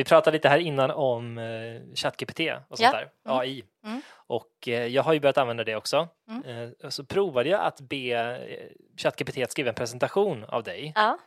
Vi 0.00 0.04
pratade 0.04 0.36
lite 0.36 0.48
här 0.48 0.58
innan 0.58 0.90
om 0.90 1.38
eh, 1.38 1.94
ChatGPT 1.94 2.40
och 2.68 2.78
sånt 2.78 2.80
Ja. 2.80 2.90
där, 2.92 3.08
Mm. 3.26 3.38
AI. 3.38 3.64
Mm. 3.84 4.02
Och 4.14 4.68
eh, 4.68 4.86
jag 4.86 5.02
har 5.02 5.12
ju 5.12 5.20
börjat 5.20 5.38
använda 5.38 5.64
det 5.64 5.76
också. 5.76 6.08
Mm. 6.30 6.72
Eh, 6.82 6.88
så 6.88 7.04
provade 7.04 7.48
jag 7.48 7.60
att 7.60 7.80
be 7.80 7.96
eh, 7.96 8.66
ChatGPT 9.02 9.38
att 9.38 9.50
skriva 9.52 9.68
en 9.68 9.74
presentation 9.74 10.44
av 10.44 10.62
dig. 10.62 10.92
Ja. 10.96 11.18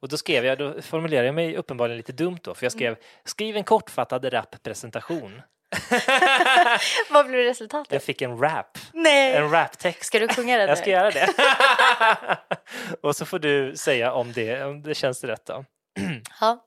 Och 0.00 0.08
då 0.08 0.16
skrev 0.16 0.44
jag, 0.44 0.58
då 0.58 0.82
formulerade 0.82 1.26
jag 1.26 1.34
mig 1.34 1.56
uppenbarligen 1.56 1.96
lite 1.96 2.12
dumt 2.12 2.38
då, 2.42 2.54
för 2.54 2.64
jag 2.64 2.72
skrev 2.72 2.88
Mm. 2.92 3.00
skriv 3.24 3.56
en 3.56 3.64
kortfattad 3.64 4.32
rap-presentation. 4.32 5.42
Vad 7.10 7.26
blev 7.26 7.40
resultatet? 7.40 7.92
Jag 7.92 8.02
fick 8.02 8.22
en 8.22 8.38
rap, 8.38 8.78
Nej! 8.92 9.34
en 9.36 9.50
raptext. 9.50 10.04
Ska 10.04 10.18
du 10.18 10.28
sjunga 10.28 10.58
den 10.58 10.68
Jag 10.68 10.78
ska 10.78 10.90
göra 10.90 11.10
det. 11.10 11.28
och 13.02 13.16
så 13.16 13.26
får 13.26 13.38
du 13.38 13.76
säga 13.76 14.12
om 14.12 14.32
det, 14.32 14.64
om 14.64 14.82
det 14.82 14.94
känns 14.94 15.24
rätt 15.24 15.46
då. 15.46 15.64
Ja. 16.40 16.64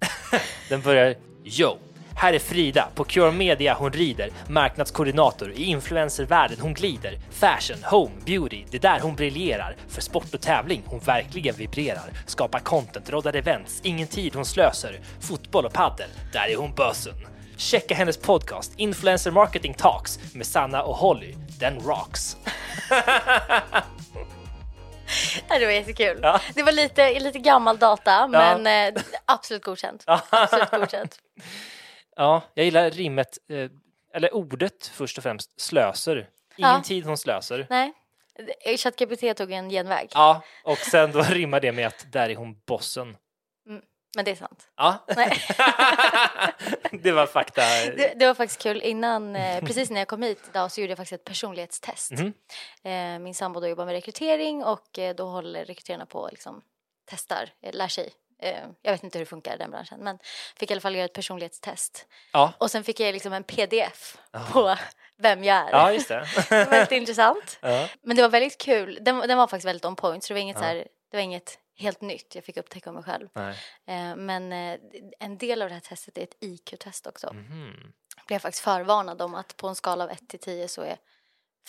Den 0.68 0.80
börjar 0.80 1.14
Yo! 1.44 1.78
Här 2.20 2.32
är 2.32 2.38
Frida, 2.38 2.88
på 2.94 3.04
Cure 3.04 3.32
Media 3.32 3.74
hon 3.74 3.92
rider, 3.92 4.30
marknadskoordinator, 4.48 5.52
i 5.52 5.64
influencervärlden 5.64 6.60
hon 6.60 6.74
glider, 6.74 7.18
fashion, 7.30 7.82
home, 7.90 8.14
beauty, 8.26 8.64
det 8.70 8.78
där 8.78 9.00
hon 9.00 9.14
briljerar, 9.14 9.76
för 9.88 10.00
sport 10.00 10.34
och 10.34 10.40
tävling 10.40 10.82
hon 10.86 10.98
verkligen 10.98 11.54
vibrerar, 11.54 12.10
skapar 12.26 12.58
content, 12.58 13.10
roddar 13.10 13.36
events, 13.36 13.80
ingen 13.84 14.08
tid 14.08 14.34
hon 14.34 14.44
slöser, 14.44 15.00
fotboll 15.20 15.64
och 15.64 15.72
paddel, 15.72 16.08
där 16.32 16.48
är 16.48 16.56
hon 16.56 16.74
bösen. 16.74 17.14
Checka 17.56 17.94
hennes 17.94 18.16
podcast 18.16 18.72
Influencer 18.76 19.30
Marketing 19.30 19.74
Talks 19.74 20.18
med 20.34 20.46
Sanna 20.46 20.82
och 20.82 20.96
Holly, 20.96 21.34
den 21.60 21.78
rocks. 21.78 22.36
Ja, 25.48 25.58
Det 25.58 25.64
var 25.66 25.72
jättekul. 25.72 26.18
Ja. 26.22 26.40
Det 26.54 26.62
var 26.62 26.72
lite, 26.72 27.20
lite 27.20 27.38
gammal 27.38 27.78
data, 27.78 28.26
men 28.26 28.66
eh, 28.96 29.02
absolut 29.24 29.64
godkänt. 29.64 30.04
Absolut 30.06 30.70
godkänt. 30.70 31.18
Ja, 32.16 32.42
jag 32.54 32.64
gillar 32.64 32.90
rimmet, 32.90 33.38
eh, 33.50 33.70
eller 34.14 34.34
ordet 34.34 34.86
först 34.86 35.16
och 35.18 35.22
främst, 35.22 35.60
slöser. 35.60 36.28
Ingen 36.56 36.70
Ja. 36.70 36.82
tid 36.84 37.04
hon 37.04 37.18
slöser. 37.18 37.66
Nej, 37.70 37.92
ChatGPT 38.78 39.36
tog 39.36 39.52
en 39.52 39.70
genväg, 39.70 40.08
Ja, 40.14 40.42
och 40.64 40.78
sen 40.78 41.12
då 41.12 41.22
rimmar 41.22 41.60
det 41.60 41.72
med 41.72 41.86
att 41.86 42.06
där 42.12 42.28
är 42.30 42.36
hon 42.36 42.56
bossen. 42.66 43.16
Men 44.16 44.24
det 44.24 44.30
är 44.30 44.34
sant. 44.34 44.68
Ja, 44.76 45.04
Nej. 45.16 45.32
det 47.02 47.12
var 47.12 47.26
fakta. 47.26 47.62
Det, 47.96 48.12
det 48.16 48.26
var 48.26 48.34
faktiskt 48.34 48.62
kul. 48.62 48.82
Innan, 48.82 49.36
eh, 49.36 49.60
precis 49.64 49.90
när 49.90 50.00
jag 50.00 50.08
kom 50.08 50.22
hit 50.22 50.40
idag 50.50 50.72
så 50.72 50.80
gjorde 50.80 50.90
jag 50.90 50.96
faktiskt 50.98 51.20
ett 51.20 51.24
personlighetstest. 51.24 52.12
Eh, 52.82 53.18
min 53.20 53.34
sambo 53.34 53.60
då 53.60 53.68
jobbar 53.68 53.84
med 53.86 53.92
rekrytering 53.94 54.64
och 54.64 54.98
eh, 54.98 55.14
då 55.14 55.26
håller 55.26 55.64
rekryterarna 55.64 56.06
på 56.06 56.18
och 56.20 56.30
liksom 56.30 56.62
testar, 57.10 57.50
lär 57.72 57.88
sig. 57.88 58.10
Jag 58.82 58.92
vet 58.92 59.02
inte 59.04 59.18
hur 59.18 59.24
det 59.24 59.28
funkar 59.30 59.54
i 59.54 59.58
den 59.58 59.70
branschen 59.70 60.00
men 60.00 60.18
fick 60.56 60.70
i 60.70 60.74
alla 60.74 60.80
fall 60.80 60.94
göra 60.96 61.04
ett 61.04 61.12
personlighetstest. 61.12 62.06
Ja, 62.32 62.52
Och 62.58 62.70
sen 62.70 62.84
fick 62.84 63.00
jag 63.00 63.12
liksom 63.12 63.32
en 63.32 63.44
pdf 63.44 64.16
på 64.52 64.76
vem 65.18 65.44
jag 65.44 65.56
är. 65.56 65.70
ja 65.70 65.92
just 65.92 66.08
det. 66.08 66.26
Det 66.48 66.50
var 66.64 66.70
väldigt 66.70 66.92
intressant. 66.92 67.58
Ja. 67.60 67.88
Men 68.02 68.16
det 68.16 68.22
var 68.22 68.28
väldigt 68.28 68.58
kul. 68.58 68.98
Den, 69.00 69.18
den 69.20 69.38
var 69.38 69.46
faktiskt 69.46 69.66
väldigt 69.66 69.84
on 69.84 69.96
point 69.96 70.24
så 70.24 70.28
det 70.28 70.34
var 70.34 70.40
inget, 70.40 70.56
Ja. 70.56 70.60
så 70.60 70.66
här, 70.66 70.74
det 71.10 71.16
var 71.16 71.22
inget 71.22 71.58
helt 71.78 72.00
nytt 72.00 72.34
jag 72.34 72.44
fick 72.44 72.56
upptäcka 72.56 72.90
om 72.90 72.94
mig 72.94 73.04
själv. 73.04 73.28
Eh, 73.86 74.16
men 74.16 74.52
eh, 74.52 74.78
en 75.20 75.38
del 75.38 75.62
av 75.62 75.68
det 75.68 75.74
här 75.74 75.80
testet 75.80 76.18
är 76.18 76.22
ett 76.22 76.36
IQ-test 76.40 77.06
också. 77.06 77.30
Blev 78.26 78.34
jag 78.34 78.42
faktiskt 78.42 78.64
förvarnad 78.64 79.22
om 79.22 79.34
att 79.34 79.56
på 79.56 79.68
en 79.68 79.74
skala 79.74 80.04
av 80.04 80.10
1 80.10 80.28
till 80.28 80.38
10 80.40 80.68
så 80.68 80.82
är 80.82 80.96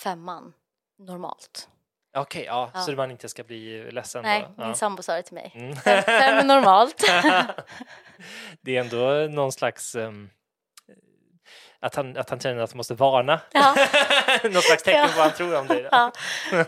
femman 0.03 0.53
normalt. 0.97 1.69
Okej, 2.17 2.43
ja, 2.45 2.71
Ja. 2.73 2.81
så 2.81 2.91
man 2.91 3.11
inte 3.11 3.29
ska 3.29 3.43
bli 3.43 3.91
ledsen 3.91 4.21
Nej, 4.23 4.41
då. 4.41 4.47
min 4.57 4.67
Ja. 4.67 4.73
sambo 4.75 5.03
sa 5.03 5.15
det 5.15 5.23
till 5.23 5.33
mig. 5.33 5.51
Mm. 5.55 5.75
Fem 5.75 6.03
är 6.37 6.43
normalt. 6.43 6.97
det 8.61 8.77
är 8.77 8.81
ändå 8.81 9.33
någon 9.35 9.51
slags 9.51 9.95
um, 9.95 10.29
att, 11.81 11.95
han, 11.95 12.17
att 12.17 12.29
han 12.29 12.39
känner 12.39 12.61
att 12.61 12.71
han 12.71 12.77
måste 12.77 12.93
varna. 12.93 13.39
Ja. 13.51 13.75
någon 14.43 14.61
slags 14.61 14.83
tecken 14.83 14.99
Ja. 15.01 15.07
på 15.07 15.13
vad 15.17 15.25
han 15.27 15.35
tror 15.35 15.59
om 15.59 15.67
dig. 15.67 15.87
ja. 15.91 16.11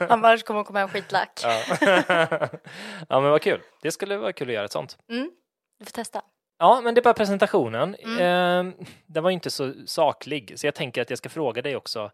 Han 0.09 0.21
bara, 0.21 0.37
kommer 0.37 0.63
komma 0.63 0.79
hem 0.79 0.89
skitlack. 0.89 1.39
Ja. 1.43 1.61
ja, 3.09 3.19
men 3.21 3.23
vad 3.31 3.41
kul. 3.41 3.61
Det 3.81 3.91
skulle 3.91 4.17
vara 4.17 4.33
kul 4.33 4.47
att 4.49 4.53
göra 4.53 4.65
ett 4.65 4.71
sånt. 4.71 4.97
Mm, 5.09 5.31
du 5.79 5.85
får 5.85 5.91
testa. 5.91 6.21
Ja, 6.59 6.81
men 6.83 6.93
det 6.95 6.99
är 7.01 7.03
bara 7.03 7.13
presentationen. 7.13 7.95
Mm. 7.95 8.19
Ehm, 8.21 8.73
den 9.05 9.23
var 9.23 9.29
ju 9.29 9.33
inte 9.33 9.49
så 9.51 9.73
saklig, 9.85 10.59
så 10.59 10.67
jag 10.67 10.75
tänker 10.75 11.01
att 11.01 11.09
jag 11.09 11.17
ska 11.17 11.29
fråga 11.29 11.61
dig 11.61 11.75
också. 11.75 12.11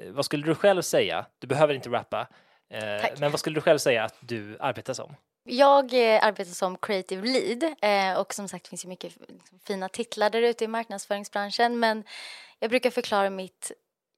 eh, 0.00 0.10
Vad 0.12 0.24
skulle 0.24 0.46
du 0.46 0.54
själv 0.54 0.82
säga? 0.82 1.26
Du 1.38 1.46
behöver 1.46 1.74
inte 1.74 1.88
rappa. 1.88 2.26
eh. 2.70 3.04
Men 3.18 3.30
vad 3.30 3.40
skulle 3.40 3.54
du 3.54 3.60
själv 3.60 3.78
säga 3.78 4.04
att 4.04 4.14
du 4.20 4.56
arbetar 4.60 4.94
som? 4.94 5.14
Jag 5.46 6.14
eh, 6.14 6.24
arbetar 6.24 6.52
som 6.52 6.78
creative 6.78 7.26
lead 7.26 7.74
eh, 7.82 8.20
och 8.20 8.34
som 8.34 8.48
sagt 8.48 8.68
finns 8.68 8.84
ju 8.84 8.88
mycket 8.88 9.16
liksom, 9.28 9.58
fina 9.58 9.88
titlar 9.88 10.30
där 10.30 10.42
ute 10.42 10.64
i 10.64 10.68
marknadsföringsbranschen 10.68 11.78
men 11.78 12.04
jag 12.58 12.70
brukar 12.70 12.90
förklara 12.90 13.30
mitt 13.30 13.72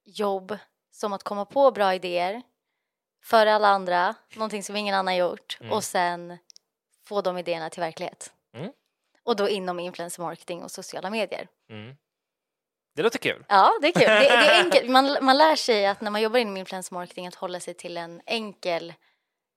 jobb 0.05 0.59
som 0.91 1.13
att 1.13 1.23
komma 1.23 1.45
på 1.45 1.71
bra 1.71 1.95
idéer 1.95 2.43
för 3.23 3.47
alla 3.47 3.69
andra, 3.69 4.15
någonting 4.35 4.63
som 4.63 4.77
ingen 4.77 4.95
annan 4.95 5.17
gjort 5.17 5.57
Mm. 5.61 5.73
och 5.73 5.85
sen 5.85 6.39
få 7.05 7.21
de 7.21 7.39
idéerna 7.39 7.71
till 7.71 7.81
verklighet. 7.81 8.33
Mm. 8.55 8.73
Och 9.23 9.37
då 9.37 9.49
inom 9.49 9.81
influencer 9.81 10.23
marketing 10.23 10.63
och 10.63 10.71
sociala 10.71 11.11
medier. 11.11 11.49
Mm. 11.71 11.97
Det 12.95 13.03
låter 13.03 13.19
kul. 13.19 13.45
Ja, 13.49 13.73
det 13.81 13.87
är 13.89 13.93
kul. 13.93 14.03
Det, 14.03 14.19
det 14.19 14.29
är 14.29 14.65
enkelt. 14.65 14.91
Man, 14.91 15.17
man 15.21 15.39
lär 15.39 15.57
sig 15.57 15.87
att 15.87 16.01
när 16.01 16.11
man 16.11 16.23
jobbar 16.23 16.39
inom 16.39 16.57
influencer 16.57 16.95
marketing 16.95 17.27
att 17.27 17.35
hålla 17.35 17.61
sig 17.61 17.75
till 17.75 17.97
en 17.97 18.23
enkel 18.27 18.95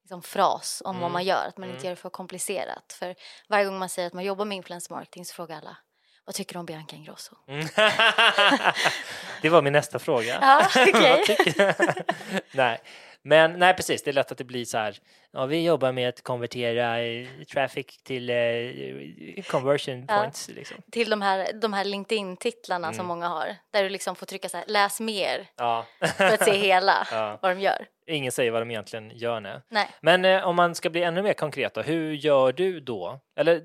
liksom, 0.10 0.22
fras 0.22 0.82
om 0.86 0.96
vad 0.96 1.02
Mm. 1.04 1.14
man 1.14 1.24
gör. 1.24 1.46
Att 1.48 1.58
man 1.58 1.64
Mm. 1.64 1.76
inte 1.76 1.86
gör 1.88 1.92
det 1.96 2.02
för 2.02 2.10
komplicerat. 2.10 2.96
För 3.00 3.16
varje 3.50 3.66
gång 3.66 3.80
man 3.80 3.90
säger 3.90 4.08
att 4.08 4.14
man 4.14 4.24
jobbar 4.24 4.46
med 4.46 4.56
influencer 4.56 4.96
marketing 4.96 5.26
så 5.26 5.34
frågar 5.34 5.58
alla 5.58 5.78
vad 6.26 6.36
tycker 6.36 6.54
du 6.54 6.60
om 6.60 6.66
Bianca 6.66 6.96
Ingrosso? 6.96 7.36
Mm. 7.48 7.68
det 9.42 9.50
var 9.50 9.62
min 9.62 9.74
nästa 9.74 10.00
fråga. 10.00 10.38
Ja. 10.42 10.68
Vad 10.76 10.86
tycker- 10.86 12.04
nej. 12.58 12.80
Men 13.22 13.54
nej, 13.60 13.74
precis. 13.74 14.04
Det 14.04 14.12
är 14.12 14.14
lätt 14.14 14.32
att 14.32 14.38
det 14.38 14.44
blir 14.44 14.66
så 14.66 14.78
här. 14.78 14.98
Ja, 15.32 15.46
vi 15.46 15.64
jobbar 15.64 15.92
med 15.92 16.10
att 16.10 16.24
konvertera 16.24 17.00
eh, 17.02 17.28
traffic 17.54 18.04
till 18.04 18.30
eh, 18.30 19.44
conversion 19.44 20.06
Ja. 20.08 20.18
points. 20.20 20.48
Liksom. 20.48 20.78
Till 20.92 21.10
de 21.10 21.22
här, 21.22 21.54
de 21.54 21.74
här 21.74 21.84
LinkedIn-titlarna 21.86 22.88
Mm. 22.88 22.98
som 22.98 23.06
många 23.08 23.28
har. 23.28 23.56
Där 23.72 23.84
du 23.84 23.90
liksom 23.90 24.16
får 24.16 24.26
trycka 24.26 24.50
så 24.50 24.58
här, 24.58 24.66
läs 24.68 25.00
mer 25.00 25.48
Ja. 25.58 25.86
för 26.18 26.24
att 26.26 26.44
se 26.46 26.58
hela 26.58 27.08
Ja. 27.12 27.40
vad 27.42 27.52
de 27.52 27.60
gör. 27.62 27.88
Ingen 28.10 28.32
säger 28.32 28.52
vad 28.52 28.62
de 28.62 28.72
egentligen 28.72 29.12
gör 29.14 29.40
nu. 29.40 29.62
Nej. 29.70 29.90
Men 30.02 30.26
eh, 30.26 30.48
om 30.48 30.56
man 30.56 30.76
ska 30.76 30.90
bli 30.90 31.04
ännu 31.04 31.22
mer 31.22 31.34
konkret 31.34 31.74
då, 31.74 31.82
hur 31.82 32.14
gör 32.14 32.52
du 32.52 32.80
då? 32.80 33.20
Eller 33.36 33.56
eh, 33.56 33.62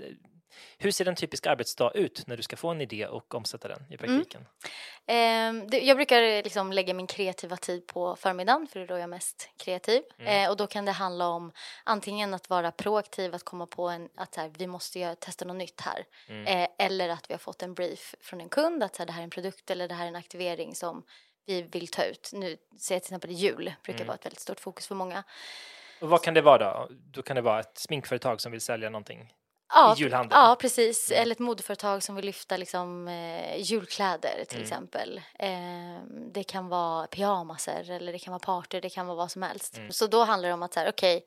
hur 0.78 0.91
ser 0.91 1.09
en 1.09 1.16
typisk 1.16 1.47
arbetsdag 1.47 1.91
ut 1.94 2.27
när 2.27 2.37
du 2.37 2.43
ska 2.43 2.56
få 2.56 2.69
en 2.69 2.81
idé 2.81 3.06
och 3.06 3.34
omsätta 3.34 3.69
den 3.69 3.84
i 3.91 3.97
praktiken? 3.97 4.47
Ehm, 5.06 5.71
det, 5.71 5.81
jag 5.81 5.97
brukar 5.97 6.43
liksom 6.43 6.72
lägga 6.72 6.94
min 6.94 7.06
kreativa 7.06 7.56
tid 7.56 7.87
på 7.87 8.16
förmiddagen 8.16 8.66
för 8.66 8.81
det 8.81 8.84
är 8.84 8.88
då 8.88 8.94
jag 8.94 9.03
är 9.03 9.06
mest 9.06 9.49
kreativ. 9.56 10.03
Mm. 10.19 10.44
Eh, 10.44 10.50
och 10.50 10.56
då 10.56 10.66
kan 10.66 10.84
det 10.84 10.93
handla 10.93 11.28
om 11.28 11.53
antingen 11.84 12.34
att 12.34 12.50
vara 12.50 12.71
proaktiv, 12.71 13.34
att 13.34 13.44
komma 13.44 13.66
på 13.66 13.88
en, 13.88 14.09
att 14.16 14.37
här, 14.37 14.50
vi 14.59 14.66
måste 14.66 14.99
göra, 14.99 15.15
testa 15.15 15.44
något 15.44 15.57
nytt 15.57 15.80
här. 15.80 16.04
Mm. 16.28 16.47
Eh, 16.47 16.68
eller 16.86 17.09
att 17.09 17.30
vi 17.30 17.34
har 17.34 17.39
fått 17.39 17.63
en 17.63 17.74
brief 17.74 18.15
från 18.21 18.41
en 18.41 18.48
kund 18.48 18.83
att 18.83 18.97
så 18.97 19.03
här, 19.03 19.07
det 19.07 19.13
här 19.13 19.21
är 19.21 19.24
en 19.24 19.30
produkt 19.30 19.71
eller 19.71 19.89
det 19.89 19.95
här 19.95 20.04
är 20.04 20.09
en 20.09 20.16
aktivering 20.16 20.74
som 20.74 21.04
vi 21.46 21.62
vill 21.62 21.88
ta 21.88 22.04
ut. 22.04 22.30
Nu 22.32 22.56
ser 22.80 22.94
jag 22.94 23.02
till 23.02 23.08
exempel 23.08 23.30
jul, 23.30 23.72
brukar 23.84 23.98
Mm. 24.00 24.06
vara 24.06 24.14
ett 24.14 24.24
väldigt 24.26 24.41
stort 24.41 24.60
fokus 24.60 24.86
för 24.86 24.94
många. 24.94 25.24
Och 26.00 26.08
vad 26.08 26.22
kan 26.22 26.34
det 26.34 26.42
vara 26.42 26.58
då? 26.58 26.88
Då 26.91 27.22
kan 27.22 27.36
det 27.36 27.42
vara 27.42 27.60
ett 27.60 27.78
sminkföretag 27.78 28.41
som 28.41 28.52
vill 28.52 28.60
sälja 28.60 28.91
någonting 28.91 29.32
Ja, 29.74 29.94
i 29.96 30.00
julhandeln. 30.00 30.41
Ja, 30.41 30.56
precis. 30.60 31.10
Mm. 31.10 31.22
Eller 31.22 31.32
ett 31.32 31.38
modeföretag 31.38 32.02
som 32.02 32.14
vill 32.14 32.24
lyfta 32.24 32.56
liksom, 32.56 33.08
eh, 33.08 33.56
julkläder 33.60 34.44
till 34.48 34.56
Mm. 34.58 34.62
exempel. 34.62 35.20
Eh, 35.38 36.02
det 36.32 36.44
kan 36.44 36.68
vara 36.68 37.06
pyjamaser 37.06 37.91
eller 37.91 38.12
det 38.12 38.18
kan 38.18 38.30
vara 38.32 38.38
party, 38.38 38.80
det 38.80 38.91
kan 38.91 39.06
vara 39.06 39.16
vad 39.16 39.30
som 39.30 39.42
helst. 39.42 39.76
Mm. 39.76 39.92
Så 39.92 40.06
då 40.06 40.24
handlar 40.24 40.48
det 40.48 40.52
om 40.54 40.62
att 40.62 40.74
så 40.74 40.80
här, 40.80 40.88
okej, 40.91 41.24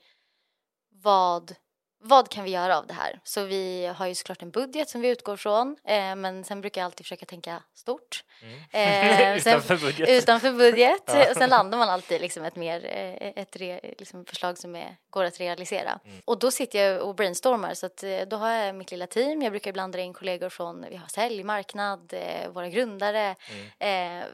vad 1.03 1.55
vad 1.99 2.29
kan 2.29 2.43
vi 2.43 2.51
göra 2.51 2.77
av 2.77 2.87
det 2.87 2.93
här? 2.93 3.19
Så 3.23 3.43
vi 3.43 3.85
har 3.97 4.07
ju 4.07 4.15
såklart 4.15 4.41
en 4.41 4.51
budget 4.51 4.89
som 4.89 5.01
vi 5.01 5.07
utgår 5.09 5.37
från, 5.37 5.75
eh, 5.83 6.15
men 6.15 6.43
sen 6.43 6.61
brukar 6.61 6.81
jag 6.81 6.85
alltid 6.85 7.05
försöka 7.05 7.25
tänka 7.25 7.63
stort. 7.73 8.23
Mm. 8.41 8.57
Eh, 8.71 9.41
sen- 9.41 9.57
Utanför 9.57 9.77
budget. 9.77 10.09
Utanför 10.09 10.51
budget. 10.51 11.03
Ja. 11.07 11.29
Och 11.31 11.37
sen 11.37 11.49
landar 11.49 11.77
man 11.77 11.89
alltid 11.89 12.21
liksom 12.21 12.43
ett, 12.43 12.55
mer, 12.55 12.85
eh, 12.85 13.31
ett 13.43 13.55
re, 13.55 13.79
liksom 13.97 14.25
förslag 14.25 14.57
som 14.57 14.75
är, 14.75 14.97
går 15.09 15.23
att 15.23 15.39
realisera. 15.39 15.99
Mm. 16.05 16.21
Och 16.25 16.39
då 16.39 16.51
sitter 16.51 16.79
jag 16.79 17.01
och 17.01 17.15
brainstormar, 17.15 17.73
så 17.73 17.85
att, 17.85 18.03
eh, 18.03 18.19
då 18.27 18.37
har 18.37 18.49
jag 18.51 18.75
mitt 18.75 18.91
lilla 18.91 19.07
team. 19.07 19.41
Jag 19.41 19.51
brukar 19.51 19.69
ibland 19.69 19.93
dra 19.93 20.01
in 20.01 20.13
kollegor 20.13 20.49
från 20.49 20.85
vi 20.89 20.95
har 20.95 21.07
sälj, 21.07 21.43
marknad, 21.43 22.13
eh, 22.13 22.49
våra 22.49 22.69
grundare. 22.69 23.35
Mm. 23.79 24.21
Eh, 24.21 24.25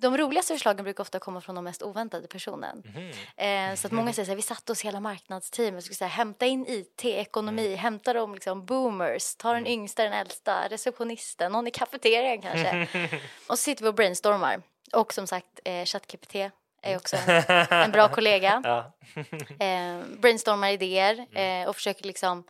de 0.00 0.16
roligaste 0.18 0.54
förslagen 0.54 0.84
brukar 0.84 1.02
ofta 1.02 1.18
komma 1.18 1.40
från 1.40 1.54
de 1.54 1.64
mest 1.64 1.82
oväntade 1.82 2.26
personen. 2.28 2.82
Mhm. 2.84 3.76
Så 3.76 3.86
att 3.86 3.92
många 3.92 4.12
säger 4.12 4.24
så 4.26 4.30
här, 4.30 4.36
vi 4.36 4.42
satte 4.42 4.72
oss 4.72 4.80
hela 4.82 5.00
marknadsteamet 5.00 5.88
och 5.88 5.94
skulle 5.94 6.08
hämta 6.08 6.46
in 6.46 6.66
IT, 6.68 7.04
ekonomi, 7.12 7.74
hämta 7.74 8.12
de 8.12 8.34
liksom 8.34 8.64
boomers, 8.64 9.36
ta 9.36 9.52
den 9.52 9.66
yngsta, 9.66 10.04
den 10.04 10.12
äldsta, 10.12 10.68
receptionisten, 10.68 11.52
någon 11.52 11.66
i 11.66 11.70
kafeterian 11.70 12.42
kanske. 12.42 12.88
och 13.46 13.58
så 13.58 13.62
sitter 13.62 13.82
vi 13.82 13.90
och 13.90 13.94
brainstormar. 13.94 14.62
Och 14.92 15.14
som 15.14 15.26
sagt, 15.26 15.60
eh, 15.64 15.84
ChatGPT 15.84 16.34
är 16.82 16.96
också 16.96 17.16
en, 17.16 17.66
en 17.70 17.92
bra 17.92 18.08
kollega. 18.08 18.60
Ja. 18.64 18.94
Eh, 19.66 20.00
brainstormar 20.18 20.70
idéer 20.70 21.26
eh, 21.38 21.68
och 21.68 21.76
försöker 21.76 22.04
liksom 22.04 22.44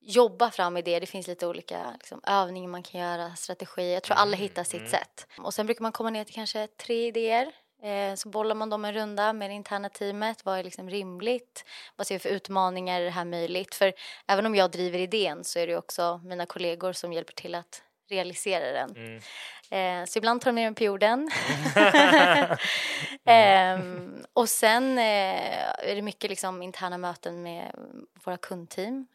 jobba 0.00 0.50
fram 0.50 0.76
idéer. 0.76 1.00
Det 1.00 1.06
finns 1.06 1.26
lite 1.26 1.46
olika 1.46 1.92
liksom, 1.92 2.20
övningar 2.26 2.68
man 2.68 2.82
kan 2.82 3.00
göra, 3.00 3.36
strategier. 3.36 3.94
Jag 3.94 4.02
tror 4.02 4.16
alla 4.16 4.36
hittar 4.36 4.64
sitt 4.64 4.90
sätt. 4.90 5.26
Och 5.38 5.54
sen 5.54 5.66
brukar 5.66 5.82
man 5.82 5.92
komma 5.92 6.10
ner 6.10 6.24
till 6.24 6.34
kanske 6.34 6.66
tre 6.66 7.06
idéer. 7.06 7.52
Eh, 7.82 8.14
så 8.14 8.28
bollar 8.28 8.54
man 8.54 8.70
dem 8.70 8.84
en 8.84 8.92
runda 8.92 9.32
med 9.32 9.50
det 9.50 9.54
interna 9.54 9.88
teamet. 9.88 10.44
Vad 10.44 10.58
är 10.58 10.64
liksom 10.64 10.90
rimligt? 10.90 11.64
Vad 11.96 12.06
ser 12.06 12.14
vi 12.14 12.18
för 12.18 12.28
utmaningar? 12.28 13.00
Är 13.00 13.04
det 13.04 13.10
här 13.10 13.24
möjligt? 13.24 13.74
För 13.74 13.92
även 14.26 14.46
om 14.46 14.54
jag 14.54 14.70
driver 14.70 14.98
idén 14.98 15.44
så 15.44 15.58
är 15.58 15.66
det 15.66 15.76
också 15.76 16.20
mina 16.24 16.46
kollegor 16.46 16.92
som 16.92 17.12
hjälper 17.12 17.32
till 17.32 17.54
att 17.54 17.82
realisera 18.10 18.72
den. 18.72 18.96
Mm. 18.96 19.20
Eh, 19.70 20.06
så 20.06 20.18
ibland 20.18 20.40
tar 20.40 20.50
de 20.50 20.54
ner 20.54 20.64
den 20.64 20.74
på 20.74 20.84
jorden. 20.84 21.30
Ehm, 23.24 24.24
och 24.32 24.48
sen 24.48 24.98
eh, 24.98 25.78
är 25.90 25.94
det 25.94 26.02
mycket 26.02 26.30
liksom 26.30 26.62
interna 26.62 26.98
möten 26.98 27.42
med 27.42 27.72
våra 28.24 28.36
kundteam. 28.36 29.06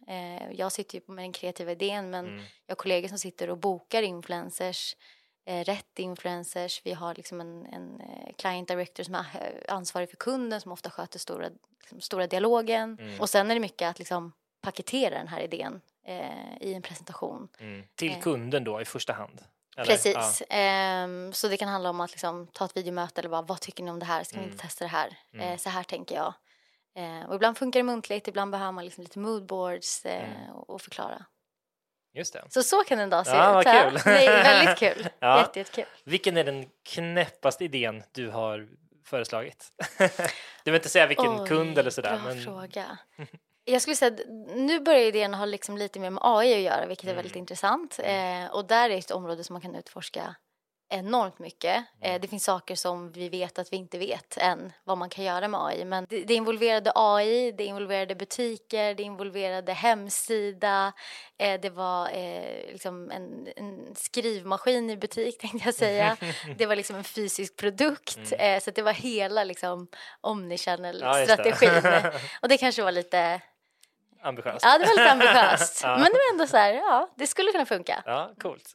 Jag 0.52 0.72
sitter 0.72 0.96
ju 0.98 1.14
med 1.14 1.24
den 1.24 1.32
kreativa 1.34 1.72
idén 1.72 2.10
men 2.10 2.26
Mm. 2.26 2.44
jag 2.66 2.72
har 2.72 2.76
kollegor 2.76 3.08
som 3.08 3.18
sitter 3.18 3.50
och 3.50 3.58
bokar 3.58 4.02
influencers, 4.02 4.96
rätt 5.46 6.00
influencers. 6.00 6.82
Vi 6.86 6.94
har 6.94 7.16
liksom 7.16 7.42
en, 7.42 7.66
en 7.66 8.02
eh, 8.02 8.34
client 8.38 8.68
director 8.68 9.04
som 9.04 9.16
är 9.16 9.26
eh, 9.68 9.74
ansvarig 9.76 10.10
för 10.10 10.18
kunden 10.18 10.62
som 10.62 10.72
ofta 10.72 10.90
sköter 10.90 11.20
stora, 11.20 11.50
liksom, 11.80 12.02
stora 12.02 12.28
dialogen. 12.28 12.98
Mm. 13.02 13.20
Och 13.22 13.30
sen 13.30 13.52
är 13.52 13.56
det 13.56 13.62
mycket 13.62 13.90
att 13.90 14.00
liksom 14.00 14.32
paketera 14.62 15.18
den 15.18 15.28
här 15.28 15.40
idén 15.42 15.82
eh, 16.06 16.58
i 16.62 16.74
en 16.74 16.82
presentation. 16.82 17.48
Mm. 17.60 17.84
Till 17.96 18.12
Eh. 18.12 18.20
kunden 18.20 18.64
då 18.64 18.82
i 18.82 18.86
första 18.86 19.14
hand? 19.14 19.42
eller? 19.78 19.86
Precis. 19.86 20.44
Ehm, 20.50 21.34
så 21.34 21.48
det 21.48 21.58
kan 21.58 21.68
handla 21.70 21.90
om 21.90 22.00
att 22.02 22.12
liksom, 22.12 22.48
ta 22.48 22.66
ett 22.66 22.78
videomöte 22.78 23.22
eller 23.22 23.30
bara 23.30 23.42
vad 23.42 23.60
tycker 23.60 23.84
ni 23.84 23.92
om 23.92 24.00
det 24.00 24.06
här? 24.06 24.24
Ska 24.24 24.36
vi 24.38 24.44
Mm. 24.44 24.52
inte 24.52 24.64
testa 24.64 24.86
det 24.86 24.90
här? 24.90 25.18
Mm. 25.34 25.48
Eh, 25.52 25.58
så 25.58 25.70
här 25.70 25.84
tänker 25.84 26.16
jag. 26.16 26.34
Eh, 26.96 27.30
och 27.30 27.36
ibland 27.36 27.58
funkar 27.58 27.80
det 27.80 27.84
muntligt, 27.84 28.28
ibland 28.28 28.52
behöver 28.52 28.72
man 28.72 28.86
liksom 28.86 29.04
lite 29.04 29.20
moodboards 29.20 30.06
eh, 30.06 30.32
Mm. 30.42 30.52
och, 30.56 30.70
och 30.70 30.82
förklara. 30.82 31.26
Just 32.14 32.34
det. 32.34 32.44
Så 32.50 32.64
så 32.64 32.84
kan 32.84 33.00
en 33.00 33.10
dag 33.10 33.26
se 33.28 33.32
Ja, 33.36 33.50
ut. 33.62 33.66
vad 33.66 33.84
kul. 33.84 34.00
Det 34.14 34.26
är 34.26 34.44
väldigt 34.44 34.78
kul. 34.78 35.08
Ja. 35.20 35.38
Jätte, 35.40 35.60
jättekul. 35.60 35.86
Vilken 36.06 36.38
är 36.38 36.44
den 36.44 36.66
knäppaste 36.90 37.64
idén 37.66 38.04
du 38.12 38.30
har 38.30 38.68
föreslagit? 39.06 39.68
du 40.64 40.72
vill 40.72 40.76
inte 40.76 40.90
säga 40.90 41.08
vilken 41.08 41.42
Oj, 41.42 41.48
kund 41.48 41.78
eller 41.78 41.90
sådär. 41.90 42.20
Bra 42.24 42.34
Men... 42.34 42.44
fråga. 42.44 42.98
Jag 43.66 43.82
skulle 43.82 43.96
säga 43.96 44.12
att 44.14 44.20
nu 44.56 44.80
börjar 44.80 45.00
idén 45.00 45.34
ha 45.34 45.46
liksom 45.46 45.78
lite 45.78 46.00
mer 46.00 46.10
med 46.10 46.22
AI 46.24 46.54
att 46.56 46.62
göra, 46.62 46.86
vilket 46.86 47.04
är 47.06 47.08
Mm. 47.08 47.16
väldigt 47.16 47.36
intressant. 47.36 48.00
Eh, 48.04 48.46
och 48.52 48.66
där 48.66 48.90
är 48.90 48.98
ett 48.98 49.12
område 49.12 49.44
som 49.44 49.54
man 49.54 49.62
kan 49.62 49.76
utforska 49.76 50.36
enormt 50.92 51.40
mycket. 51.40 51.84
Mm. 52.02 52.16
Eh, 52.16 52.22
det 52.22 52.28
finns 52.28 52.44
saker 52.44 52.76
som 52.76 53.12
vi 53.12 53.30
vet 53.30 53.60
att 53.60 53.74
vi 53.74 53.78
inte 53.78 53.98
vet 53.98 54.38
än 54.38 54.74
vad 54.84 54.98
man 54.98 55.10
kan 55.10 55.24
göra 55.26 55.48
med 55.48 55.66
AI. 55.66 55.86
Men 55.86 56.06
det, 56.10 56.34
involverade 56.34 56.92
AI, 56.96 57.52
det 57.52 57.64
involverade 57.66 58.16
butiker, 58.16 58.94
det 58.96 59.04
involverade 59.04 59.74
hemsida. 59.74 60.94
Eh, 61.38 61.62
det 61.62 61.70
var 61.70 62.10
eh, 62.14 62.72
liksom 62.72 63.12
en, 63.12 63.48
en 63.56 63.96
skrivmaskin 63.96 64.90
i 64.90 64.98
butik 64.98 65.38
tänkte 65.42 65.68
jag 65.68 65.76
säga. 65.76 66.18
det 66.58 66.66
var 66.66 66.76
liksom 66.76 66.96
en 66.96 67.04
fysisk 67.04 67.56
produkt. 67.56 68.20
Eh, 68.32 68.60
så 68.60 68.72
det 68.72 68.82
var 68.82 68.94
hela 68.94 69.44
liksom 69.44 69.72
Mm. 69.72 69.88
Ja, 70.22 70.30
omnichannel-strategin. 70.30 72.12
och 72.42 72.50
det 72.50 72.58
kanske 72.58 72.84
var 72.84 72.92
lite, 72.92 73.42
Ambitiöst. 74.22 74.66
ja 74.66 74.78
det 74.78 74.86
var 74.86 74.92
lite 74.92 75.12
ambitiöst. 75.12 75.80
Ja. 75.84 75.90
Men 75.98 76.04
det 76.04 76.12
var 76.14 76.32
ändå 76.34 76.48
så 76.48 76.58
här, 76.58 76.74
ja 76.74 77.10
det 77.16 77.28
skulle 77.28 77.52
kunna 77.52 77.66
funka. 77.66 78.04
Ja, 78.06 78.32
coolt. 78.42 78.74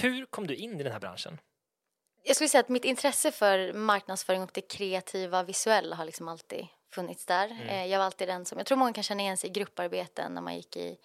Hur 0.00 0.26
kom 0.26 0.46
du 0.46 0.54
in 0.54 0.80
i 0.80 0.82
den 0.82 0.92
här 0.92 1.00
branschen? 1.00 1.40
Jag 2.24 2.36
skulle 2.36 2.48
säga 2.48 2.60
att 2.60 2.68
mitt 2.68 2.84
intresse 2.84 3.32
för 3.32 3.72
marknadsföring 3.72 4.42
och 4.42 4.50
det 4.54 4.60
kreativa 4.60 5.42
visuella 5.42 5.96
har 5.96 6.04
liksom 6.04 6.28
alltid 6.28 6.66
funnits 6.94 7.26
där. 7.26 7.46
Mm. 7.50 7.68
Eh, 7.68 7.86
Jag 7.86 7.98
var 7.98 8.06
alltid 8.06 8.28
den 8.28 8.44
som, 8.44 8.58
jag 8.58 8.66
tror 8.66 8.78
många 8.78 8.92
kan 8.92 9.02
känna 9.04 9.22
igen 9.22 9.36
sig 9.36 9.50
i 9.50 9.52
grupparbeten 9.52 10.32
när 10.34 10.42
man 10.42 10.56
gick 10.56 10.76
i, 10.76 10.96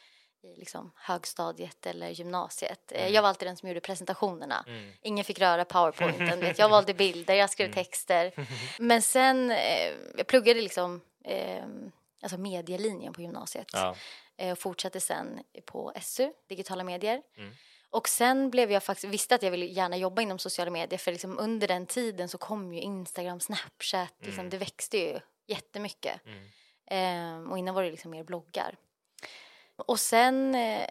i 0.43 0.55
liksom 0.57 0.91
högstadiet 0.95 1.85
eller 1.85 2.09
gymnasiet. 2.09 2.91
Eh, 2.91 3.07
Jag 3.09 3.21
var 3.21 3.29
alltid 3.29 3.47
den 3.47 3.57
som 3.57 3.69
gjorde 3.69 3.81
presentationerna. 3.81 4.63
Mm. 4.67 4.91
Ingen 5.01 5.25
fick 5.25 5.39
röra 5.39 5.65
powerpointen. 5.65 6.39
vet. 6.39 6.59
Jag 6.59 6.69
valde 6.77 6.93
bilder, 6.93 7.33
jag 7.35 7.49
skrev 7.49 7.73
texter. 7.73 8.31
Men 8.79 9.01
sen, 9.01 9.51
eh, 9.51 9.93
jag 10.17 10.27
pluggade 10.27 10.61
liksom 10.61 11.01
eh, 11.25 11.63
alltså 12.21 12.37
medielinjen 12.37 13.13
på 13.13 13.21
gymnasiet. 13.21 13.67
Ja. 13.73 13.95
Eh, 14.37 14.51
och 14.51 14.59
fortsatte 14.59 14.99
sen 14.99 15.39
på 15.65 15.93
SU, 16.01 16.31
digitala 16.49 16.83
medier. 16.83 17.21
Mm. 17.37 17.53
Och 17.93 18.09
sen 18.09 18.49
blev 18.49 18.71
jag 18.71 18.83
faktiskt, 18.83 19.13
visste 19.13 19.35
att 19.35 19.43
jag 19.43 19.51
ville 19.51 19.65
gärna 19.65 19.97
jobba 19.97 20.21
inom 20.21 20.39
sociala 20.39 20.71
medier 20.71 20.97
för 20.99 21.11
liksom 21.11 21.39
under 21.39 21.67
den 21.67 21.85
tiden 21.85 22.29
så 22.29 22.37
kom 22.37 22.73
ju 22.73 22.81
Instagram, 22.81 23.39
Snapchat, 23.39 24.13
liksom, 24.19 24.39
Mm. 24.39 24.49
det 24.49 24.57
växte 24.57 24.97
ju 24.97 25.19
jättemycket. 25.47 26.21
Mm. 26.25 27.43
Eh, 27.45 27.51
och 27.51 27.57
innan 27.57 27.75
var 27.75 27.83
det 27.83 27.91
liksom 27.91 28.11
mer 28.11 28.23
bloggar. 28.23 28.75
Och 29.75 29.99
sen 29.99 30.55
eh, 30.55 30.87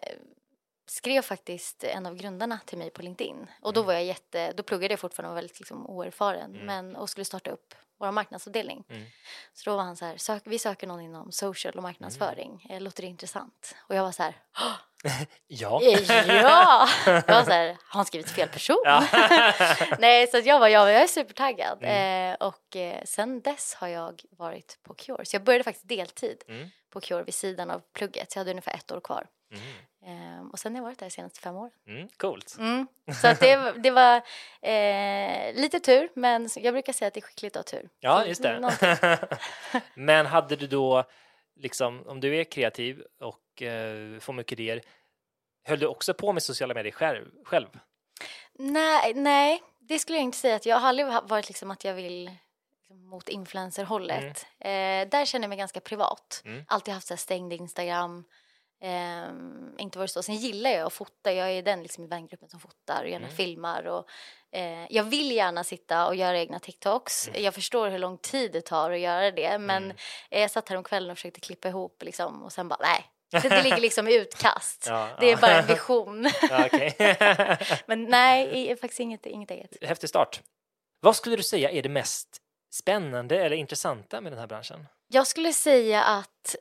skrev 0.85 1.21
faktiskt 1.21 1.83
en 1.83 2.05
av 2.05 2.15
grundarna 2.15 2.59
till 2.65 2.77
mig 2.77 2.89
på 2.89 3.01
LinkedIn. 3.01 3.47
Och 3.61 3.73
då 3.73 3.79
Mm. 3.79 3.87
var 3.87 3.93
jag 3.93 4.03
jätte, 4.03 4.51
då 4.53 4.63
pluggade 4.63 4.91
jag 4.91 4.99
fortfarande 4.99 5.29
och 5.29 5.33
var 5.35 5.41
väldigt 5.41 5.59
liksom 5.59 5.87
oerfaren. 5.89 6.55
Mm. 6.55 6.65
Men, 6.65 6.95
och 6.95 7.09
skulle 7.09 7.25
starta 7.25 7.51
upp 7.51 7.75
vår 8.05 8.11
marknadsavdelning. 8.11 8.83
Mm. 8.89 9.05
Så 9.53 9.69
då 9.69 9.75
var 9.77 9.83
han 9.83 9.95
så 9.95 10.05
här, 10.05 10.17
sök, 10.17 10.41
vi 10.45 10.59
söker 10.59 10.87
någon 10.87 11.01
inom 11.01 11.31
social 11.31 11.73
och 11.73 11.83
marknadsföring. 11.83 12.65
Mm. 12.65 12.77
Eh, 12.77 12.81
låter 12.81 13.01
det 13.01 13.07
intressant? 13.07 13.75
Och 13.79 13.95
jag 13.95 14.03
var 14.03 14.11
så 14.11 14.23
här, 14.23 14.35
Ja. 15.47 15.81
ja! 16.27 16.87
Jag 17.05 17.35
var 17.35 17.43
så 17.43 17.51
här, 17.51 17.67
har 17.67 17.75
han 17.99 18.05
skrivit 18.05 18.29
fel 18.31 18.49
person? 18.49 18.81
Ja. 18.85 19.07
Nej, 19.99 20.27
så 20.27 20.37
jag 20.45 20.59
var, 20.59 20.67
jag, 20.67 20.91
jag 20.91 21.01
är 21.01 21.07
supertaggad. 21.07 21.77
Mm. 21.81 22.31
Eh, 22.31 22.47
och 22.47 22.75
eh, 22.75 23.03
sen 23.05 23.41
dess 23.41 23.73
har 23.73 23.87
jag 23.87 24.21
varit 24.37 24.79
på 24.83 24.93
Cure. 24.93 25.25
Så 25.25 25.35
jag 25.35 25.43
började 25.43 25.63
faktiskt 25.63 25.87
deltid 25.87 26.43
Mm. 26.47 26.69
på 26.89 27.01
Cure 27.01 27.23
vid 27.23 27.33
sidan 27.33 27.71
av 27.71 27.81
plugget. 27.93 28.31
Så 28.31 28.37
jag 28.37 28.41
hade 28.41 28.51
ungefär 28.51 28.73
ett 28.73 28.91
år 28.91 28.99
kvar. 28.99 29.27
Mm. 30.05 30.39
Eh, 30.39 30.45
och 30.51 30.59
sen 30.59 30.73
har 30.73 30.79
jag 30.79 30.83
varit 30.83 30.99
där 30.99 31.05
de 31.05 31.11
senaste 31.11 31.39
fem 31.39 31.55
åren. 31.55 31.71
Mm. 31.87 32.07
Coolt. 32.17 32.55
Mm. 32.59 32.87
Så 33.21 33.27
att 33.27 33.39
det, 33.39 33.73
det 33.77 33.91
var 33.91 34.15
eh, 34.61 35.53
lite 35.61 35.79
tur, 35.79 36.09
men 36.13 36.49
jag 36.55 36.73
brukar 36.73 36.93
säga 36.93 37.07
att 37.07 37.13
det 37.13 37.19
är 37.19 37.21
skickligt 37.21 37.55
att 37.55 37.71
ha 37.71 37.79
tur. 37.79 37.89
Ja, 37.99 38.25
just 38.25 38.43
det. 38.43 38.99
Men 39.95 40.25
hade 40.25 40.55
du 40.55 40.67
då, 40.67 41.03
liksom, 41.55 42.03
om 42.07 42.19
du 42.19 42.35
är 42.35 42.43
kreativ 42.43 43.03
och 43.19 43.61
eh, 43.61 44.19
får 44.19 44.33
mycket 44.33 44.59
idéer, 44.59 44.81
höll 45.63 45.79
du 45.79 45.87
också 45.87 46.13
på 46.13 46.33
med 46.33 46.43
sociala 46.43 46.73
medier 46.73 46.91
själv? 46.93 47.25
själv? 47.45 47.67
Nej, 48.53 49.13
nej, 49.13 49.61
det 49.79 49.99
skulle 49.99 50.17
jag 50.17 50.23
inte 50.23 50.37
säga. 50.37 50.55
att 50.55 50.65
Jag 50.65 50.79
har 50.79 50.87
aldrig 50.87 51.07
varit 51.07 51.47
liksom 51.47 51.71
att 51.71 51.83
jag 51.83 51.93
vill 51.93 52.31
liksom, 52.79 53.05
mot 53.09 53.29
influencerhållet. 53.29 54.45
Eh, 54.59 54.69
där 55.09 55.25
känner 55.25 55.43
jag 55.43 55.49
mig 55.49 55.57
ganska 55.57 55.79
privat. 55.79 56.41
Mm. 56.45 56.65
Alltid 56.67 56.93
haft 56.93 57.07
så 57.07 57.17
stängd 57.17 57.53
Instagram. 57.53 58.23
Ehm, 58.83 59.75
inte 59.77 59.97
varit 59.99 60.11
så. 60.11 60.23
Sen 60.23 60.35
gillar 60.35 60.69
jag 60.69 60.85
att 60.87 60.93
fota. 60.93 61.33
Jag 61.33 61.51
är 61.51 61.61
den 61.63 61.81
liksom, 61.83 62.03
i 62.03 62.07
vängruppen 62.07 62.49
som 62.49 62.59
fotar 62.59 63.03
och 63.03 63.09
gärna 63.09 63.25
Mm. 63.25 63.37
filmar. 63.37 63.83
Och, 63.87 64.07
eh, 64.51 64.85
jag 64.89 65.03
vill 65.03 65.31
gärna 65.31 65.63
sitta 65.63 66.07
och 66.07 66.15
göra 66.15 66.39
egna 66.39 66.59
TikToks. 66.59 67.29
Jag 67.33 67.53
förstår 67.53 67.89
hur 67.89 67.99
lång 67.99 68.17
tid 68.17 68.51
det 68.51 68.61
tar 68.61 68.91
att 68.91 68.99
göra 68.99 69.31
det. 69.31 69.57
Men 69.57 69.83
Mm. 69.83 69.97
jag 70.29 70.51
satt 70.51 70.69
här 70.69 70.75
om 70.77 70.83
kvällen 70.83 71.11
och 71.11 71.17
försökte 71.17 71.39
klippa 71.39 71.67
ihop 71.67 72.03
liksom, 72.03 72.43
och 72.43 72.51
sen 72.51 72.67
bara 72.67 72.79
nej. 72.81 73.05
Det, 73.31 73.49
det 73.49 73.63
ligger 73.63 73.77
liksom 73.81 74.07
i 74.07 74.15
utkast. 74.21 74.85
Ja, 74.87 75.09
Det 75.19 75.25
är 75.25 75.31
ja. 75.31 75.37
bara 75.41 75.51
en 75.59 75.67
vision. 75.67 76.29
Ja, 76.49 76.65
okej. 76.65 76.95
Men 77.85 78.03
nej, 78.03 78.77
faktiskt 78.77 78.99
inget, 78.99 79.25
inget 79.25 79.51
eget. 79.51 79.71
Häftig 79.83 80.09
start. 80.09 80.41
Vad 80.99 81.15
skulle 81.15 81.35
du 81.35 81.43
säga 81.43 81.71
är 81.71 81.81
det 81.81 81.89
mest 81.89 82.37
spännande 82.73 83.39
eller 83.45 83.55
intressanta 83.55 84.21
med 84.21 84.31
den 84.31 84.39
här 84.39 84.47
branschen? 84.47 84.87
Jag 85.07 85.27
skulle 85.27 85.53
säga 85.53 86.03
att 86.03 86.55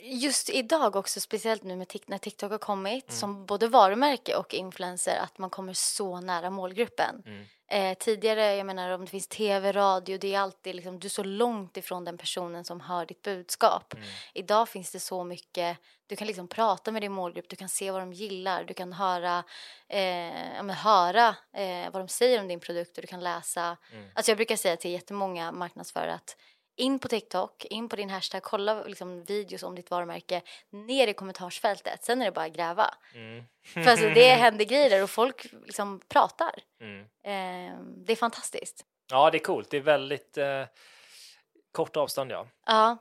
just 0.00 0.50
idag 0.50 0.96
också, 0.96 1.20
speciellt 1.20 1.62
nu 1.62 1.76
med 1.76 1.92
när 2.06 2.18
TikTok 2.18 2.50
har 2.50 2.58
kommit, 2.58 3.08
Mm. 3.08 3.20
som 3.20 3.46
både 3.46 3.68
varumärke 3.68 4.36
och 4.36 4.54
influencer, 4.54 5.16
att 5.16 5.38
man 5.38 5.50
kommer 5.50 5.72
så 5.72 6.20
nära 6.20 6.50
målgruppen. 6.50 7.22
Mm. 7.26 7.46
Eh, 7.68 7.98
tidigare, 7.98 8.56
jag 8.56 8.66
menar 8.66 8.90
om 8.90 9.04
det 9.04 9.10
finns 9.10 9.28
tv, 9.28 9.72
radio, 9.72 10.18
det 10.18 10.34
är 10.34 10.40
alltid 10.40 10.74
liksom, 10.74 10.98
du 11.00 11.06
är 11.06 11.10
så 11.10 11.22
långt 11.22 11.76
ifrån 11.76 12.04
den 12.04 12.18
personen 12.18 12.64
som 12.64 12.80
hör 12.80 13.06
ditt 13.06 13.22
budskap. 13.22 13.94
Mm. 13.94 14.06
Idag 14.34 14.68
finns 14.68 14.92
det 14.92 15.00
så 15.00 15.24
mycket, 15.24 15.78
du 16.06 16.16
kan 16.16 16.26
liksom 16.26 16.48
prata 16.48 16.90
med 16.92 17.02
din 17.02 17.12
målgrupp, 17.12 17.48
du 17.48 17.56
kan 17.56 17.68
se 17.68 17.90
vad 17.90 18.00
de 18.02 18.12
gillar, 18.12 18.64
du 18.64 18.74
kan 18.74 18.92
höra, 18.92 19.44
eh, 19.88 20.54
ja, 20.56 20.62
men 20.62 20.76
höra 20.76 21.28
eh, 21.52 21.90
vad 21.92 22.02
de 22.02 22.08
säger 22.08 22.40
om 22.40 22.48
din 22.48 22.60
produkt 22.60 22.98
och 22.98 23.02
du 23.02 23.06
kan 23.06 23.20
läsa. 23.20 23.76
Mm. 23.92 24.08
Alltså 24.14 24.30
jag 24.30 24.36
brukar 24.38 24.56
säga 24.56 24.76
till 24.76 24.90
jättemånga 24.90 25.52
marknadsförare 25.52 26.14
att 26.14 26.36
in 26.76 26.98
på 26.98 27.08
TikTok, 27.08 27.64
in 27.64 27.88
på 27.88 27.96
din 27.96 28.10
hashtag, 28.10 28.42
kolla 28.42 28.84
liksom 28.84 29.24
videos 29.24 29.62
om 29.62 29.74
ditt 29.74 29.90
varumärke, 29.90 30.42
ner 30.70 31.08
i 31.08 31.14
kommentarsfältet, 31.14 32.04
sen 32.04 32.22
är 32.22 32.24
det 32.24 32.32
bara 32.32 32.44
att 32.44 32.52
gräva. 32.52 32.94
Mm. 33.14 33.44
För 33.64 33.88
alltså 33.88 34.08
det 34.08 34.28
händer 34.34 34.64
grejer 34.64 34.90
där 34.90 35.02
och 35.02 35.10
folk 35.10 35.52
liksom 35.64 36.00
pratar. 36.08 36.62
Mm. 36.80 37.00
Eh, 37.00 37.78
det 37.80 38.12
är 38.12 38.16
fantastiskt. 38.16 38.84
Ja, 39.10 39.30
det 39.30 39.38
är 39.38 39.44
coolt. 39.44 39.70
Det 39.70 39.76
är 39.76 39.80
väldigt 39.80 40.38
eh, 40.38 40.64
kort 41.72 41.96
avstånd, 41.96 42.30
ja. 42.30 42.46
Ja, 42.66 42.96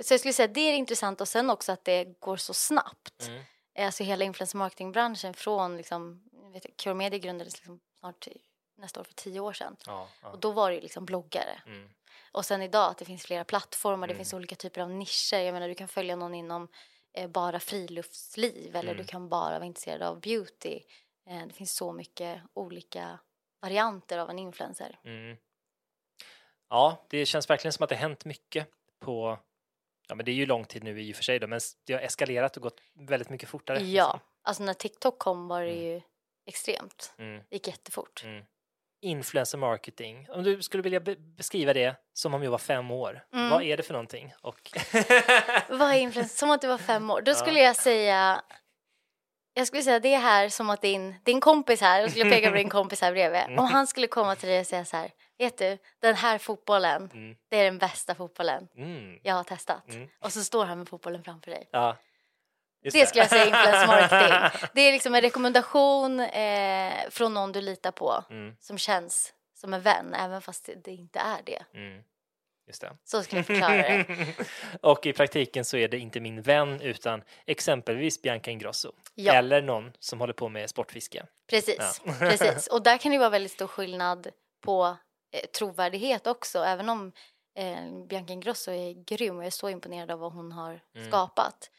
så 0.00 0.12
jag 0.12 0.20
skulle 0.20 0.32
säga 0.32 0.48
det 0.48 0.60
är 0.60 0.74
intressant 0.74 1.20
och 1.20 1.28
sen 1.28 1.50
också 1.50 1.72
att 1.72 1.84
det 1.84 2.20
går 2.20 2.36
så 2.36 2.54
snabbt. 2.54 3.26
Mm. 3.26 3.42
Alltså 3.78 4.04
hela 4.04 4.24
influencer 4.24 4.58
marketing-branschen 4.58 5.34
från 5.34 5.76
liksom, 5.76 6.22
vet, 6.52 6.76
Cure 6.76 6.94
Media 6.94 7.18
grundades 7.18 7.56
liksom 7.56 7.80
snart 7.98 8.28
nästa 8.76 9.00
år 9.00 9.04
för 9.04 9.14
tio 9.14 9.40
år 9.40 9.52
sedan. 9.52 9.76
Ja, 9.86 10.08
ja. 10.22 10.28
Och 10.28 10.38
då 10.38 10.50
var 10.52 10.70
det 10.70 10.80
liksom 10.80 11.04
bloggare. 11.04 11.62
Mm. 11.66 11.88
Och 12.34 12.44
sen 12.44 12.62
idag 12.62 12.90
att 12.90 12.98
det 12.98 13.04
finns 13.04 13.22
flera 13.22 13.44
plattformar, 13.44 14.06
det 14.06 14.12
Mm. 14.12 14.18
finns 14.18 14.34
olika 14.34 14.54
typer 14.56 14.80
av 14.80 14.90
nischer. 14.90 15.38
Jag 15.38 15.52
menar 15.52 15.68
du 15.68 15.74
kan 15.74 15.88
följa 15.88 16.16
någon 16.16 16.34
inom 16.34 16.68
eh, 17.12 17.28
bara 17.30 17.60
friluftsliv 17.60 18.76
eller 18.76 18.90
Mm. 18.92 19.02
du 19.02 19.04
kan 19.04 19.28
bara 19.28 19.54
vara 19.58 19.64
intresserad 19.64 20.02
av 20.02 20.20
beauty. 20.20 20.80
Eh, 21.26 21.46
det 21.46 21.52
finns 21.54 21.76
så 21.76 21.92
mycket 21.92 22.42
olika 22.54 23.18
varianter 23.60 24.18
av 24.18 24.30
en 24.30 24.38
influencer. 24.38 24.98
Mm. 25.04 25.36
Ja, 26.68 27.06
det 27.10 27.26
känns 27.26 27.50
verkligen 27.50 27.72
som 27.72 27.82
att 27.82 27.88
det 27.88 27.96
hänt 27.96 28.24
mycket 28.24 28.68
på 29.00 29.38
Ja, 30.08 30.14
men 30.14 30.24
det 30.24 30.30
är 30.30 30.34
ju 30.34 30.46
lång 30.46 30.64
tid 30.64 30.84
nu 30.84 31.02
i 31.02 31.12
och 31.12 31.16
för 31.16 31.22
sig 31.24 31.38
då, 31.38 31.46
men 31.46 31.60
det 31.84 31.92
har 31.92 32.00
eskalerat 32.00 32.56
och 32.56 32.62
gått 32.62 32.80
väldigt 32.94 33.30
mycket 33.30 33.48
fortare. 33.48 33.78
Ja, 33.82 34.20
alltså 34.42 34.62
när 34.62 34.74
TikTok 34.74 35.18
kom 35.18 35.48
var 35.48 35.62
det 35.62 35.72
ju 35.74 36.00
extremt. 36.46 37.14
Mm. 37.18 37.42
Det 37.48 37.56
gick 37.56 37.66
jättefort. 37.68 38.22
Mm. 38.24 38.44
Influencer 39.04 39.58
marketing, 39.58 40.26
om 40.30 40.42
du 40.42 40.62
skulle 40.62 40.82
vilja 40.82 41.00
be- 41.00 41.16
beskriva 41.16 41.72
det 41.72 41.96
som 42.12 42.34
om 42.34 42.42
jag 42.42 42.50
var 42.50 42.58
fem 42.58 42.90
år, 42.90 43.24
Mm. 43.32 43.50
vad 43.50 43.62
är 43.62 43.76
det 43.76 43.82
för 43.82 43.92
någonting? 43.92 44.34
Och 44.40 44.70
Vad 45.68 45.90
är 45.90 45.94
influencer? 45.98 46.36
Som 46.36 46.50
att 46.50 46.60
du 46.60 46.66
var 46.68 46.78
fem 46.78 47.10
år. 47.10 47.20
Då 47.20 47.34
skulle 47.34 47.60
jag 47.60 47.76
säga 47.76 48.42
jag 49.56 49.66
skulle 49.66 49.82
säga 49.82 50.00
det 50.00 50.14
är 50.14 50.18
här 50.20 50.48
som 50.48 50.70
att 50.70 50.82
din, 50.82 51.14
din 51.24 51.40
kompis 51.40 51.80
här, 51.80 52.00
jag 52.00 52.10
skulle 52.10 52.30
peka 52.30 52.50
på 52.50 52.56
din 52.56 52.68
kompis 52.68 53.00
här 53.00 53.12
bredvid. 53.12 53.58
Om 53.58 53.66
han 53.66 53.86
skulle 53.86 54.06
komma 54.06 54.34
till 54.36 54.48
dig 54.48 54.60
och 54.60 54.66
säga 54.66 54.84
så 54.84 54.96
här, 54.96 55.10
vet 55.38 55.58
du, 55.58 55.78
den 56.00 56.14
här 56.14 56.38
fotbollen, 56.38 57.10
Mm. 57.14 57.36
det 57.48 57.56
är 57.58 57.64
den 57.64 57.78
bästa 57.78 58.14
fotbollen 58.14 58.68
mm. 58.76 59.18
jag 59.22 59.34
har 59.34 59.44
testat. 59.44 59.88
Mm. 59.88 60.08
Och 60.20 60.32
så 60.32 60.44
står 60.44 60.64
han 60.64 60.78
med 60.78 60.88
fotbollen 60.88 61.24
framför 61.24 61.50
dig. 61.50 61.68
Ja. 61.70 61.96
Just 62.84 62.96
Det 62.96 63.06
skulle 63.06 63.22
jag 63.22 63.30
säga 63.30 63.42
är 63.42 63.46
influencer 63.46 63.86
marketing. 64.10 64.68
Det 64.74 64.80
är 64.80 64.92
liksom 64.92 65.14
en 65.14 65.20
rekommendation 65.20 66.20
eh, 66.20 66.92
från 67.10 67.34
någon 67.34 67.52
du 67.52 67.60
litar 67.60 67.90
på 67.90 68.24
Mm. 68.30 68.56
som 68.60 68.78
känns 68.78 69.32
som 69.54 69.74
en 69.74 69.82
vän, 69.82 70.14
även 70.14 70.42
fast 70.42 70.70
det 70.84 70.90
inte 70.92 71.18
är 71.18 71.38
det. 71.46 71.64
Mm. 71.74 72.02
Just 72.66 72.80
det. 72.80 72.96
Så 73.04 73.22
skulle 73.22 73.38
jag 73.38 73.46
förklara 73.46 73.76
det. 73.76 74.06
och 74.80 75.06
i 75.06 75.12
praktiken 75.12 75.64
så 75.64 75.76
är 75.76 75.88
det 75.88 75.98
inte 75.98 76.20
min 76.20 76.42
vän 76.42 76.80
utan 76.80 77.22
exempelvis 77.46 78.22
Bianca 78.22 78.50
Ingrosso 78.50 78.92
Ja. 79.14 79.32
eller 79.32 79.62
någon 79.62 79.92
som 79.98 80.20
håller 80.20 80.32
på 80.32 80.48
med 80.48 80.70
sportfiske. 80.70 81.26
Precis, 81.50 82.00
Ja. 82.04 82.12
precis. 82.18 82.66
Och 82.66 82.82
där 82.82 82.98
kan 82.98 83.12
det 83.12 83.18
vara 83.18 83.30
väldigt 83.30 83.52
stor 83.52 83.66
skillnad 83.66 84.28
på 84.64 84.96
eh, 85.32 85.46
trovärdighet 85.50 86.26
också, 86.26 86.58
även 86.64 86.88
om 86.88 87.12
eh, 87.58 88.06
Bianca 88.08 88.32
Ingrosso 88.32 88.70
är 88.70 89.04
grym 89.04 89.36
och 89.36 89.42
jag 89.42 89.46
är 89.46 89.50
så 89.50 89.68
imponerad 89.68 90.10
av 90.10 90.18
vad 90.18 90.32
hon 90.32 90.52
har 90.52 90.80
Mm. 90.96 91.08
skapat. 91.08 91.70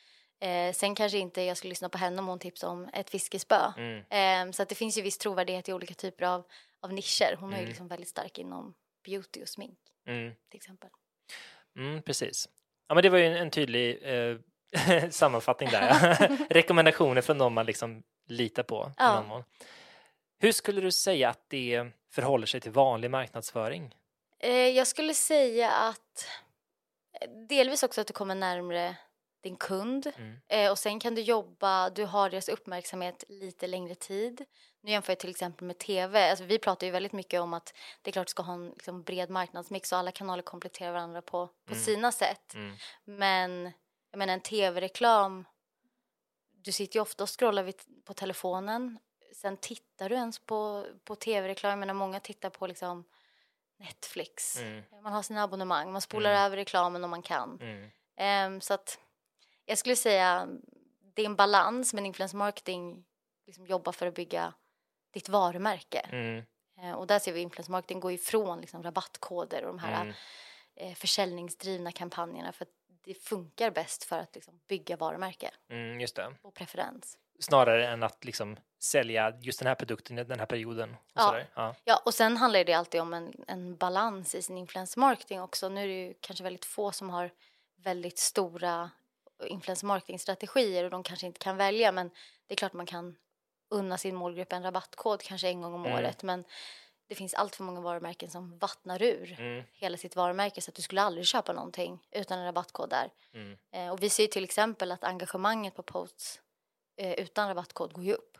Eh, 0.46 0.74
sen 0.74 0.96
kanske 0.96 1.18
inte 1.18 1.42
jag 1.42 1.58
skulle 1.58 1.70
lyssna 1.70 1.90
på 1.90 1.98
henne 1.98 2.20
om 2.22 2.28
hon 2.28 2.40
tipsar 2.40 2.68
om 2.68 2.90
ett 2.94 3.10
fiskespö. 3.10 3.72
Mm. 3.78 4.04
Eh, 4.50 4.52
så 4.52 4.64
att 4.64 4.70
det 4.70 4.75
finns 4.75 4.98
ju 4.98 5.02
viss 5.02 5.18
trovärdighet 5.18 5.70
i 5.70 5.74
olika 5.74 5.94
typer 5.94 6.25
av, 6.25 6.44
av 6.82 6.94
nischer. 6.94 7.36
Hon 7.40 7.50
är 7.50 7.54
ju 7.58 7.60
Mm. 7.60 7.70
liksom 7.70 7.88
väldigt 7.88 8.10
stark 8.10 8.38
inom 8.38 8.74
beauty 9.06 9.42
och 9.42 9.50
smink 9.50 9.80
Mm. 10.08 10.34
till 10.50 10.58
exempel. 10.58 10.90
Mm, 11.78 12.02
precis. 12.02 12.50
Ja, 12.88 12.96
men 12.96 13.04
det 13.04 13.10
var 13.10 13.18
ju 13.18 13.25
en, 13.25 13.38
en 13.38 13.52
tydlig 13.52 14.00
eh, 14.04 14.38
sammanfattning 15.10 15.70
där. 15.70 16.28
Rekommendationer 16.50 17.22
från 17.22 17.38
någon 17.38 17.54
man 17.54 17.66
liksom 17.66 18.04
litar 18.28 18.64
på. 18.64 18.92
Ja. 18.98 19.22
någon. 19.22 19.44
Hur 20.40 20.52
skulle 20.52 20.82
du 20.82 20.92
säga 20.92 21.30
att 21.30 21.50
det 21.50 21.86
förhåller 22.12 22.48
sig 22.48 22.62
till 22.62 22.72
vanlig 22.72 23.12
marknadsföring? 23.12 23.96
Eh, 24.40 24.52
jag 24.52 24.88
skulle 24.88 25.14
säga 25.14 25.72
att 25.72 26.28
eh, 27.22 27.30
delvis 27.50 27.84
också 27.84 28.02
att 28.02 28.08
du 28.08 28.14
kommer 28.14 28.36
närmre 28.36 28.96
din 29.46 29.56
kund 29.58 30.12
Mm. 30.18 30.38
eh, 30.48 30.72
och 30.72 30.80
sen 30.80 31.00
kan 31.00 31.16
du 31.16 31.22
jobba, 31.22 31.90
du 31.90 32.06
har 32.06 32.30
deras 32.30 32.50
uppmärksamhet 32.50 33.24
lite 33.28 33.68
längre 33.68 33.96
tid. 33.96 34.46
Nu 34.82 34.92
jämför 34.92 35.12
jag 35.12 35.20
till 35.20 35.30
exempel 35.30 35.68
med 35.68 35.78
tv. 35.78 36.30
Alltså, 36.30 36.46
vi 36.46 36.60
pratar 36.60 36.88
ju 36.88 36.92
väldigt 36.92 37.14
mycket 37.14 37.42
om 37.42 37.54
att 37.54 37.74
det 38.02 38.10
är 38.10 38.12
klart 38.12 38.28
du 38.28 38.32
ska 38.32 38.44
ha 38.44 38.54
en 38.54 38.70
liksom, 38.70 39.04
bred 39.04 39.30
marknadsmix 39.30 39.92
och 39.92 39.98
alla 39.98 40.12
kanaler 40.12 40.44
kompletterar 40.44 40.92
varandra 40.92 41.22
på, 41.22 41.48
på 41.48 41.74
Mm. 41.74 41.84
sina 41.84 42.12
sätt. 42.12 42.54
Mm. 42.54 42.75
Men 43.06 43.72
jag 44.12 44.18
menar 44.18 44.34
en 44.34 44.42
tv-reklam, 44.42 45.46
du 46.52 46.72
sitter 46.72 46.96
ju 46.98 47.02
ofta 47.02 47.24
och 47.24 47.40
scrollar 47.40 47.64
vid, 47.64 47.75
på 48.06 48.14
telefonen. 48.14 49.00
Sen 49.36 49.58
tittar 49.58 50.10
du 50.10 50.16
ens 50.16 50.40
på, 50.40 50.86
på 51.04 51.16
tv-reklam. 51.16 51.70
Jag 51.70 51.80
menar 51.80 51.94
många 51.94 52.20
tittar 52.20 52.50
på 52.50 52.68
liksom 52.68 53.04
Netflix. 53.80 54.60
Mm. 54.60 54.84
Man 55.04 55.14
har 55.14 55.22
sina 55.22 55.44
abonnemang, 55.44 55.92
man 55.92 56.02
spolar 56.02 56.30
Mm. 56.32 56.44
över 56.44 56.58
reklamen 56.58 57.04
om 57.04 57.10
man 57.10 57.22
kan. 57.22 57.60
Ehm, 58.18 58.62
så 58.62 58.74
att 58.74 59.00
jag 59.66 59.78
skulle 59.78 59.96
säga 59.96 60.48
det 61.14 61.22
är 61.22 61.26
en 61.26 61.36
balans 61.36 61.94
men 61.94 62.06
influencer 62.06 62.38
marketing 62.38 63.06
liksom 63.46 63.66
jobbar 63.68 63.92
för 63.92 64.08
att 64.08 64.14
bygga 64.16 64.54
ditt 65.14 65.30
varumärke. 65.30 66.00
Mm. 66.00 66.44
Eh, 66.82 66.92
och 66.92 67.08
där 67.08 67.20
ser 67.20 67.34
vi 67.34 67.40
influencer 67.42 67.72
marketing 67.72 68.00
gå 68.00 68.12
ifrån 68.12 68.62
liksom 68.62 68.84
rabattkoder 68.84 69.62
och 69.62 69.68
de 69.68 69.80
här 69.80 70.02
Mm. 70.02 70.14
eh, 70.76 70.94
försäljningsdrivna 70.96 71.92
kampanjerna 71.92 72.52
för 72.52 72.66
att 72.66 72.72
det 73.04 73.14
funkar 73.14 73.72
bäst 73.72 74.04
för 74.04 74.20
att 74.20 74.36
liksom 74.36 74.60
bygga 74.68 74.96
varumärke 74.98 75.52
Mm, 75.70 76.00
just 76.02 76.16
det. 76.16 76.34
och 76.42 76.54
preferens. 76.54 77.18
Snarare 77.40 77.88
än 77.88 78.04
att 78.04 78.26
liksom 78.26 78.58
sälja 78.80 79.38
just 79.42 79.60
den 79.60 79.68
här 79.68 79.76
produkten 79.76 80.20
i 80.20 80.24
den 80.24 80.40
här 80.40 80.46
perioden. 80.46 80.90
Och 80.94 81.00
Ja. 81.14 81.40
Ja. 81.56 81.76
Ja, 81.84 82.02
och 82.06 82.14
sen 82.14 82.38
handlar 82.38 82.64
det 82.64 82.74
alltid 82.74 83.02
om 83.02 83.14
en, 83.14 83.34
en 83.48 83.76
balans 83.78 84.36
i 84.36 84.42
sin 84.42 84.58
influencer 84.58 85.00
marketing 85.00 85.42
också. 85.42 85.70
Nu 85.70 85.84
är 85.84 85.88
det 85.88 85.94
ju 85.94 86.14
kanske 86.22 86.44
väldigt 86.44 86.66
få 86.66 86.92
som 86.92 87.10
har 87.10 87.32
väldigt 87.76 88.20
stora 88.20 88.90
influencer 89.48 89.88
marketing-strategier 89.88 90.84
och 90.84 90.90
de 90.90 91.04
kanske 91.04 91.28
inte 91.28 91.40
kan 91.40 91.58
välja 91.58 91.92
men 91.92 92.10
det 92.48 92.54
är 92.54 92.56
klart 92.56 92.74
man 92.74 92.86
kan 92.86 93.16
unna 93.70 93.98
sin 93.98 94.16
målgrupp 94.16 94.54
en 94.54 94.64
rabattkod 94.64 95.22
kanske 95.22 95.48
en 95.48 95.62
gång 95.62 95.74
om 95.74 95.86
Mm. 95.86 95.98
året 95.98 96.24
men 96.24 96.44
det 97.08 97.16
finns 97.16 97.34
allt 97.34 97.56
för 97.56 97.64
många 97.64 97.82
varumärken 97.82 98.30
som 98.30 98.58
vattnar 98.58 99.02
ur 99.02 99.36
Mm. 99.40 99.64
hela 99.74 99.98
sitt 99.98 100.16
varumärke 100.16 100.62
så 100.62 100.72
att 100.72 100.75
du 100.75 100.82
skulle 100.82 101.02
aldrig 101.02 101.25
köpa 101.28 101.54
någonting 101.54 102.08
utan 102.12 102.40
en 102.40 102.46
rabattkod 102.46 102.90
där. 102.90 103.10
Mm. 103.34 103.58
Eh, 103.72 103.90
och 103.94 104.04
vi 104.04 104.10
ser 104.10 104.28
till 104.28 104.44
exempel 104.44 104.92
att 104.92 105.04
engagemanget 105.04 105.75
på 105.75 105.84
posts 105.84 106.42
eh, 106.98 107.14
utan 107.14 107.48
rabattkod 107.48 107.94
går 107.94 108.04
ju 108.04 108.14
upp. 108.14 108.38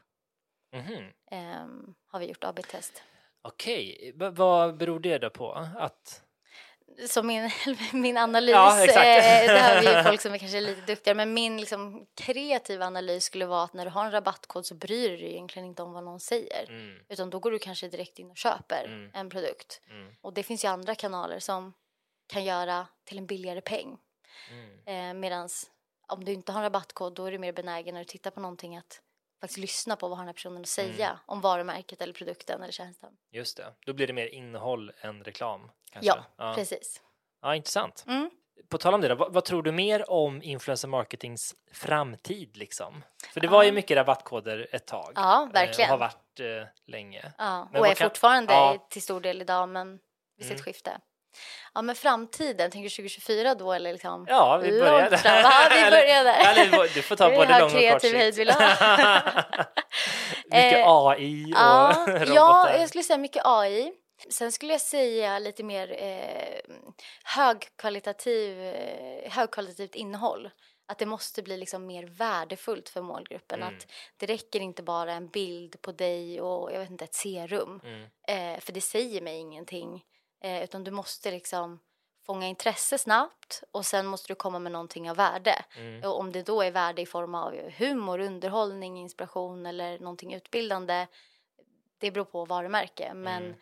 Ehm, 1.32 1.96
har 2.08 2.20
vi 2.20 2.26
gjort 2.26 2.44
AB-test. 2.44 3.04
Okej, 3.42 4.12
Va- 4.16 4.30
vad 4.30 4.78
beror 4.78 5.00
det 5.00 5.18
då 5.18 5.30
på? 5.30 5.52
Att... 5.78 6.24
Så 7.10 7.24
min, 7.24 7.50
min 7.94 8.18
analys, 8.18 8.52
Ja, 8.52 8.82
eh, 8.84 8.88
det 9.54 9.60
har 9.60 9.82
vi 9.82 9.98
ju 9.98 10.04
folk 10.04 10.22
som 10.22 10.34
är 10.34 10.38
kanske 10.38 10.62
lite 10.62 10.82
duktigare, 10.82 11.16
men 11.16 11.34
min 11.34 11.58
liksom, 11.58 12.06
kreativa 12.16 12.86
analys 12.86 13.24
skulle 13.24 13.46
vara 13.46 13.64
att 13.64 13.74
när 13.74 13.86
du 13.86 13.92
har 13.92 14.06
en 14.06 14.12
rabattkod 14.12 14.66
så 14.66 14.76
bryr 14.76 15.10
du 15.10 15.18
dig 15.18 15.32
egentligen 15.32 15.68
inte 15.68 15.84
om 15.84 15.94
vad 15.94 16.04
någon 16.04 16.20
säger. 16.20 16.66
Mm. 16.70 17.00
Utan 17.10 17.30
då 17.30 17.40
går 17.40 17.52
du 17.52 17.60
kanske 17.60 17.88
direkt 17.88 18.20
in 18.20 18.32
och 18.32 18.38
köper 18.38 18.84
Mm. 18.86 19.12
en 19.14 19.30
produkt. 19.30 19.82
Mm. 19.90 20.16
Och 20.22 20.34
det 20.34 20.44
finns 20.44 20.64
ju 20.66 20.68
andra 20.68 20.96
kanaler 20.96 21.40
som 21.40 21.74
kan 22.28 22.44
göra 22.44 22.88
till 23.04 23.18
en 23.18 23.26
billigare 23.26 23.62
peng. 23.62 23.98
Mm. 24.52 24.80
Eh, 25.10 25.14
Medan 25.20 25.50
om 26.08 26.26
du 26.26 26.32
inte 26.34 26.52
har 26.52 26.60
en 26.60 26.64
rabattkod 26.64 27.14
då 27.16 27.26
är 27.26 27.32
du 27.32 27.38
mer 27.38 27.52
benägen 27.54 27.94
när 27.94 28.02
du 28.02 28.06
tittar 28.06 28.32
på 28.32 28.40
någonting 28.40 28.78
att 28.78 29.02
faktiskt 29.42 29.58
lyssna 29.58 29.96
på 29.96 30.08
vad 30.08 30.18
den 30.20 30.26
här 30.28 30.34
personen 30.34 30.62
att 30.62 30.68
säga 30.68 31.08
Mm. 31.08 31.20
om 31.26 31.42
varumärket 31.42 32.02
eller 32.02 32.14
produkten 32.14 32.62
eller 32.64 32.72
tjänsten. 32.74 33.10
Just 33.32 33.58
det, 33.58 33.74
då 33.86 33.94
blir 33.94 34.08
det 34.08 34.14
mer 34.14 34.28
innehåll 34.28 34.92
än 35.02 35.24
reklam. 35.24 35.72
Kanske. 35.92 36.08
Ja, 36.08 36.26
ja. 36.38 36.54
precis. 36.56 37.02
ja 37.42 37.56
intressant. 37.56 38.04
Mm. 38.08 38.30
På 38.70 38.78
tal 38.78 38.94
om 38.94 39.02
det, 39.02 39.08
då, 39.08 39.16
vad, 39.16 39.34
vad 39.34 39.46
tror 39.46 39.64
du 39.64 39.72
mer 39.72 40.10
om 40.10 40.42
influencer 40.42 40.88
marketings 40.88 41.56
framtid? 41.72 42.58
Liksom? 42.58 43.04
För 43.34 43.40
det 43.42 43.48
var 43.48 43.64
ju 43.64 43.72
mycket 43.72 43.98
rabattkoder 43.98 44.68
ett 44.72 44.88
tag. 44.88 45.12
Ja, 45.16 45.44
eh, 45.44 45.52
verkligen. 45.52 45.92
Och 45.92 46.00
har 46.00 46.08
varit 46.08 46.40
eh, 46.40 46.68
länge. 46.88 47.34
Ja, 47.38 47.70
Men 47.72 47.82
och 47.82 47.88
är 47.88 47.96
kan- 47.96 48.10
fortfarande 48.10 48.54
Ja. 48.54 48.88
till 48.90 49.02
stor 49.02 49.22
del 49.22 49.42
idag, 49.42 49.70
men 49.70 50.00
vi 50.38 50.44
ser 50.44 50.50
Mm. 50.52 50.56
ett 50.56 50.64
skifte. 50.66 51.00
Ja, 51.74 51.82
men 51.82 51.96
framtiden, 51.96 52.72
tänker 52.72 52.90
du 52.90 52.96
2024 52.96 53.56
då 53.56 53.74
eller 53.74 53.94
liksom? 53.94 54.26
Ja, 54.30 54.58
vi 54.58 54.80
börjar 54.80 55.10
där. 55.10 55.22
Ja, 55.24 55.68
vi 55.70 55.92
börjar 55.92 56.24
där. 56.24 56.52
Eller, 56.52 56.64
eller, 56.66 56.94
du 56.94 57.02
får 57.02 57.16
ta 57.16 57.30
både 57.30 57.60
lång 57.60 57.76
och 57.76 57.92
kort 57.92 58.02
sikt. 58.02 58.38
vill 58.38 58.50
ha. 58.50 58.60
Mycket 60.46 60.74
Eh, 60.78 60.84
AI 60.88 61.46
och 61.46 61.58
Ja, 61.60 62.06
robotar. 62.08 62.34
ja, 62.36 62.78
jag 62.78 62.90
skulle 62.90 63.04
säga 63.04 63.18
mycket 63.18 63.42
AI. 63.46 63.92
Sen 64.30 64.52
skulle 64.52 64.72
jag 64.72 64.82
säga 64.82 65.40
lite 65.40 65.64
mer 65.64 66.04
eh, 66.04 66.76
högkvalitativ, 67.24 68.64
eh, 68.64 69.32
högkvalitativt 69.32 69.96
innehåll. 69.96 70.50
Att 70.88 71.00
det 71.00 71.06
måste 71.06 71.44
bli 71.44 71.58
liksom 71.58 71.86
mer 71.86 72.04
värdefullt 72.04 72.90
för 72.90 73.02
målgruppen. 73.02 73.62
Mm. 73.64 73.76
Att 73.76 73.88
det 74.18 74.26
räcker 74.26 74.60
inte 74.60 74.84
bara 74.84 75.14
en 75.14 75.28
bild 75.28 75.82
på 75.82 75.92
dig 75.92 76.42
och 76.42 76.72
jag 76.74 76.80
vet 76.80 76.90
inte, 76.90 77.04
ett 77.04 77.14
serum. 77.14 77.82
Mm. 77.84 78.04
Eh, 78.56 78.60
för 78.60 78.74
det 78.74 78.82
säger 78.82 79.22
mig 79.22 79.38
ingenting. 79.38 80.04
Eh, 80.44 80.64
utan 80.64 80.84
du 80.84 80.92
måste 80.92 81.32
liksom 81.32 81.80
fånga 82.26 82.48
intresse 82.48 82.98
snabbt 82.98 83.64
och 83.72 83.86
sen 83.86 84.06
måste 84.06 84.28
du 84.28 84.36
komma 84.36 84.60
med 84.60 84.72
någonting 84.72 85.10
av 85.10 85.16
värde. 85.18 85.66
Mm. 85.78 86.04
Och 86.10 86.20
om 86.20 86.32
det 86.32 86.42
då 86.44 86.62
är 86.62 86.72
värde 86.72 87.02
i 87.02 87.06
form 87.06 87.36
av 87.36 87.72
humor, 87.78 88.20
underhållning, 88.20 88.98
inspiration 89.00 89.66
eller 89.66 90.00
någonting 90.00 90.34
utbildande. 90.34 91.08
Det 91.98 92.12
beror 92.12 92.26
på 92.26 92.46
varumärke. 92.46 93.14
Men, 93.14 93.44
Mm. 93.44 93.58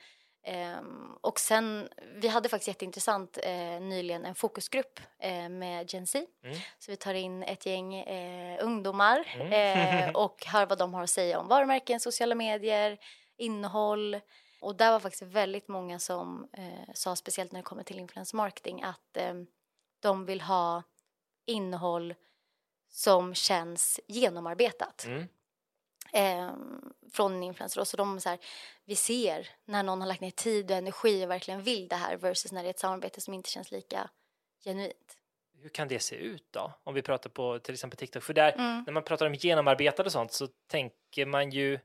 ehm, 0.78 1.12
och 1.22 1.40
sen, 1.40 1.90
vi 2.16 2.28
hade 2.28 2.50
faktiskt 2.50 2.68
jätteintressant 2.68 3.38
eh, 3.44 3.80
nyligen 3.82 4.26
en 4.26 4.36
fokusgrupp 4.36 5.00
eh, 5.20 5.50
med 5.50 5.94
Gen 5.94 6.08
Z. 6.08 6.26
Mm. 6.44 6.58
Så 6.80 6.92
vi 6.92 6.98
tar 6.98 7.14
in 7.14 7.44
ett 7.44 7.66
gäng 7.66 7.96
eh, 7.96 8.66
ungdomar 8.66 9.28
Mm. 9.40 9.54
eh, 9.54 10.10
och 10.16 10.46
hör 10.46 10.66
vad 10.66 10.78
de 10.78 10.94
har 10.94 11.04
att 11.04 11.10
säga 11.10 11.40
om 11.40 11.48
varumärken, 11.48 12.00
sociala 12.00 12.36
medier, 12.36 12.98
innehåll. 13.38 14.20
Och 14.64 14.76
där 14.76 14.92
var 14.92 15.00
faktiskt 15.00 15.22
väldigt 15.22 15.68
många 15.68 16.00
som 16.00 16.48
eh, 16.54 16.94
sa, 16.94 17.16
speciellt 17.16 17.52
när 17.52 17.60
det 17.60 17.64
kommer 17.64 17.84
till 17.84 18.00
influencer 18.00 18.38
marketing, 18.38 18.84
att 18.84 19.18
eh, 19.18 19.34
de 20.00 20.26
vill 20.26 20.42
ha 20.42 20.84
innehåll 21.46 22.16
som 22.90 23.36
känns 23.36 24.00
genomarbetat 24.08 25.06
Mm. 25.06 25.28
eh, 26.14 26.52
från 27.12 27.34
en 27.34 27.44
influencer. 27.44 27.82
Och 27.82 27.88
så 27.88 27.98
de 27.98 28.20
så 28.20 28.30
här, 28.30 28.40
vi 28.86 28.96
ser 28.96 29.50
när 29.66 29.84
någon 29.84 30.02
har 30.02 30.08
lagt 30.08 30.22
ner 30.22 30.32
tid 30.32 30.72
och 30.72 30.78
energi 30.78 31.26
och 31.26 31.30
verkligen 31.32 31.62
vill 31.62 31.88
det 31.88 31.96
här 31.96 32.18
versus 32.18 32.52
när 32.52 32.64
det 32.64 32.70
är 32.70 32.74
ett 32.74 32.80
samarbete 32.80 33.22
som 33.22 33.34
inte 33.34 33.50
känns 33.50 33.72
lika 33.72 34.10
genuint. 34.64 35.18
Hur 35.58 35.70
kan 35.70 35.88
det 35.88 36.00
se 36.00 36.16
ut 36.16 36.48
då? 36.52 36.74
Om 36.84 36.94
vi 36.94 37.02
pratar 37.02 37.30
på 37.30 37.60
till 37.60 37.74
exempel 37.74 37.98
TikTok. 37.98 38.24
För 38.24 38.34
där, 38.34 38.52
Mm. 38.52 38.84
när 38.86 38.94
man 38.94 39.04
pratar 39.04 39.26
om 39.26 39.34
genomarbetade 39.34 40.08
och 40.08 40.12
sånt 40.12 40.32
så 40.34 40.48
tänker 40.68 41.26
man 41.26 41.52
ju 41.52 41.80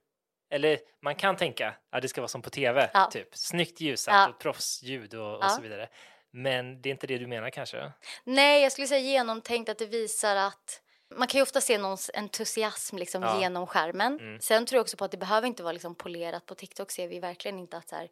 eller 0.51 0.79
man 1.03 1.15
kan 1.15 1.37
tänka 1.37 1.75
att 1.91 2.03
det 2.03 2.09
ska 2.09 2.21
vara 2.21 2.29
som 2.29 2.43
på 2.43 2.51
tv, 2.51 2.91
Ja. 2.95 3.11
typ 3.13 3.37
snyggt 3.37 3.81
ljussatt 3.81 4.15
Ja. 4.15 4.29
och 4.29 4.39
proffsljud 4.39 5.15
och, 5.15 5.45
och 5.45 5.51
så 5.51 5.61
vidare. 5.63 5.89
Men 6.31 6.83
det 6.83 6.89
är 6.89 6.91
inte 6.91 7.07
det 7.07 7.19
du 7.19 7.27
menar 7.27 7.51
kanske? 7.51 7.93
Nej, 8.25 8.63
jag 8.63 8.73
skulle 8.73 8.87
säga 8.87 9.01
genomtänkt 9.01 9.69
att 9.69 9.79
det 9.79 9.87
visar 9.87 10.37
att 10.37 10.83
man 11.17 11.29
kan 11.29 11.39
ju 11.39 11.43
ofta 11.43 11.61
se 11.61 11.79
någons 11.79 12.11
entusiasm 12.15 12.97
liksom 12.99 13.23
Ja. 13.23 13.41
genom 13.41 13.67
skärmen. 13.67 14.21
Mm. 14.21 14.41
Sen 14.41 14.67
tror 14.67 14.77
jag 14.77 14.83
också 14.83 14.97
på 14.97 15.05
att 15.05 15.11
det 15.11 15.17
behöver 15.17 15.47
inte 15.49 15.63
vara 15.63 15.73
liksom 15.73 15.95
polerat. 15.95 16.47
På 16.47 16.55
TikTok 16.55 16.91
ser 16.91 17.09
vi 17.09 17.19
verkligen 17.19 17.59
inte 17.59 17.77
att 17.77 17.89
så 17.89 17.97
här, 17.97 18.09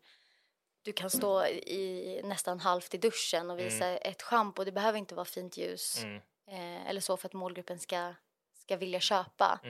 du 0.82 0.92
kan 0.92 1.10
stå 1.10 1.46
i 1.46 2.20
nästan 2.24 2.60
halvt 2.60 2.94
i 2.94 2.98
duschen 2.98 3.50
och 3.50 3.58
visa 3.58 3.86
ett 3.98 4.22
schampo. 4.22 4.64
Det 4.64 4.72
behöver 4.72 4.98
inte 4.98 5.14
vara 5.14 5.24
fint 5.24 5.56
ljus 5.56 6.02
Mm. 6.04 6.16
eh, 6.50 6.86
eller 6.90 7.00
så 7.00 7.16
för 7.16 7.28
att 7.28 7.32
målgruppen 7.32 7.78
ska, 7.78 8.14
ska 8.58 8.76
vilja 8.76 9.00
köpa. 9.00 9.60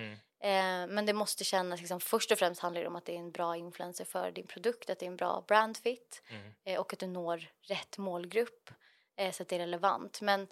Mm. 0.40 0.90
Eh, 0.90 0.94
men 0.94 1.06
det 1.06 1.12
måste 1.12 1.44
kännas, 1.44 1.80
liksom, 1.80 2.00
först 2.00 2.30
och 2.32 2.38
främst 2.38 2.60
handlar 2.60 2.80
det 2.80 2.86
om 2.86 2.96
att 2.96 3.04
det 3.04 3.12
är 3.14 3.18
en 3.18 3.30
bra 3.30 3.56
influencer 3.56 4.04
för 4.04 4.30
din 4.30 4.46
produkt, 4.46 4.90
att 4.90 4.98
det 4.98 5.06
är 5.06 5.10
en 5.10 5.16
bra 5.16 5.44
brandfit 5.48 6.22
Mm. 6.30 6.52
eh, 6.64 6.80
och 6.80 6.92
att 6.92 6.98
du 6.98 7.06
når 7.06 7.48
rätt 7.62 7.98
målgrupp 7.98 8.70
eh, 9.16 9.32
så 9.32 9.42
att 9.42 9.48
det 9.48 9.56
är 9.56 9.60
relevant. 9.60 10.20
Men 10.20 10.48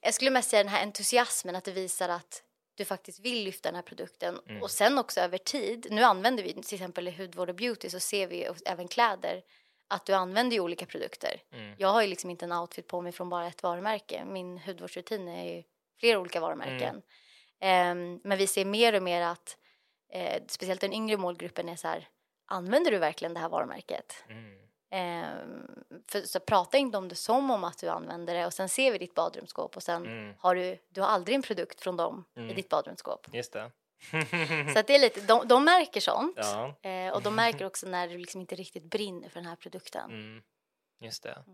jag 0.00 0.14
skulle 0.14 0.30
mest 0.30 0.50
säga 0.50 0.62
den 0.62 0.72
här 0.72 0.82
entusiasmen, 0.82 1.56
att 1.56 1.64
det 1.64 1.72
visar 1.72 2.08
att 2.08 2.42
du 2.74 2.84
faktiskt 2.84 3.20
vill 3.20 3.44
lyfta 3.44 3.68
den 3.68 3.76
här 3.76 3.82
produkten. 3.82 4.40
Mm. 4.46 4.62
Och 4.62 4.70
sen 4.70 4.98
också 4.98 5.20
över 5.20 5.38
tid, 5.38 5.86
nu 5.90 6.02
använder 6.02 6.42
vi 6.42 6.52
till 6.52 6.74
exempel 6.74 7.08
i 7.08 7.10
hudvård 7.10 7.48
och 7.48 7.54
beauty 7.54 7.90
så 7.90 8.00
ser 8.00 8.26
vi 8.26 8.48
även 8.66 8.88
kläder 8.88 9.42
att 9.88 10.06
du 10.06 10.12
använder 10.12 10.54
ju 10.56 10.60
olika 10.60 10.86
produkter. 10.86 11.42
Mm. 11.52 11.74
Jag 11.78 11.88
har 11.88 12.02
ju 12.02 12.08
liksom 12.08 12.30
inte 12.30 12.44
en 12.44 12.52
outfit 12.52 12.88
på 12.88 13.00
mig 13.00 13.12
från 13.12 13.28
bara 13.28 13.46
ett 13.46 13.62
varumärke. 13.62 14.24
Min 14.24 14.58
hudvårdsrutin 14.58 15.28
är 15.28 15.56
ju 15.56 15.62
flera 16.00 16.18
olika 16.18 16.40
varumärken. 16.40 17.02
Ehm, 17.64 18.20
men 18.24 18.38
vi 18.38 18.46
ser 18.46 18.64
mer 18.64 18.94
och 18.94 19.02
mer 19.02 19.22
att 19.22 19.56
eh, 20.12 20.42
speciellt 20.48 20.80
den 20.80 20.92
yngre 20.92 21.16
målgruppen 21.16 21.68
är 21.68 21.76
så 21.76 21.88
här, 21.88 22.08
använder 22.46 22.90
du 22.90 22.98
verkligen 22.98 23.34
det 23.34 23.40
här 23.40 23.48
varumärket? 23.48 24.24
Mm. 24.28 24.58
Ehm, 24.90 25.66
för, 26.08 26.20
så 26.20 26.40
prata 26.40 26.78
inte 26.78 26.98
om 26.98 27.08
det 27.08 27.14
som 27.14 27.50
om 27.50 27.64
att 27.64 27.78
du 27.78 27.88
använder 27.88 28.34
det 28.34 28.46
och 28.46 28.52
sen 28.54 28.68
ser 28.68 28.92
vi 28.92 28.98
ditt 28.98 29.14
badrumsskåp 29.14 29.76
och 29.76 29.82
sen 29.82 30.06
Mm. 30.06 30.34
har 30.38 30.54
du, 30.54 30.78
du 30.88 31.00
har 31.00 31.08
aldrig 31.08 31.34
en 31.34 31.42
produkt 31.42 31.80
från 31.80 31.96
dem 31.96 32.24
i 32.36 32.40
Mm. 32.40 32.54
ditt 32.56 32.68
badrumsskåp. 32.68 33.26
Just 33.32 33.52
det. 33.52 33.70
Så 34.72 34.78
att 34.78 34.86
det 34.86 34.94
är 34.94 34.98
lite, 34.98 35.20
de, 35.20 35.48
de 35.48 35.64
märker 35.64 36.00
sånt 36.00 36.36
ja. 36.36 36.74
eh, 36.90 37.12
och 37.14 37.22
de 37.22 37.34
märker 37.34 37.64
också 37.66 37.86
när 37.86 38.08
du 38.08 38.18
liksom 38.18 38.40
inte 38.40 38.54
riktigt 38.54 38.84
brinner 38.84 39.28
för 39.28 39.40
den 39.40 39.46
här 39.48 39.56
produkten. 39.56 40.10
Mm. 40.10 40.42
Just 41.00 41.22
det. 41.22 41.44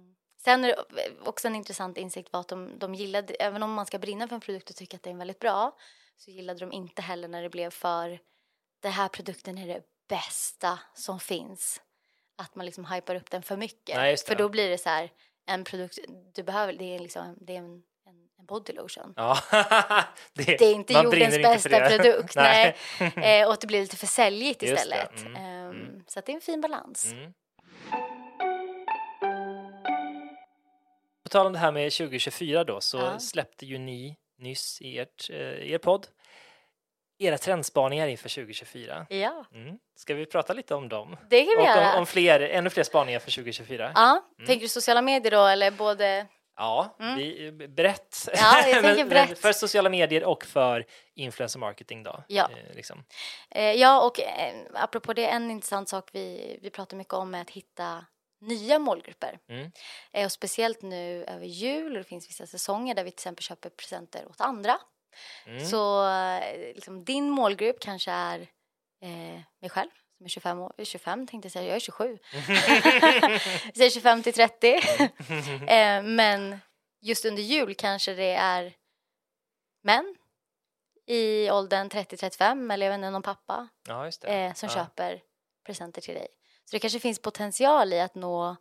Sen 0.44 0.64
är 0.64 0.68
det 0.68 0.84
också 1.24 1.48
en 1.48 1.54
intressant 1.56 1.96
insikt 1.98 2.32
var 2.32 2.40
att 2.40 2.48
de, 2.48 2.78
de 2.78 2.94
gillade, 2.94 3.34
även 3.34 3.62
om 3.62 3.72
man 3.72 3.86
ska 3.86 3.98
brinna 3.98 4.28
för 4.28 4.34
en 4.34 4.40
produkt 4.40 4.70
och 4.70 4.76
tycka 4.76 4.96
att 4.96 5.02
det 5.02 5.10
är 5.10 5.14
väldigt 5.14 5.38
bra, 5.38 5.76
så 6.20 6.30
gillade 6.30 6.60
de 6.60 6.72
inte 6.72 7.02
heller 7.02 7.28
när 7.28 7.42
det 7.42 7.48
blev 7.50 7.70
för 7.70 8.18
den 8.80 8.92
här 8.92 9.08
produkten 9.08 9.58
är 9.58 9.66
det 9.68 9.82
bästa 10.08 10.78
som 10.94 11.20
finns. 11.20 11.82
Att 12.36 12.54
man 12.54 12.66
liksom 12.66 12.84
hypar 12.84 13.14
upp 13.14 13.30
den 13.30 13.42
för 13.42 13.56
mycket. 13.56 13.96
Nej. 13.96 14.16
För 14.16 14.34
då 14.34 14.48
blir 14.48 14.70
det 14.70 14.78
så 14.78 14.88
här, 14.88 15.10
en 15.46 15.64
produkt 15.64 15.98
du 16.34 16.42
behöver, 16.42 16.72
det 16.72 16.94
är 16.94 16.98
liksom, 16.98 17.36
det 17.40 17.52
är 17.52 17.58
en, 17.58 17.82
en, 18.06 18.28
en 18.38 18.46
body 18.46 18.72
lotion. 18.72 19.12
Ja. 19.16 19.38
det, 20.32 20.44
Det 20.44 20.64
är 20.64 20.74
inte 20.74 20.92
jordens 20.92 21.34
inte 21.34 21.48
bästa 21.48 21.88
produkt. 21.88 22.34
nej. 22.36 22.76
Nej. 23.16 23.40
Eh, 23.40 23.46
och 23.46 23.52
att 23.52 23.60
det 23.60 23.66
blir 23.66 23.80
lite 23.80 23.96
för 23.96 24.06
säljigt 24.06 24.62
Just 24.62 24.74
istället. 24.74 25.20
mm, 25.20 25.36
Ehm, 25.36 25.70
mm. 25.70 26.04
Så 26.06 26.20
det 26.20 26.32
är 26.32 26.34
en 26.34 26.40
fin 26.40 26.60
balans. 26.60 27.12
Mm. 27.12 27.32
På 31.22 31.28
tal 31.28 31.46
om 31.46 31.52
det 31.52 31.58
här 31.58 31.72
med 31.72 31.92
2024 31.92 32.64
då 32.64 32.80
så 32.80 32.98
Ja. 32.98 33.18
släppte 33.18 33.66
ju 33.66 33.78
ni 33.78 34.16
nyss 34.40 34.80
i 34.80 34.98
ert, 34.98 35.30
eh, 35.30 35.72
er 35.72 35.78
podd 35.78 36.06
era 37.18 37.38
trendspaningar 37.38 38.06
inför 38.08 38.28
2024. 38.28 39.06
Ja, 39.10 39.44
Mm. 39.54 39.78
Ska 39.96 40.14
vi 40.14 40.26
prata 40.26 40.52
lite 40.52 40.74
om 40.74 40.88
dem? 40.88 41.16
det 41.30 41.38
kan 41.44 41.48
vi 41.56 41.62
Och 41.62 41.66
göra. 41.66 41.92
om, 41.92 41.98
om 41.98 42.06
fler, 42.06 42.40
ännu 42.40 42.70
fler 42.70 42.84
spaningar 42.84 43.18
för 43.20 43.30
2024? 43.30 43.92
Ja, 43.94 44.24
tänker 44.46 44.60
du 44.60 44.68
sociala 44.68 45.02
medier 45.02 45.30
då 45.30 45.46
eller 45.46 45.70
både? 45.70 46.26
Ja, 46.56 46.96
vi, 47.16 47.52
brett. 47.68 48.28
Mm. 48.28 48.38
Ja, 48.42 48.68
jag 48.68 48.82
tänker 48.82 49.04
brett. 49.04 49.38
för 49.38 49.52
sociala 49.52 49.88
medier 49.90 50.24
och 50.24 50.44
för 50.44 50.86
influencer 51.14 51.58
marketing 51.58 52.02
då. 52.02 52.24
Ja. 52.28 52.50
Eh, 52.56 52.74
liksom. 52.76 53.04
Eh, 53.50 53.72
ja, 53.72 54.06
och 54.06 54.20
eh, 54.20 54.54
apropå 54.74 55.12
det, 55.12 55.26
en 55.26 55.50
intressant 55.50 55.88
sak 55.88 56.10
vi, 56.12 56.58
vi 56.62 56.70
pratar 56.70 56.96
mycket 56.96 57.14
om 57.14 57.34
är 57.34 57.40
att 57.40 57.50
hitta 57.50 58.04
nya 58.40 58.78
målgrupper. 58.78 59.38
Mm. 59.48 59.72
Eh, 60.12 60.24
och 60.24 60.32
speciellt 60.32 60.82
nu 60.82 61.24
över 61.24 61.46
jul 61.46 61.92
och 61.92 61.98
det 61.98 62.08
finns 62.08 62.28
vissa 62.28 62.46
säsonger 62.46 62.94
där 62.94 63.04
vi 63.04 63.10
till 63.10 63.14
exempel 63.14 63.42
köper 63.42 63.70
presenter 63.70 64.28
åt 64.28 64.40
andra. 64.40 64.78
Mm. 65.46 65.66
Så 65.66 66.08
eh, 66.08 66.74
liksom, 66.74 67.04
din 67.04 67.30
målgrupp 67.30 67.80
kanske 67.80 68.10
är 68.10 68.40
eh, 69.02 69.40
mig 69.60 69.70
själv 69.70 69.90
som 70.20 70.24
är 70.24 70.28
25 70.28 70.58
år, 70.58 70.72
25 70.84 71.26
tänkte 71.26 71.46
jag 71.46 71.52
säga, 71.52 71.66
jag 71.66 71.76
är 71.76 71.80
27. 71.80 72.18
Jag 73.66 73.76
säger 73.76 73.90
25 73.90 74.22
till 74.22 74.32
30. 74.32 74.66
eh, 75.66 76.02
men 76.02 76.60
just 77.00 77.24
under 77.24 77.42
jul 77.42 77.74
kanske 77.74 78.14
det 78.14 78.34
är 78.34 78.72
män 79.82 80.16
i 81.06 81.50
åldern 81.50 81.88
30-35 81.88 82.72
eller 82.72 82.86
jag 82.86 82.92
vet 82.92 82.98
inte, 82.98 83.10
någon 83.10 83.22
pappa 83.22 83.68
Ja, 83.88 84.06
eh, 84.06 84.54
som 84.54 84.68
ja. 84.68 84.74
köper 84.74 85.22
presenter 85.66 86.00
till 86.00 86.14
dig. 86.14 86.28
Så 86.64 86.76
det 86.76 86.80
kanske 86.80 87.00
finns 87.00 87.22
potential 87.22 87.92
i 87.92 88.00
att 88.00 88.14
nå 88.14 88.56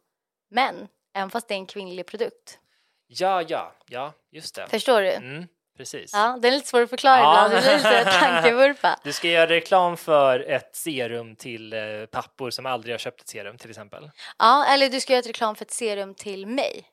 män, 0.51 0.87
även 1.15 1.29
fast 1.29 1.47
det 1.47 1.53
är 1.53 1.57
en 1.57 1.65
kvinnlig 1.65 2.05
produkt. 2.05 2.59
Ja, 3.07 3.41
ja, 3.41 3.75
ja, 3.87 4.13
just 4.31 4.55
det. 4.55 4.67
Förstår 4.67 5.01
du? 5.01 5.11
Mm, 5.11 5.47
precis. 5.77 6.13
Ja, 6.13 6.37
det 6.41 6.47
är 6.47 6.51
lite 6.51 6.67
svårt 6.67 6.83
att 6.83 6.89
förklara 6.89 7.17
Ja. 7.19 7.45
ibland, 7.45 7.51
det 7.53 7.61
blir 7.81 7.99
lite 7.99 8.11
tankevurpa. 8.11 8.99
Du 9.03 9.13
ska 9.13 9.27
göra 9.27 9.49
reklam 9.49 9.97
för 9.97 10.39
ett 10.39 10.75
serum 10.75 11.35
till 11.35 11.73
eh, 11.73 11.79
pappor 12.11 12.49
som 12.49 12.65
aldrig 12.65 12.93
har 12.93 12.99
köpt 12.99 13.21
ett 13.21 13.27
serum 13.29 13.57
till 13.57 13.69
exempel. 13.69 14.11
Ja, 14.39 14.65
eller 14.65 14.89
du 14.89 14.99
ska 14.99 15.13
göra 15.13 15.21
reklam 15.27 15.55
för 15.55 15.65
ett 15.65 15.71
serum 15.71 16.15
till 16.15 16.47
mig. 16.47 16.85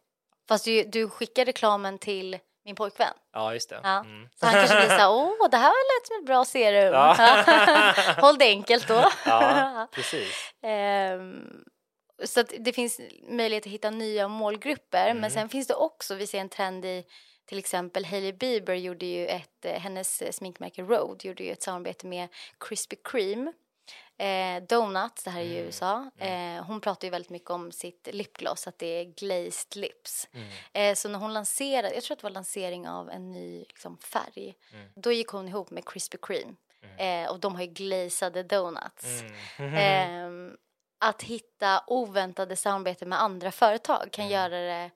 Fast 0.48 0.64
du, 0.64 0.82
du 0.82 1.08
skickar 1.08 1.44
reklamen 1.44 1.98
till 1.98 2.38
min 2.66 2.76
pojkvän. 2.76 3.14
Ja, 3.32 3.54
just 3.54 3.70
det. 3.70 3.80
Ja. 3.82 3.98
Mm. 3.98 4.28
Så 4.34 4.46
han 4.46 4.54
kanske 4.54 4.76
blir 4.76 4.88
så 4.88 4.94
här, 4.94 5.10
åh, 5.10 5.50
det 5.50 5.56
här 5.56 5.68
lät 5.70 6.06
som 6.06 6.16
ett 6.16 6.26
bra 6.26 6.44
serum. 6.44 6.92
Ja. 6.94 7.16
Håll 8.20 8.38
det 8.38 8.44
enkelt 8.44 8.88
då. 8.88 9.04
Ja, 9.26 9.88
precis. 9.92 10.52
Ehm, 10.62 11.64
så 12.24 12.40
att 12.40 12.52
det 12.58 12.72
finns 12.72 13.00
möjlighet 13.28 13.66
att 13.66 13.72
hitta 13.72 13.90
nya 13.90 14.28
målgrupper. 14.28 15.06
Mm. 15.06 15.20
Men 15.20 15.30
sen 15.30 15.48
finns 15.48 15.66
det 15.66 15.74
också, 15.74 16.14
vi 16.14 16.26
ser 16.26 16.38
en 16.38 16.48
trend 16.48 16.84
i 16.84 17.04
till 17.46 17.58
exempel 17.58 18.04
Hailey 18.04 18.32
Bieber 18.32 18.74
gjorde 18.74 19.06
ju 19.06 19.26
ett, 19.26 19.64
eh, 19.64 19.72
hennes 19.72 20.22
eh, 20.22 20.32
sminkmärke 20.32 20.82
Rode 20.82 21.28
gjorde 21.28 21.44
ju 21.44 21.52
ett 21.52 21.62
samarbete 21.62 22.06
med 22.06 22.28
Krispy 22.60 22.96
Kreme. 23.04 23.52
Eh, 24.18 24.62
Donuts, 24.68 25.24
det 25.24 25.30
här 25.30 25.40
är 25.40 25.44
i 25.44 25.52
Mm. 25.54 25.64
USA. 25.66 26.10
Eh, 26.18 26.64
hon 26.64 26.80
pratar 26.80 27.06
ju 27.06 27.10
väldigt 27.10 27.30
mycket 27.30 27.50
om 27.50 27.72
sitt 27.72 28.08
lipgloss, 28.12 28.66
att 28.66 28.78
det 28.78 28.86
är 28.86 29.04
glazed 29.04 29.76
lips. 29.76 30.28
Mm. 30.32 30.48
Eh, 30.72 30.94
så 30.94 31.08
när 31.08 31.18
hon 31.18 31.34
lanserade, 31.34 31.94
jag 31.94 32.02
tror 32.04 32.14
att 32.14 32.18
det 32.20 32.24
var 32.26 32.30
lansering 32.30 32.88
av 32.88 33.10
en 33.10 33.30
ny 33.32 33.58
liksom, 33.58 33.98
färg, 33.98 34.54
Mm. 34.72 34.88
då 34.96 35.12
gick 35.12 35.28
hon 35.28 35.48
ihop 35.48 35.70
med 35.70 35.88
Krispy 35.88 36.18
Kreme. 36.22 36.54
eh, 36.98 37.30
och 37.30 37.40
de 37.40 37.54
har 37.54 37.62
ju 37.62 37.68
glazade 37.68 38.42
donuts. 38.42 39.22
Mm. 39.58 39.74
Ehm, 39.74 40.56
att 41.00 41.22
hitta 41.22 41.84
oväntade 41.86 42.56
samarbeten 42.56 43.08
med 43.08 43.22
andra 43.22 43.52
företag 43.52 44.08
kan 44.12 44.28
göra 44.28 44.48
det 44.58 44.90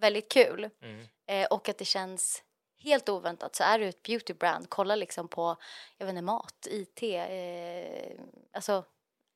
väldigt 0.00 0.32
kul. 0.32 0.70
Mm. 0.82 1.06
Eh, 1.28 1.46
och 1.46 1.68
att 1.68 1.78
det 1.78 1.84
känns 1.84 2.42
helt 2.86 3.08
oväntat 3.08 3.56
så 3.56 3.64
är 3.64 3.78
du 3.78 3.88
ett 3.88 4.02
beautybrand, 4.02 4.66
kolla 4.70 4.94
liksom 4.96 5.28
på 5.28 5.56
jag 5.98 6.06
vet 6.06 6.12
inte, 6.12 6.22
mat, 6.22 6.66
IT, 6.70 7.02
eh, 7.02 8.20
alltså 8.52 8.84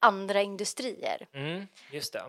andra 0.00 0.42
industrier 0.42 1.26
Mm. 1.32 1.66
Just 1.90 2.12
det. 2.12 2.22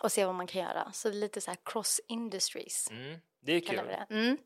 och 0.00 0.12
se 0.12 0.24
vad 0.24 0.34
man 0.34 0.46
kan 0.46 0.62
göra. 0.62 0.92
Så 0.92 1.10
lite 1.10 1.40
så 1.40 1.50
här 1.50 1.58
cross 1.64 2.00
industries. 2.08 2.90
Mm. 2.90 3.18
Det 3.40 3.52
är 3.52 3.60
kul. 3.60 3.76
det. 3.86 4.06
Mm. 4.14 4.38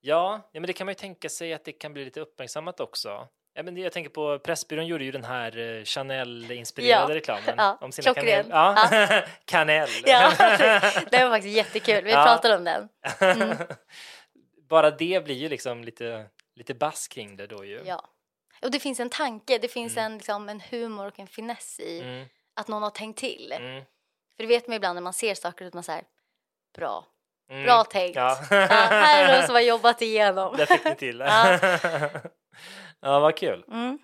Ja, 0.00 0.40
ja, 0.52 0.60
men 0.60 0.66
det 0.66 0.72
kan 0.72 0.84
man 0.84 0.90
ju 0.90 0.98
tänka 0.98 1.28
sig 1.28 1.52
att 1.54 1.64
det 1.64 1.72
kan 1.72 1.92
bli 1.92 2.04
lite 2.04 2.20
uppmärksammat 2.20 2.80
också. 2.80 3.28
Ja, 3.54 3.62
men 3.62 3.76
jag 3.76 3.92
tänker 3.92 4.10
på 4.10 4.38
Pressbyrån 4.38 4.86
gjorde 4.86 5.04
ju 5.04 5.10
den 5.12 5.24
här 5.24 5.58
eh, 5.58 5.84
Chanel-inspirerade 5.84 7.12
Ja. 7.12 7.14
reklamen 7.16 7.54
Ja, 7.56 7.78
om 7.80 7.92
sina 7.92 8.04
klockren. 8.14 8.44
kanel. 8.50 8.76
Ja. 9.08 9.22
kanel. 9.44 9.88
Ja, 10.04 10.32
det 11.10 11.24
var 11.24 11.30
faktiskt 11.30 11.56
jättekul. 11.56 12.04
Vi 12.04 12.10
Ja. 12.10 12.24
pratade 12.24 12.56
om 12.56 12.64
den. 12.64 12.88
Mm. 13.20 13.56
Bara 14.72 14.90
det 14.90 15.24
blir 15.24 15.34
ju 15.34 15.48
liksom 15.48 15.84
lite, 15.84 16.26
lite 16.54 16.74
bass 16.74 17.08
kring 17.08 17.36
det 17.36 17.46
då 17.46 17.64
ju. 17.64 17.82
Ja. 17.84 18.08
Och 18.62 18.70
det 18.70 18.80
finns 18.80 19.00
en 19.00 19.10
tanke, 19.10 19.58
det 19.58 19.68
finns 19.68 19.96
en, 19.96 20.16
liksom, 20.16 20.48
en 20.48 20.60
humor 20.60 21.06
och 21.06 21.18
en 21.18 21.26
finess 21.26 21.80
i 21.80 22.00
Mm, 22.00 22.26
att 22.54 22.68
någon 22.68 22.82
har 22.82 22.90
tänkt 22.90 23.18
till. 23.18 23.52
mm, 23.52 23.84
För 24.36 24.42
det 24.42 24.46
vet 24.46 24.66
man 24.66 24.76
ibland 24.76 24.96
när 24.96 25.02
man 25.02 25.12
ser 25.12 25.34
saker 25.34 25.66
att 25.66 25.74
man 25.74 25.82
säger 25.82 26.04
bra, 26.74 27.06
mm. 27.50 27.64
bra 27.64 27.84
tänkt. 27.84 28.16
Ja. 28.16 28.38
Ja, 28.50 28.56
här 28.66 29.28
är 29.28 29.40
de 29.40 29.46
som 29.46 29.54
har 29.54 29.62
jobbat 29.62 30.02
igenom. 30.02 30.56
Där 30.56 30.66
fick 30.66 30.84
ni 30.84 30.96
till 30.96 31.18
det. 31.18 31.26
Ja. 31.26 31.58
ja, 33.00 33.20
vad 33.20 33.36
kul. 33.36 33.64
Mm. 33.68 33.98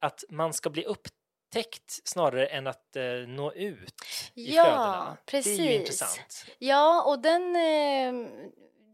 Att 0.00 0.24
man 0.28 0.52
ska 0.52 0.70
bli 0.70 0.84
upptäckt 0.84 2.08
snarare 2.08 2.46
än 2.46 2.66
att 2.66 2.96
eh, 2.96 3.04
nå 3.26 3.52
ut 3.52 4.04
i 4.34 4.54
Ja, 4.54 4.64
flödena. 4.64 5.04
Det 5.24 5.36
är 5.36 5.42
precis. 5.42 5.60
ju 5.60 5.72
intressant. 5.72 6.46
Ja, 6.58 7.02
och 7.02 7.18
den... 7.18 7.56
Eh, 7.56 8.28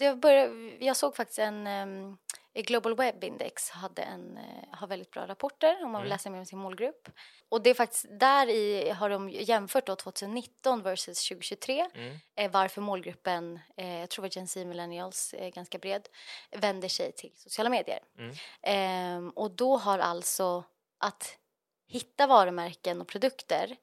det 0.03 0.17
började, 0.17 0.85
jag 0.85 0.97
såg 0.97 1.17
faktiskt 1.17 1.39
en... 1.39 1.67
Eh, 1.67 2.17
Global 2.55 2.97
Web 2.97 3.25
Index 3.25 3.71
hade 3.71 4.03
en, 4.03 4.37
eh, 4.37 4.69
har 4.79 4.87
väldigt 4.87 5.11
bra 5.11 5.27
rapporter 5.27 5.85
om 5.85 5.91
man 5.93 6.03
vill 6.03 6.07
Mm. 6.11 6.15
läsa 6.15 6.31
mer 6.31 6.39
om 6.39 6.47
sin 6.47 6.59
målgrupp. 6.59 7.09
Och 7.49 7.63
det 7.63 7.71
är 7.71 7.75
faktiskt 7.75 8.07
där 8.11 8.49
i 8.49 8.91
har 8.91 9.11
de 9.11 9.31
jämfört 9.31 9.87
då 9.87 9.97
2019 9.97 10.83
versus 10.83 11.29
2023 11.29 11.89
Mm. 11.95 12.17
eh, 12.37 12.51
varför 12.51 12.81
målgruppen, 12.81 13.61
eh, 13.77 14.01
jag 14.01 14.11
tror 14.11 14.23
det 14.23 14.29
var 14.29 14.37
Gen 14.37 14.49
Z 14.49 14.65
Millennials, 14.65 15.35
eh, 15.35 15.49
ganska 15.49 15.79
bred, 15.79 16.09
vänder 16.51 16.89
sig 16.89 17.13
till 17.13 17.33
sociala 17.37 17.71
medier. 17.71 18.01
Mm. 18.19 18.35
Ehm, 18.63 19.31
och 19.31 19.51
då 19.51 19.77
har 19.77 19.99
alltså 19.99 20.65
att 20.99 21.39
hitta 21.87 22.27
varumärken 22.27 23.01
och 23.01 23.09
produkter 23.09 23.77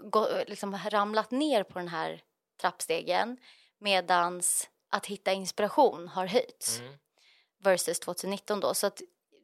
gå, 0.00 0.28
liksom 0.46 0.76
ramlat 0.90 1.30
ner 1.30 1.62
på 1.62 1.78
den 1.78 1.88
här 1.88 2.22
trappstegen 2.60 3.36
medans 3.78 4.70
att 4.94 5.06
hitta 5.06 5.32
inspiration 5.32 6.08
har 6.08 6.26
höjts 6.26 6.78
Mm. 6.80 6.92
versus 7.58 8.00
2019 8.00 8.60
då. 8.60 8.74
Så 8.74 8.86
att 8.86 9.00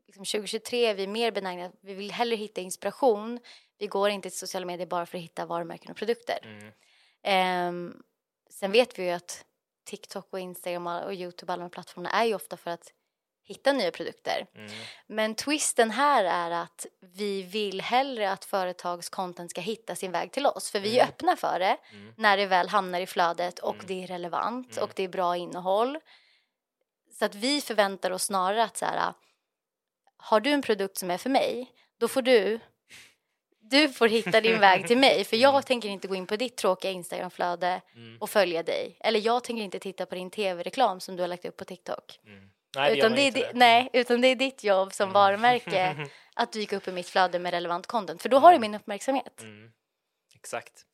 liksom 0.07 0.25
2023 0.25 0.87
är 0.87 0.95
vi 0.95 1.07
mer 1.07 1.31
benägna, 1.31 1.73
vi 1.81 1.95
vill 1.95 2.11
hellre 2.11 2.37
hitta 2.37 2.61
inspiration. 2.61 3.41
Vi 3.79 3.87
går 3.87 4.11
inte 4.11 4.31
till 4.31 4.39
sociala 4.39 4.67
medier 4.67 4.87
bara 4.87 5.07
för 5.07 5.19
att 5.19 5.25
hitta 5.25 5.47
varumärken 5.47 5.91
och 5.91 5.97
produkter. 5.97 6.39
Mm. 6.43 6.73
Ehm, 7.23 8.03
sen 8.51 8.73
vet 8.73 8.99
vi 8.99 9.05
ju 9.05 9.11
att 9.11 9.45
TikTok 9.85 10.27
och 10.31 10.41
Instagram 10.41 10.87
och 10.87 11.15
Youtube, 11.15 11.53
alla 11.53 11.63
de 11.63 11.71
plattformarna 11.71 12.11
är 12.11 12.25
ju 12.25 12.35
ofta 12.35 12.57
för 12.57 12.71
att 12.71 12.93
hitta 13.51 13.73
nya 13.73 13.91
produkter. 13.91 14.47
Mm. 14.55 14.71
Men 15.07 15.35
twisten 15.35 15.91
här 15.91 16.25
är 16.25 16.51
att 16.51 16.87
vi 17.01 17.43
vill 17.43 17.81
hellre 17.81 18.31
att 18.31 18.45
företags 18.45 19.09
content 19.09 19.51
ska 19.51 19.61
hitta 19.61 19.95
sin 19.95 20.13
väg 20.13 20.33
till 20.33 20.47
oss. 20.47 20.71
För 20.71 20.81
vi 20.81 20.91
är 20.99 21.03
Mm. 21.03 21.09
öppna 21.09 21.37
för 21.37 21.59
det 21.59 21.77
Mm. 21.93 22.15
när 22.17 22.37
det 22.37 22.47
väl 22.47 22.69
hamnar 22.69 23.01
i 23.01 23.07
flödet 23.07 23.59
och 23.59 23.75
Mm. 23.75 23.87
det 23.87 24.03
är 24.03 24.07
relevant 24.07 24.77
och 24.77 24.91
det 24.97 25.03
är 25.03 25.09
bra 25.09 25.37
innehåll. 25.37 25.99
Så 27.19 27.25
att 27.25 27.35
vi 27.35 27.61
förväntar 27.61 28.11
oss 28.11 28.23
snarare 28.25 28.63
att 28.65 28.77
så 28.77 28.85
här, 28.85 29.13
har 30.17 30.41
du 30.41 30.51
en 30.51 30.63
produkt 30.63 30.97
som 30.99 31.11
är 31.11 31.19
för 31.19 31.31
mig, 31.31 31.73
då 31.99 32.09
får 32.09 32.23
du 32.23 32.61
du 33.63 33.89
får 33.89 34.09
hitta 34.09 34.41
din 34.41 34.61
väg 34.61 34.87
till 34.87 34.99
mig 34.99 35.25
för 35.25 35.37
jag 35.37 35.67
tänker 35.67 35.89
inte 35.89 36.09
gå 36.09 36.15
in 36.15 36.27
på 36.27 36.37
ditt 36.37 36.57
tråkiga 36.57 36.91
Instagramflöde 36.91 37.81
Mm. 37.95 38.19
och 38.21 38.31
följa 38.31 38.63
dig. 38.63 38.97
Eller 39.01 39.21
jag 39.21 39.45
tänker 39.45 39.63
inte 39.63 39.79
titta 39.79 40.07
på 40.07 40.15
din 40.15 40.31
tv-reklam 40.31 41.01
som 41.01 41.17
du 41.17 41.23
har 41.23 41.29
lagt 41.29 41.45
upp 41.45 41.57
på 41.57 41.65
TikTok. 41.65 42.21
Mm. 42.27 42.51
Nej, 42.77 42.93
det 42.93 42.99
utan, 42.99 43.13
det 43.13 43.23
är, 43.23 43.33
det. 43.33 43.51
nej, 43.55 43.89
utan 43.93 44.21
det 44.21 44.29
är 44.29 44.35
ditt 44.37 44.65
jobb 44.65 44.93
som 44.93 45.05
Mm. 45.05 45.13
varumärke 45.15 46.09
att 46.35 46.53
dyka 46.53 46.77
upp 46.77 46.89
i 46.89 46.93
mitt 46.93 47.09
flöde 47.09 47.39
med 47.39 47.51
relevant 47.51 47.87
content. 47.87 48.23
För 48.23 48.29
då 48.29 48.39
har 48.39 48.53
du 48.53 48.59
min 48.59 48.75
uppmärksamhet. 48.75 49.41
Mm. 49.41 49.73
Exakt. 50.35 50.87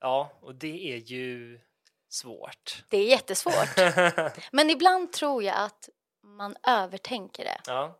Ja, 0.00 0.32
och 0.42 0.54
det 0.54 0.92
är 0.92 0.96
ju 0.96 1.60
svårt. 2.08 2.84
Det 2.88 2.96
är 2.98 3.06
jättesvårt. 3.06 3.76
Men 4.52 4.70
ibland 4.70 5.12
tror 5.12 5.42
jag 5.42 5.56
att 5.56 5.88
man 6.22 6.56
övertänker 6.66 7.44
det. 7.44 7.60
ja. 7.66 7.98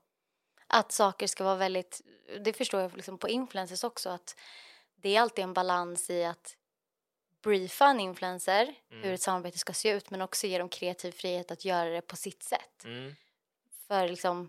Att 0.67 0.93
saker 0.93 1.27
ska 1.27 1.45
vara 1.45 1.57
väldigt, 1.57 2.01
det 2.45 2.53
förstår 2.53 2.81
jag 2.81 2.97
liksom 2.97 3.19
på 3.19 3.29
influencers 3.29 3.85
också, 3.85 4.11
att 4.11 4.37
det 4.97 5.17
är 5.17 5.21
alltid 5.21 5.43
en 5.45 5.55
balans 5.55 6.11
i 6.11 6.25
att 6.25 6.57
briefa 7.45 7.87
en 7.87 8.01
influencer 8.01 8.75
Mm. 8.91 9.03
hur 9.05 9.13
ett 9.13 9.23
samarbete 9.23 9.59
ska 9.59 9.73
se 9.73 9.91
ut 9.91 10.11
men 10.11 10.21
också 10.23 10.47
ge 10.47 10.59
dem 10.59 10.69
kreativ 10.69 11.13
frihet 11.13 11.51
att 11.51 11.65
göra 11.65 11.91
det 11.91 12.01
på 12.01 12.17
sitt 12.17 12.43
sätt. 12.43 12.85
Mm. 12.85 13.15
För 13.87 14.09
liksom, 14.09 14.49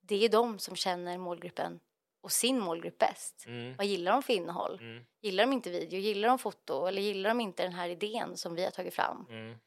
det 0.00 0.24
är 0.24 0.28
de 0.28 0.58
som 0.58 0.76
känner 0.76 1.18
målgruppen 1.18 1.80
och 2.20 2.32
sin 2.32 2.58
målgrupp 2.58 2.98
bäst. 2.98 3.44
Mm. 3.46 3.76
Vad 3.76 3.86
gillar 3.86 4.12
de 4.12 4.22
för 4.22 4.32
innehåll? 4.32 4.78
Mm. 4.80 5.04
Gillar 5.20 5.44
de 5.46 5.52
inte 5.52 5.70
video? 5.70 5.98
Gillar 6.00 6.28
de 6.28 6.38
foto? 6.38 6.86
Eller 6.86 7.02
gillar 7.02 7.30
de 7.30 7.40
inte 7.40 7.62
den 7.62 7.72
här 7.72 7.88
idén 7.88 8.36
som 8.36 8.54
vi 8.54 8.64
har 8.64 8.70
tagit 8.70 8.94
fram? 8.94 9.26
Mm. 9.30 9.58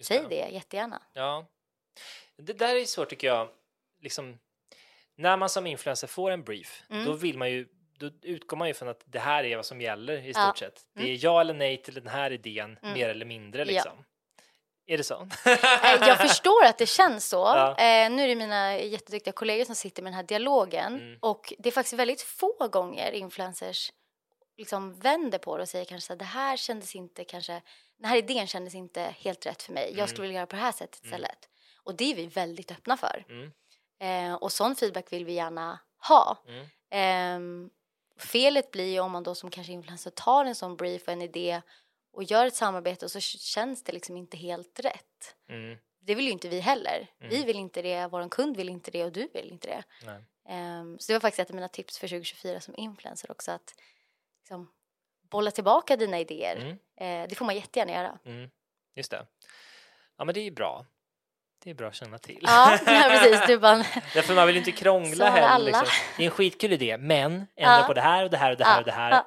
Säg 0.00 0.26
det 0.28 0.48
jättegärna. 0.52 1.02
Ja. 1.12 1.46
Det 2.36 2.52
där 2.52 2.76
är 2.76 2.84
svårt 2.84 3.08
tycker 3.08 3.26
jag. 3.26 3.48
Liksom, 4.00 4.38
när 5.14 5.36
man 5.36 5.48
som 5.48 5.66
influencer 5.66 6.06
får 6.06 6.30
en 6.30 6.42
brief, 6.44 6.82
Mm. 6.90 7.04
då 7.04 7.12
vill 7.12 7.38
man 7.38 7.50
ju 7.50 7.68
då 8.10 8.10
utgår 8.22 8.56
man 8.56 8.68
ju 8.68 8.74
från 8.74 8.88
att 8.88 9.02
det 9.06 9.18
här 9.18 9.44
är 9.44 9.56
vad 9.56 9.66
som 9.66 9.80
gäller 9.80 10.26
i 10.26 10.32
stort 10.34 10.42
Ja. 10.44 10.54
sett. 10.58 10.80
Det 10.94 11.02
är 11.10 11.24
ja 11.24 11.40
eller 11.40 11.54
nej 11.54 11.82
till 11.82 11.94
den 11.94 12.06
här 12.06 12.30
idén, 12.30 12.78
Mm. 12.82 12.94
mer 12.94 13.08
eller 13.08 13.24
mindre 13.26 13.60
Ja. 13.62 13.64
liksom. 13.64 14.04
Är 14.86 14.98
det 14.98 15.04
så? 15.04 15.28
Eh, 15.46 16.08
Jag 16.08 16.18
förstår 16.18 16.64
att 16.64 16.78
det 16.78 16.86
känns 16.86 17.28
så. 17.28 17.36
Ja. 17.44 17.70
Eh, 17.78 18.10
nu 18.10 18.22
är 18.22 18.28
det 18.28 18.34
mina 18.34 18.78
jätteduktiga 18.78 19.32
kollegor 19.32 19.64
som 19.64 19.74
sitter 19.74 20.02
med 20.02 20.12
den 20.12 20.16
här 20.16 20.22
dialogen 20.22 20.94
Mm. 20.94 21.18
och 21.20 21.52
det 21.58 21.68
är 21.68 21.72
faktiskt 21.72 21.92
väldigt 21.98 22.22
få 22.22 22.68
gånger 22.72 23.12
influencers 23.12 23.92
liksom 24.56 24.94
vänder 24.94 25.38
på 25.38 25.56
det 25.56 25.62
och 25.62 25.68
säger 25.68 25.84
kanske 25.84 26.06
så 26.06 26.12
här, 26.12 26.18
det 26.18 26.24
här 26.24 26.56
kändes 26.56 26.94
inte 26.94 27.24
kanske, 27.24 27.62
den 27.98 28.08
här 28.08 28.16
idén 28.16 28.46
kändes 28.46 28.74
inte 28.74 29.14
helt 29.18 29.46
rätt 29.46 29.62
för 29.62 29.72
mig. 29.72 29.86
Mm. 29.86 29.98
Jag 29.98 30.08
skulle 30.08 30.22
vilja 30.22 30.38
göra 30.38 30.46
på 30.46 30.56
det 30.56 30.62
här 30.62 30.72
sättet 30.72 31.04
istället. 31.04 31.48
Och 31.84 31.94
det 31.94 32.10
är 32.12 32.14
vi 32.14 32.26
väldigt 32.26 32.70
öppna 32.70 32.96
för. 32.96 33.24
Mm. 33.28 33.52
Eh, 34.00 34.34
och 34.34 34.52
sån 34.52 34.76
feedback 34.76 35.12
vill 35.12 35.24
vi 35.24 35.32
gärna 35.32 35.78
ha. 36.08 36.36
Mm. 36.48 36.66
Ehm, 36.90 37.70
felet 38.16 38.70
blir 38.70 38.92
ju 38.92 39.00
om 39.00 39.12
man 39.12 39.22
då 39.22 39.34
som 39.34 39.50
kanske 39.50 39.72
influencer 39.72 40.10
tar 40.10 40.44
en 40.44 40.54
sån 40.54 40.76
brief 40.76 41.02
och 41.02 41.12
en 41.12 41.22
idé 41.22 41.62
och 42.12 42.22
gör 42.22 42.46
ett 42.46 42.54
samarbete 42.54 43.04
och 43.04 43.10
så 43.10 43.20
känns 43.20 43.82
det 43.84 43.92
liksom 43.92 44.16
inte 44.16 44.36
helt 44.36 44.80
rätt. 44.80 45.36
Mm. 45.48 45.78
Det 46.00 46.14
vill 46.14 46.24
ju 46.24 46.30
inte 46.30 46.48
vi 46.48 46.60
heller. 46.60 47.06
Mm. 47.20 47.30
Vi 47.30 47.44
vill 47.44 47.56
inte 47.56 47.82
det, 47.82 48.06
vår 48.06 48.28
kund 48.28 48.56
vill 48.56 48.68
inte 48.68 48.90
det 48.90 49.04
och 49.04 49.12
du 49.12 49.28
vill 49.34 49.50
inte 49.52 49.68
det. 49.68 49.84
Ehm, 50.48 50.98
så 50.98 51.12
det 51.12 51.14
var 51.14 51.20
faktiskt 51.20 51.40
ett 51.40 51.50
av 51.50 51.54
mina 51.54 51.68
tips 51.68 51.98
för 51.98 52.08
2024 52.08 52.60
som 52.60 52.74
influencer 52.76 53.30
också 53.30 53.50
att 53.50 53.74
liksom, 54.38 54.72
bolla 55.30 55.50
tillbaka 55.50 55.96
dina 55.96 56.20
idéer. 56.20 56.56
Mm. 56.56 56.78
Eh, 56.96 57.28
det 57.28 57.34
får 57.34 57.44
man 57.44 57.54
jättegärna 57.54 57.92
göra. 57.92 58.18
Mm. 58.24 58.50
Just 58.94 59.10
det. 59.10 59.26
Ja, 60.16 60.24
men 60.24 60.34
det 60.34 60.40
är 60.40 60.44
ju 60.44 60.50
bra. 60.50 60.86
Det 61.64 61.70
är 61.70 61.74
bra 61.74 61.88
att 61.88 61.94
känna 61.94 62.18
till. 62.18 62.38
Ja, 62.42 62.78
ja 62.86 63.04
precis. 63.08 63.46
Du 63.46 63.58
bara, 63.58 63.76
Därför 64.14 64.34
man 64.34 64.46
vill 64.46 64.56
inte 64.56 64.72
krångla 64.72 65.30
heller. 65.30 65.64
Liksom. 65.66 65.86
Det 66.16 66.22
är 66.22 66.24
en 66.24 66.30
skitkul 66.30 66.72
idé, 66.72 66.98
men 66.98 67.32
ändra 67.32 67.46
Ja. 67.56 67.84
på 67.86 67.94
det 67.94 68.00
här 68.00 68.24
och 68.24 68.30
det 68.30 68.36
här 68.36 68.50
och 68.50 68.56
det 68.58 68.64
här 68.64 68.74
Ja, 68.74 68.78
och 68.78 68.84
det 68.84 68.92
här. 68.92 69.24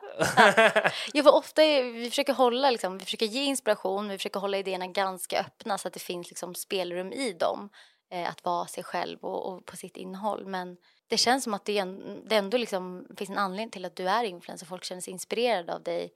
Ja, 1.13 1.23
för 1.23 1.35
ofta 1.35 1.63
är, 1.63 1.83
vi 1.83 2.09
försöker 2.09 2.33
hålla, 2.33 2.69
liksom, 2.69 2.97
vi 2.97 3.05
försöker 3.05 3.25
ge 3.25 3.43
inspiration, 3.43 4.09
vi 4.09 4.17
försöker 4.17 4.39
hålla 4.39 4.57
idéerna 4.57 4.87
ganska 4.87 5.39
öppna 5.39 5.77
så 5.77 5.87
att 5.87 5.93
det 5.93 5.99
finns 5.99 6.29
liksom, 6.29 6.55
spelrum 6.55 7.13
i 7.13 7.33
dem. 7.33 7.69
Eh, 8.11 8.29
att 8.29 8.45
vara 8.45 8.67
sig 8.67 8.83
själv 8.83 9.19
och, 9.21 9.53
och 9.53 9.65
på 9.65 9.77
sitt 9.77 9.97
innehåll. 9.97 10.45
Men 10.45 10.77
det 11.09 11.17
känns 11.17 11.43
som 11.43 11.53
att 11.53 11.65
det, 11.65 11.77
en, 11.77 12.21
det 12.27 12.35
ändå 12.35 12.57
liksom, 12.57 13.07
finns 13.17 13.29
en 13.29 13.37
anledning 13.37 13.71
till 13.71 13.85
att 13.85 13.95
du 13.95 14.09
är 14.09 14.23
influencer. 14.23 14.65
Folk 14.65 14.83
känner 14.83 15.01
sig 15.01 15.13
inspirerade 15.13 15.73
av 15.73 15.83
dig. 15.83 16.11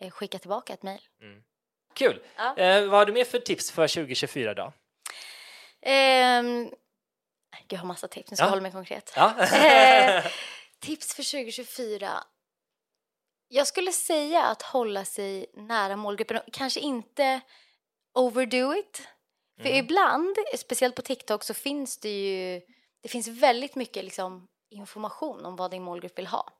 Eh, 0.00 0.10
skicka 0.10 0.38
tillbaka 0.38 0.72
ett 0.72 0.82
mejl. 0.82 1.00
Kul! 1.94 2.20
Ja. 2.36 2.56
Eh, 2.56 2.84
vad 2.84 2.98
har 2.98 3.06
du 3.06 3.12
mer 3.12 3.24
för 3.24 3.38
tips 3.38 3.70
för 3.70 3.88
2024 3.88 4.54
då? 4.54 4.72
Ehm, 5.82 6.70
jag 7.68 7.78
har 7.78 7.86
massa 7.86 8.08
tips. 8.08 8.30
Nu 8.30 8.36
ska 8.36 8.42
Ja. 8.44 8.46
jag 8.46 8.50
hålla 8.50 8.62
mig 8.62 8.72
konkret. 8.72 9.12
Ja. 9.16 9.42
Eh, 9.42 10.24
tips 10.80 11.14
för 11.14 11.22
2024. 11.22 12.24
Jag 13.48 13.66
skulle 13.66 13.92
säga 13.92 14.44
att 14.44 14.62
hålla 14.62 15.04
sig 15.04 15.46
nära 15.54 15.96
målgruppen 15.96 16.36
och 16.36 16.52
kanske 16.52 16.80
inte 16.80 17.40
overdo 18.14 18.74
it. 18.74 19.02
För 19.60 19.68
Mm. 19.68 19.78
ibland, 19.84 20.36
speciellt 20.58 20.94
på 20.96 21.02
TikTok, 21.02 21.44
så 21.44 21.54
finns 21.54 21.98
det 21.98 22.08
ju 22.08 22.60
det 23.02 23.08
finns 23.08 23.28
väldigt 23.28 23.74
mycket 23.74 24.04
liksom, 24.04 24.48
information 24.70 25.46
om 25.46 25.56
vad 25.56 25.70
din 25.70 25.82
målgrupp 25.82 26.18
vill 26.18 26.26
ha. 26.26 26.52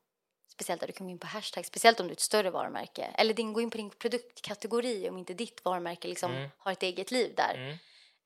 Speciellt 0.52 0.80
där 0.80 0.86
du 0.86 0.92
kan 0.92 1.06
gå 1.06 1.10
in 1.10 1.18
på 1.18 1.26
hashtag, 1.26 1.66
speciellt 1.66 2.00
om 2.00 2.06
du 2.06 2.10
är 2.12 2.16
ett 2.16 2.20
större 2.20 2.50
varumärke. 2.50 3.02
Eller 3.14 3.34
din, 3.34 3.52
gå 3.52 3.60
in 3.60 3.70
på 3.70 3.76
din 3.76 3.90
produktkategori 3.90 5.08
om 5.10 5.18
inte 5.18 5.34
ditt 5.34 5.64
varumärke 5.64 6.08
liksom 6.08 6.32
Mm. 6.32 6.50
har 6.58 6.72
ett 6.72 6.82
eget 6.82 7.10
liv 7.10 7.34
där. 7.36 7.54
Mm. 7.54 7.76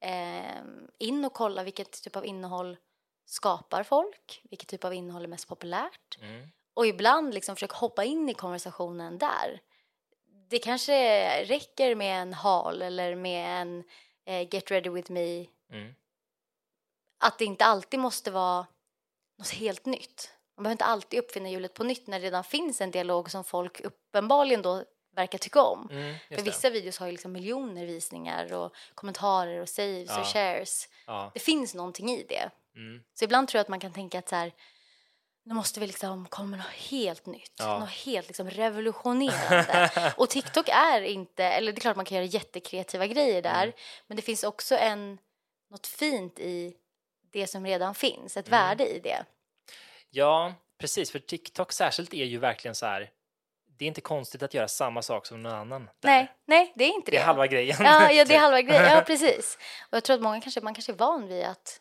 Eh, 0.05 0.63
in 0.99 1.25
och 1.25 1.33
kolla 1.33 1.63
vilket 1.63 2.03
typ 2.03 2.17
av 2.17 2.27
innehåll 2.27 2.77
skapar 3.27 3.83
folk, 3.83 4.41
vilket 4.51 4.69
typ 4.69 4.85
av 4.85 4.95
innehåll 4.95 5.25
är 5.25 5.29
mest 5.29 5.49
populärt. 5.49 6.19
Mm. 6.21 6.49
Och 6.75 6.87
ibland 6.87 7.35
liksom 7.35 7.57
försöka 7.57 7.77
hoppa 7.77 8.05
in 8.05 8.29
i 8.29 8.35
konversationen 8.35 9.19
där. 9.19 9.61
Det 10.49 10.59
kanske 10.59 11.45
räcker 11.45 11.95
med 11.95 12.23
en 12.23 12.35
hal 12.35 12.83
eller 12.83 13.15
med 13.15 13.63
en 13.63 13.85
eh, 14.25 14.55
get 14.55 14.71
ready 14.71 14.91
with 14.91 15.13
me. 15.13 15.47
Mm. 15.71 15.95
Att 17.19 17.39
det 17.39 17.45
inte 17.45 17.65
alltid 17.65 18.01
måste 18.01 18.31
vara 18.31 18.67
något 19.39 19.51
helt 19.51 19.87
nytt. 19.87 20.31
Man 20.57 20.63
behöver 20.63 20.75
inte 20.75 20.85
alltid 20.85 21.19
uppfinna 21.19 21.51
hjulet 21.51 21.75
på 21.75 21.85
nytt 21.85 22.07
när 22.07 22.21
det 22.21 22.27
redan 22.27 22.45
finns 22.45 22.81
en 22.81 22.91
dialog 22.91 23.31
som 23.31 23.45
folk 23.45 23.81
uppenbarligen 23.81 24.63
då 24.63 24.85
verkar 25.15 25.39
tycka 25.39 25.63
om. 25.63 25.89
Mm. 25.91 26.15
För 26.29 26.43
vissa 26.43 26.71
videos 26.71 26.99
har 26.99 27.07
ju 27.07 27.13
liksom 27.13 27.33
miljoner 27.33 27.87
visningar 27.87 28.53
och 28.53 28.75
kommentarer 28.95 29.61
och 29.61 29.69
saves 29.69 30.09
Ja. 30.11 30.21
och 30.21 30.27
shares. 30.27 30.89
Ja. 31.07 31.31
Det 31.35 31.41
finns 31.41 31.75
någonting 31.75 32.11
i 32.11 32.27
det. 32.29 32.51
Mm. 32.77 33.03
Så 33.15 33.25
ibland 33.25 33.49
tror 33.49 33.59
jag 33.59 33.63
att 33.63 33.69
man 33.69 33.81
kan 33.81 33.93
tänka 33.93 34.19
att 34.19 34.29
så 34.29 34.37
här, 34.37 34.53
nu 35.47 35.55
måste 35.55 35.81
vi 35.81 35.87
liksom 35.87 36.27
komma 36.29 36.49
med 36.49 36.59
något 36.59 36.69
helt 36.91 37.27
nytt, 37.27 37.53
Ja. 37.59 37.79
något 37.79 37.91
helt 37.91 38.27
liksom 38.29 38.51
revolutionerande. 38.51 40.13
och 40.17 40.31
TikTok 40.31 40.69
är 40.69 41.01
inte, 41.01 41.45
eller 41.45 41.73
det 41.73 41.79
är 41.79 41.81
klart 41.81 41.97
man 41.97 42.05
kan 42.05 42.17
göra 42.17 42.27
jättekreativa 42.27 43.07
grejer 43.07 43.43
där, 43.43 43.63
Mm. 43.63 43.75
men 44.07 44.17
det 44.17 44.23
finns 44.23 44.45
också 44.45 44.77
en, 44.77 45.19
något 45.71 45.87
fint 45.87 46.39
i 46.39 46.75
det 47.33 47.47
som 47.47 47.67
redan 47.67 47.95
finns, 47.95 48.37
ett 48.37 48.49
Mm. 48.49 48.61
värde 48.61 48.87
i 48.89 48.99
det. 49.01 49.25
Ja, 50.11 50.55
precis. 50.79 51.11
För 51.11 51.19
TikTok 51.19 51.73
särskilt 51.73 52.15
är 52.15 52.25
ju 52.25 52.39
verkligen 52.39 52.75
så 52.75 52.87
här. 52.87 53.11
Det 53.79 53.85
är 53.85 53.89
inte 53.89 54.01
konstigt 54.01 54.43
att 54.43 54.55
göra 54.55 54.69
samma 54.69 55.03
sak 55.03 55.27
som 55.27 55.43
någon 55.43 55.53
annan. 55.53 55.85
där. 56.01 56.09
Nej, 56.11 56.33
nej, 56.45 56.73
det 56.77 56.85
är 56.85 56.89
inte 56.95 57.11
Det 57.11 57.17
det. 57.17 57.21
är 57.21 57.27
halva 57.27 57.47
grejen. 57.47 57.77
Ja, 57.81 58.11
ja, 58.13 58.25
det 58.25 58.35
är 58.35 58.39
halva 58.41 58.61
grejen. 58.69 58.85
Ja, 58.85 59.03
precis. 59.07 59.59
Och 59.91 59.97
jag 59.97 60.05
tror 60.05 60.17
att 60.17 60.23
många 60.23 60.41
kanske, 60.41 60.61
man 60.61 60.75
kanske 60.75 60.93
är 60.93 60.97
van 60.97 61.29
vid 61.29 61.45
att 61.45 61.81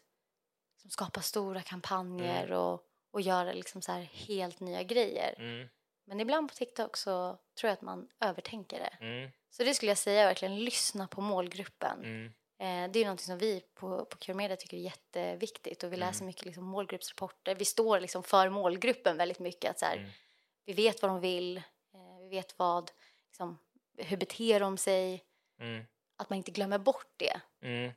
skapa 0.89 1.21
stora 1.21 1.62
kampanjer 1.62 2.51
och, 2.51 2.82
och 3.13 3.21
göra 3.21 3.53
liksom 3.53 3.82
så 3.82 3.91
här 3.91 4.01
helt 4.01 4.60
nya 4.60 4.84
grejer. 4.84 5.36
Mm, 5.38 5.67
Men 6.08 6.19
ibland 6.19 6.49
på 6.49 6.56
TikTok 6.56 6.97
så 6.97 7.38
tror 7.60 7.67
jag 7.69 7.73
att 7.73 7.82
man 7.82 8.08
övertänker 8.19 8.79
det. 8.79 9.06
mm, 9.06 9.29
Så 9.49 9.63
det 9.63 9.73
skulle 9.73 9.91
jag 9.91 9.97
säga, 9.97 10.25
verkligen 10.25 10.60
lyssna 10.60 11.08
på 11.08 11.21
målgruppen. 11.21 11.99
mm, 12.03 12.34
Eh, 12.60 12.91
det 12.91 12.99
är 12.99 13.03
någonting 13.06 13.25
som 13.25 13.38
vi 13.38 13.62
på, 13.73 14.06
på 14.06 14.17
Cure 14.17 14.36
Media 14.36 14.58
tycker 14.58 14.77
är 14.77 14.82
jätteviktigt 14.82 15.84
och 15.84 15.91
vi 15.91 15.95
Mm. 15.97 16.08
läser 16.08 16.25
mycket 16.25 16.45
liksom, 16.45 16.63
målgruppsrapporter. 16.63 17.56
Vi 17.56 17.65
står 17.65 17.99
liksom 17.99 18.23
för 18.23 18.49
målgruppen 18.49 19.17
väldigt 19.17 19.39
mycket. 19.39 19.71
Att 19.71 19.79
så 19.79 19.86
här, 19.86 19.97
Mm. 19.97 20.10
Vi 20.65 20.73
vet 20.73 21.01
vad 21.01 21.12
de 21.12 21.19
vill, 21.19 21.56
vi 21.56 21.62
vet 22.34 22.60
vad, 22.60 22.91
liksom, 23.30 23.60
hur 23.98 24.17
beter 24.17 24.60
de 24.60 24.78
sig, 24.78 25.24
mm, 25.60 25.84
att 26.17 26.30
man 26.30 26.38
inte 26.38 26.52
glömmer 26.52 26.78
bort 26.78 27.13
det. 27.17 27.41
mm. 27.63 27.91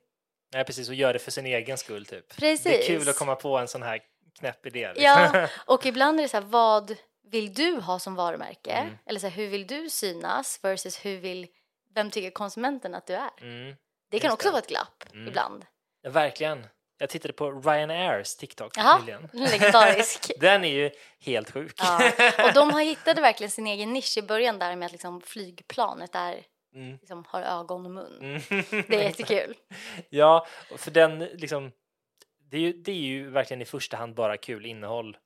Nej, 0.54 0.64
precis. 0.64 0.88
Och 0.88 0.94
gör 0.94 1.12
det 1.12 1.18
för 1.18 1.30
sin 1.30 1.46
egen 1.46 1.78
skull, 1.78 2.06
typ. 2.06 2.36
Precis. 2.36 2.62
Det 2.64 2.82
är 2.92 2.98
kul 2.98 3.08
att 3.08 3.16
komma 3.18 3.34
på 3.34 3.58
en 3.58 3.68
sån 3.68 3.82
här 3.82 4.00
knäpp 4.38 4.66
idé. 4.66 4.88
Liksom. 4.88 5.02
Ja, 5.04 5.48
och 5.74 5.86
ibland 5.86 6.18
är 6.18 6.22
det 6.22 6.28
så 6.28 6.36
här, 6.36 6.44
vad 6.44 6.96
vill 7.22 7.54
du 7.54 7.80
ha 7.80 7.98
som 7.98 8.14
varumärke? 8.14 8.70
Mm. 8.72 8.98
Eller 9.06 9.20
så 9.20 9.26
här, 9.26 9.36
hur 9.36 9.48
vill 9.48 9.66
du 9.66 9.90
synas 9.90 10.58
versus 10.64 11.04
hur 11.04 11.16
vill, 11.20 11.46
vem 11.94 12.10
tycker 12.10 12.30
konsumenten 12.30 12.94
att 12.94 13.06
du 13.06 13.14
är? 13.14 13.30
Mm. 13.40 13.76
Det 14.10 14.18
kan 14.18 14.28
Just 14.28 14.34
också 14.34 14.48
det. 14.48 14.52
vara 14.52 14.62
ett 14.62 14.68
glapp 14.68 15.04
Mm. 15.12 15.28
ibland. 15.28 15.66
Ja, 16.02 16.10
verkligen. 16.10 16.66
Jag 16.98 17.08
tittade 17.08 17.32
på 17.34 17.50
Ryanairs 17.52 18.36
TikTok 18.36 18.72
Jaha, 18.76 18.98
nyligen. 18.98 19.28
legendarisk. 19.32 20.32
Den 20.40 20.64
är 20.64 20.68
ju 20.74 20.90
helt 21.20 21.50
sjuk. 21.50 21.74
Ja, 21.78 22.12
och 22.44 22.52
de 22.54 22.70
har 22.70 22.80
hittade 22.82 23.20
verkligen 23.20 23.50
sin 23.50 23.66
egen 23.66 23.92
nisch 23.92 24.18
i 24.18 24.22
början 24.22 24.58
där 24.58 24.76
med 24.76 24.86
att 24.86 24.92
liksom 24.92 25.20
flygplanet 25.20 26.14
är, 26.14 26.44
Mm. 26.74 26.92
liksom, 27.00 27.24
har 27.28 27.42
ögon 27.42 27.84
och 27.86 27.90
mun. 27.92 28.18
Mm. 28.20 28.42
Det 28.88 28.94
är 28.96 29.02
jättekul. 29.02 29.54
Ja, 30.10 30.46
för 30.76 30.90
den 30.90 31.18
liksom, 31.18 31.72
det 32.50 32.56
är, 32.56 32.60
ju, 32.60 32.72
det 32.72 32.90
är 32.92 32.96
ju 32.96 33.30
verkligen 33.30 33.62
i 33.62 33.64
första 33.64 33.96
hand 33.96 34.14
bara 34.14 34.36
kul 34.36 34.66
innehåll. 34.66 35.16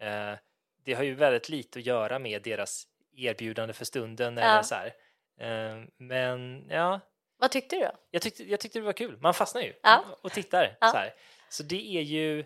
Eh, 0.00 0.38
det 0.84 0.94
har 0.94 1.02
ju 1.02 1.14
väldigt 1.14 1.48
lite 1.48 1.78
att 1.78 1.86
göra 1.86 2.18
med 2.18 2.42
deras 2.42 2.84
erbjudande 3.16 3.74
för 3.74 3.84
stunden 3.84 4.36
Ja. 4.36 4.42
eller 4.42 4.62
så 4.62 4.74
här. 4.74 4.92
Eh, 5.40 5.84
men 5.98 6.66
ja, 6.68 7.00
Vad 7.40 7.50
tyckte 7.50 7.76
du 7.76 7.82
då? 7.82 7.90
jag 8.10 8.22
tyckte, 8.22 8.42
jag 8.44 8.60
tyckte 8.60 8.78
det 8.78 8.84
var 8.84 8.92
kul. 8.92 9.18
Man 9.20 9.34
fastnar 9.34 9.62
ju 9.62 9.72
Ja. 9.82 10.04
och 10.22 10.32
tittar 10.32 10.76
Ja. 10.80 10.88
så 10.90 10.96
här. 10.96 11.14
Så 11.48 11.62
det 11.62 11.96
är 11.98 12.02
ju, 12.02 12.44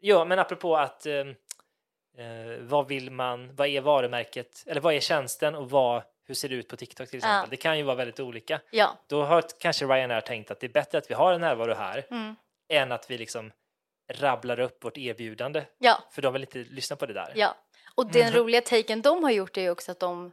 ja, 0.00 0.24
men 0.24 0.38
apropå 0.38 0.76
att 0.76 1.06
eh, 1.06 1.14
eh, 1.14 2.58
vad 2.60 2.88
vill 2.88 3.10
man, 3.10 3.56
vad 3.56 3.68
är 3.68 3.80
varumärket, 3.80 4.64
eller 4.66 4.80
vad 4.80 4.94
är 4.94 5.00
tjänsten 5.00 5.54
och 5.54 5.70
vad, 5.70 6.02
hur 6.26 6.34
ser 6.34 6.48
det 6.48 6.54
ut 6.54 6.68
på 6.68 6.76
TikTok 6.76 7.08
till 7.08 7.16
exempel? 7.16 7.36
Ja. 7.36 7.46
Det 7.50 7.56
kan 7.56 7.78
ju 7.78 7.82
vara 7.84 7.96
väldigt 7.96 8.20
olika. 8.20 8.60
Ja. 8.70 8.98
Då 9.06 9.22
har 9.24 9.44
kanske 9.60 9.84
Ryanair 9.84 10.20
tänkt 10.20 10.50
att 10.50 10.60
det 10.60 10.66
är 10.66 10.72
bättre 10.72 10.98
att 10.98 11.10
vi 11.10 11.14
har 11.14 11.32
en 11.32 11.40
närvaro 11.40 11.74
här 11.74 12.06
Mm. 12.10 12.36
än 12.68 12.92
att 12.92 13.10
vi 13.10 13.18
liksom 13.18 13.52
rabblar 14.12 14.60
upp 14.60 14.84
vårt 14.84 14.98
erbjudande. 14.98 15.64
Ja, 15.78 16.02
För 16.12 16.22
de 16.22 16.32
vill 16.32 16.42
inte 16.42 16.58
lyssna 16.58 16.96
på 16.96 17.06
det 17.06 17.12
där. 17.12 17.32
ja. 17.36 17.56
Och 17.94 18.06
den 18.12 18.22
Mm. 18.22 18.34
roliga 18.34 18.60
taken 18.60 19.02
de 19.02 19.24
har 19.24 19.30
gjort 19.30 19.56
är 19.56 19.60
ju 19.62 19.70
också 19.70 19.92
att 19.92 20.00
de 20.00 20.32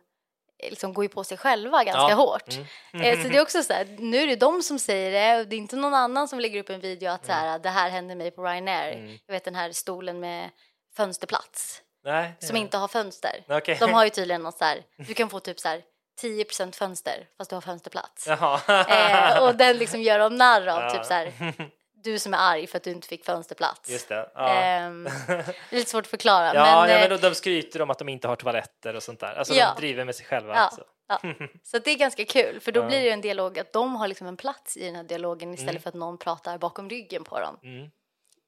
liksom 0.70 0.94
går 0.94 1.06
ju 1.06 1.10
på 1.10 1.24
sig 1.24 1.38
själva 1.38 1.84
ganska 1.84 2.10
Ja. 2.10 2.14
hårt. 2.16 2.54
Mm. 2.94 3.06
Eh, 3.06 3.24
Så 3.24 3.30
det 3.30 3.38
är 3.38 3.42
också 3.42 3.64
så 3.64 3.74
här, 3.74 3.88
nu 4.00 4.18
är 4.18 4.28
det 4.28 4.36
de 4.36 4.64
som 4.64 4.80
säger 4.80 5.12
det 5.12 5.42
och 5.42 5.48
det 5.48 5.56
är 5.56 5.58
inte 5.58 5.76
någon 5.76 5.94
annan 5.94 6.28
som 6.28 6.40
lägger 6.40 6.60
upp 6.60 6.70
en 6.70 6.80
video 6.80 7.10
att 7.12 7.26
så 7.26 7.32
här, 7.32 7.60
det 7.60 7.70
här 7.70 7.90
hände 7.90 8.16
mig 8.16 8.32
på 8.32 8.44
Ryanair. 8.44 8.92
Mm. 8.94 9.18
Jag 9.26 9.34
vet 9.34 9.44
den 9.46 9.56
här 9.56 9.72
stolen 9.72 10.20
med 10.20 10.50
fönsterplats 10.98 11.82
Nej, 12.04 12.34
som 12.40 12.56
inte 12.56 12.78
har 12.78 12.88
fönster. 12.88 13.44
Okej. 13.50 13.78
De 13.80 13.94
har 13.94 14.04
ju 14.04 14.10
tydligen 14.10 14.42
något 14.44 14.58
så 14.58 14.66
här, 14.66 14.84
du 15.08 15.14
kan 15.14 15.30
få 15.30 15.40
typ 15.40 15.60
så 15.60 15.68
här 15.68 15.82
10% 16.22 16.76
fönster 16.76 17.28
fast 17.38 17.50
du 17.50 17.56
har 17.56 17.62
fönsterplats. 17.62 18.28
Eh, 18.28 19.44
och 19.44 19.56
den 19.56 19.78
liksom 19.78 20.02
gör 20.02 20.20
de 20.20 20.36
narr 20.36 20.68
av, 20.68 20.82
Ja. 20.82 20.92
typ 20.92 21.06
så 21.06 21.14
här, 21.14 21.32
du 22.04 22.20
som 22.20 22.34
är 22.34 22.38
arg 22.38 22.68
för 22.68 22.78
att 22.78 22.84
du 22.84 22.92
inte 22.92 23.08
fick 23.08 23.26
fönsterplats. 23.26 23.90
Just 23.90 24.10
det. 24.10 24.30
Ja. 24.36 24.50
Ehm, 24.50 25.04
det 25.28 25.34
är 25.70 25.76
lite 25.76 25.90
svårt 25.90 26.04
att 26.04 26.10
förklara. 26.10 26.46
ja, 26.56 26.82
men, 26.82 26.90
ja, 26.90 26.98
eh, 27.04 27.10
men 27.10 27.20
de, 27.22 27.36
skryter 27.36 27.82
om 27.82 27.90
att 27.90 28.00
de 28.00 28.10
inte 28.10 28.28
har 28.28 28.36
toaletter 28.36 28.96
och 28.96 29.04
sånt 29.04 29.20
där. 29.20 29.34
Alltså 29.36 29.54
Ja. 29.54 29.74
de 29.76 29.82
driver 29.82 30.06
med 30.06 30.16
sig 30.16 30.26
själva. 30.26 30.56
Ja. 30.56 30.70
Så. 30.76 30.84
Ja. 31.08 31.22
Så 31.64 31.80
det 31.80 31.92
är 31.92 31.98
ganska 31.98 32.26
kul, 32.26 32.60
för 32.60 32.72
då 32.72 32.84
blir 32.88 32.98
det 33.00 33.04
ju 33.06 33.10
en 33.10 33.22
dialog 33.22 33.60
att 33.60 33.74
de 33.74 33.96
har 33.96 34.08
liksom 34.08 34.28
en 34.28 34.38
plats 34.38 34.78
i 34.78 34.86
den 34.86 34.96
här 34.96 35.04
dialogen 35.04 35.54
istället 35.54 35.70
Mm. 35.72 35.82
för 35.82 35.90
att 35.90 35.96
någon 35.96 36.18
pratar 36.18 36.58
bakom 36.58 36.90
ryggen 36.90 37.24
på 37.24 37.40
dem. 37.40 37.60
Mm. 37.64 37.90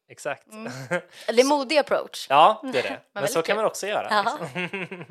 Exakt. 0.09 0.47
Det 1.27 1.41
är 1.41 1.45
modig 1.49 1.77
approach. 1.77 2.27
ja, 2.29 2.61
det 2.73 2.79
är 2.79 2.83
det. 2.83 2.89
Men, 3.13 3.21
väldigt 3.21 3.31
så 3.33 3.41
kan 3.41 3.43
kul. 3.43 3.55
man 3.55 3.65
också 3.65 3.87
göra. 3.87 4.23
Liksom. 4.23 5.05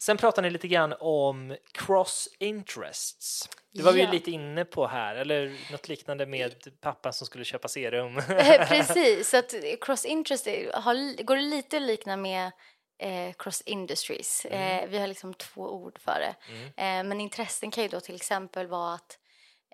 Sen 0.00 0.16
pratar 0.16 0.42
ni 0.42 0.50
lite 0.50 0.68
grann 0.68 0.94
om 1.00 1.56
cross 1.72 2.28
interests. 2.38 3.48
Det 3.72 3.82
var 3.82 3.92
vi 3.92 3.98
ju 3.98 4.04
Ja. 4.04 4.10
lite 4.12 4.30
inne 4.30 4.64
på 4.64 4.86
här, 4.86 5.14
eller 5.16 5.72
något 5.72 5.88
liknande 5.88 6.26
med 6.26 6.80
pappan 6.80 7.12
som 7.12 7.26
skulle 7.26 7.44
köpa 7.44 7.68
serum. 7.68 8.14
Precis, 8.68 9.28
så 9.30 9.36
att 9.36 9.54
cross 9.80 10.04
interest 10.04 10.46
har, 10.74 11.22
går 11.22 11.36
lite 11.36 11.76
att 11.76 11.82
likna 11.82 12.16
med 12.16 12.52
eh, 12.98 13.32
cross 13.38 13.60
industries. 13.60 14.46
Mm. 14.50 14.84
Eh, 14.84 14.88
vi 14.90 14.98
har 14.98 15.06
liksom 15.06 15.34
två 15.34 15.62
ord 15.62 15.98
för 16.00 16.20
det. 16.20 16.34
Eh, 16.82 17.04
men 17.04 17.20
intressen 17.20 17.70
kan 17.70 17.82
ju 17.84 17.88
då 17.88 18.00
till 18.00 18.14
exempel 18.16 18.66
vara 18.66 18.94
att 18.94 19.18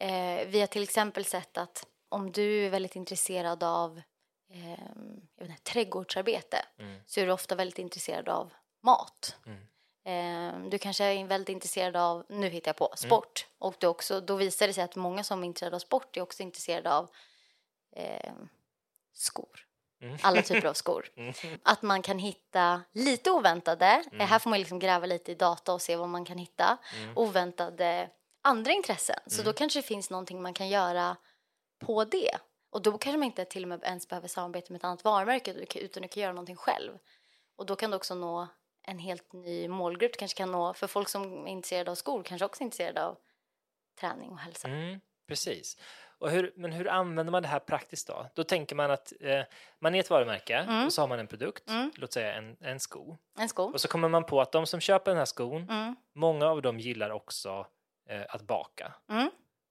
eh, 0.01 0.47
vi 0.47 0.61
har 0.61 0.67
till 0.67 0.83
exempel 0.83 1.25
sett 1.25 1.59
att 1.59 1.87
om 2.09 2.33
du 2.33 2.67
är 2.67 2.71
väldigt 2.71 2.97
intresserad 2.97 3.63
av 3.63 4.01
eh, 4.53 4.71
jag 5.39 5.47
vet 5.47 5.51
inte, 5.51 5.63
trädgårdsarbete 5.73 6.65
Mm. 6.79 7.01
så 7.07 7.21
är 7.21 7.27
du 7.27 7.33
ofta 7.33 7.55
väldigt 7.55 7.79
intresserad 7.79 8.29
av 8.29 8.53
mat. 8.83 9.37
Mm. 9.47 9.59
Eh, 10.05 10.59
du 10.69 10.79
kanske 10.79 11.05
är 11.05 11.25
väldigt 11.25 11.49
intresserad 11.49 11.97
av, 11.97 12.25
nu 12.29 12.49
hittar 12.49 12.69
jag 12.69 12.77
på, 12.77 12.93
sport. 12.97 13.47
Och 13.59 13.75
då, 13.79 13.89
också, 13.89 14.21
då 14.21 14.37
visar 14.37 14.67
det 14.67 14.73
sig 14.73 14.85
att 14.85 14.97
många 14.97 15.25
som 15.25 15.43
är 15.43 15.47
intresserade 15.47 15.77
av 15.77 15.81
sport 15.81 16.17
är 16.17 16.21
också 16.21 16.43
intresserade 16.43 16.93
av 16.95 17.11
eh, 17.97 18.33
skor. 19.13 19.61
Mm. 20.01 20.17
Alla 20.23 20.43
typer 20.43 20.69
av 20.69 20.75
skor. 20.75 21.07
Mm. 21.17 21.35
Att 21.63 21.83
man 21.83 22.03
kan 22.03 22.19
hitta 22.19 22.83
lite 22.93 23.31
oväntade, 23.31 23.87
Mm. 23.87 24.21
eh, 24.21 24.27
här 24.27 24.39
får 24.39 24.51
man 24.51 24.59
liksom 24.59 24.79
gräva 24.79 25.07
lite 25.07 25.33
i 25.33 25.35
data 25.35 25.73
och 25.73 25.83
se 25.83 25.97
vad 25.97 26.09
man 26.09 26.25
kan 26.25 26.39
hitta, 26.39 26.79
Mm. 27.03 27.19
oväntade 27.19 28.11
andra 28.43 28.73
intressen. 28.73 29.19
Så 29.27 29.35
Mm. 29.41 29.45
då 29.45 29.53
kanske 29.53 29.79
det 29.79 29.83
finns 29.87 30.11
någonting 30.11 30.43
man 30.43 30.55
kan 30.55 30.69
göra 30.69 31.17
på 31.79 32.05
det. 32.05 32.39
Och 32.71 32.83
då 32.83 32.99
kanske 32.99 33.19
man 33.19 33.27
inte 33.27 33.45
till 33.45 33.63
och 33.63 33.69
med 33.69 33.83
ens 33.85 34.09
behöver 34.09 34.29
samarbeta 34.29 34.73
med 34.73 34.79
ett 34.79 34.85
annat 34.85 35.05
varumärke 35.05 35.53
utan 35.75 36.03
du 36.03 36.09
kan 36.09 36.23
göra 36.23 36.33
någonting 36.33 36.57
själv. 36.57 36.99
Och 37.57 37.67
då 37.67 37.77
kan 37.77 37.91
du 37.91 37.97
också 37.97 38.15
nå 38.15 38.49
en 38.87 38.99
helt 38.99 39.33
ny 39.33 39.69
målgrupp. 39.69 40.17
Kanske 40.19 40.37
kan 40.39 40.51
nå, 40.53 40.75
för 40.75 40.87
folk 40.87 41.09
som 41.09 41.47
är 41.47 41.51
intresserade 41.51 41.91
av 41.91 41.95
skor 41.95 42.23
kanske 42.23 42.45
också 42.45 42.61
är 42.63 42.65
intresserade 42.65 43.05
av 43.05 43.17
träning 44.01 44.31
och 44.31 44.39
hälsa. 44.39 44.69
Mm, 44.69 45.01
precis. 45.29 45.77
Och 46.19 46.31
hur, 46.31 46.53
men 46.57 46.73
hur 46.73 46.89
använder 46.89 47.31
man 47.31 47.43
det 47.43 47.49
här 47.49 47.59
praktiskt 47.59 48.07
då? 48.07 48.27
Då 48.35 48.45
tänker 48.45 48.77
man 48.77 48.91
att 48.91 49.13
eh, 49.21 49.41
man 49.81 49.95
är 49.95 50.01
ett 50.01 50.11
varumärke 50.11 50.55
Mm. 50.57 50.87
och 50.87 50.93
så 50.93 51.03
har 51.03 51.09
man 51.09 51.19
en 51.19 51.27
produkt, 51.27 51.69
Mm. 51.71 51.91
låt 51.95 52.13
säga 52.13 52.35
en, 52.35 52.57
en 52.61 52.81
sko. 52.81 53.17
En 53.39 53.49
sko. 53.49 53.63
Och 53.65 53.81
så 53.81 53.89
kommer 53.89 54.09
man 54.09 54.25
på 54.25 54.41
att 54.41 54.53
de 54.53 54.67
som 54.67 54.81
köper 54.81 55.11
den 55.11 55.19
här 55.19 55.25
skon, 55.25 55.69
Mm. 55.71 55.97
många 56.15 56.47
av 56.47 56.63
dem 56.63 56.79
gillar 56.81 57.11
också 57.11 57.67
eh, 58.11 58.23
att 58.29 58.43
baka. 58.43 58.93
Mm. 59.11 59.31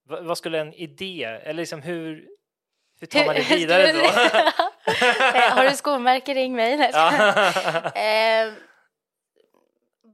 Va, 0.10 0.22
vad 0.22 0.38
skulle 0.38 0.60
en 0.60 0.74
idé, 0.74 1.24
eller 1.24 1.54
liksom 1.54 1.82
hur, 1.82 2.28
hur 3.00 3.08
tar 3.08 3.26
man 3.26 3.36
det 3.36 3.42
vidare 3.56 3.92
då? 3.92 4.00
Eh, 5.36 5.56
Har 5.56 5.64
du 5.70 5.76
skomärke, 5.76 6.34
ring 6.34 6.56
mig. 6.56 6.78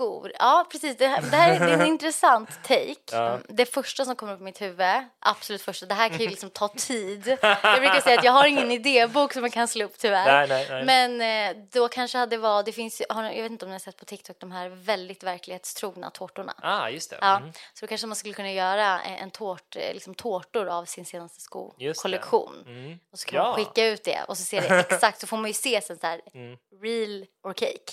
Skor. 0.00 0.32
Ja, 0.38 0.66
precis. 0.72 0.96
Det 0.96 1.06
här, 1.06 1.22
det 1.22 1.36
här 1.36 1.60
är, 1.68 1.68
en 1.80 1.86
intressant 1.94 2.50
take. 2.62 3.16
Mm, 3.16 3.42
Det 3.48 3.66
första 3.66 4.04
som 4.04 4.16
kommer 4.16 4.32
upp 4.34 4.40
i 4.40 4.42
mitt 4.44 4.60
huvud, 4.60 4.86
absolut 5.20 5.62
första, 5.62 5.86
det 5.86 5.94
här 5.94 6.08
kan 6.08 6.18
ju 6.18 6.28
liksom 6.28 6.50
ta 6.50 6.68
tid. 6.68 7.28
Jag 7.42 7.80
brukar 7.80 8.00
säga 8.00 8.18
att 8.18 8.24
jag 8.24 8.32
har 8.32 8.46
ingen 8.46 8.70
idébok 8.80 9.32
som 9.32 9.40
man 9.42 9.50
kan 9.50 9.68
slå 9.68 9.84
upp 9.84 9.98
tyvärr. 9.98 10.46
Nej, 10.46 10.48
nej, 10.48 10.84
nej. 10.84 10.84
Men 11.18 11.56
eh, 11.56 11.62
då 11.72 11.88
kanske 11.88 12.18
hade 12.18 12.36
varit, 12.36 12.66
det 12.66 12.72
finns, 12.72 13.02
jag 13.08 13.22
vet 13.42 13.50
inte 13.50 13.64
om 13.64 13.68
ni 13.68 13.74
har 13.74 13.78
sett 13.80 13.96
på 13.96 14.04
TikTok, 14.04 14.36
de 14.40 14.52
här 14.52 14.68
väldigt 14.68 15.22
verklighetstrogna 15.22 16.10
tårtorna. 16.10 16.54
ah, 16.62 16.88
just 16.88 17.10
det. 17.10 17.18
Ja, 17.20 17.36
Mm. 17.36 17.52
så 17.52 17.80
då 17.80 17.86
kanske 17.86 18.06
man 18.06 18.16
skulle 18.16 18.34
kunna 18.34 18.52
göra 18.52 19.00
en 19.00 19.20
en 19.20 19.30
tårt, 19.30 19.76
eh, 19.76 19.94
liksom 19.94 20.14
tårtor 20.14 20.66
av 20.68 20.84
sin 20.84 21.04
senaste 21.04 21.40
skokollektion. 21.40 22.64
Mm. 22.66 22.98
Och 23.12 23.18
så 23.18 23.26
kan 23.28 23.38
man 23.42 23.46
Ja. 23.50 23.56
skicka 23.56 23.86
ut 23.86 24.04
det 24.04 24.22
och 24.28 24.36
så 24.38 24.44
ser 24.44 24.60
det 24.60 24.68
exakt, 24.90 25.20
så 25.20 25.26
får 25.26 25.36
man 25.36 25.46
ju 25.46 25.54
se 25.54 25.80
sen 25.80 25.98
så 25.98 26.06
här, 26.06 26.20
Mm. 26.34 26.56
real 26.82 27.26
or 27.44 27.52
cake. 27.52 27.92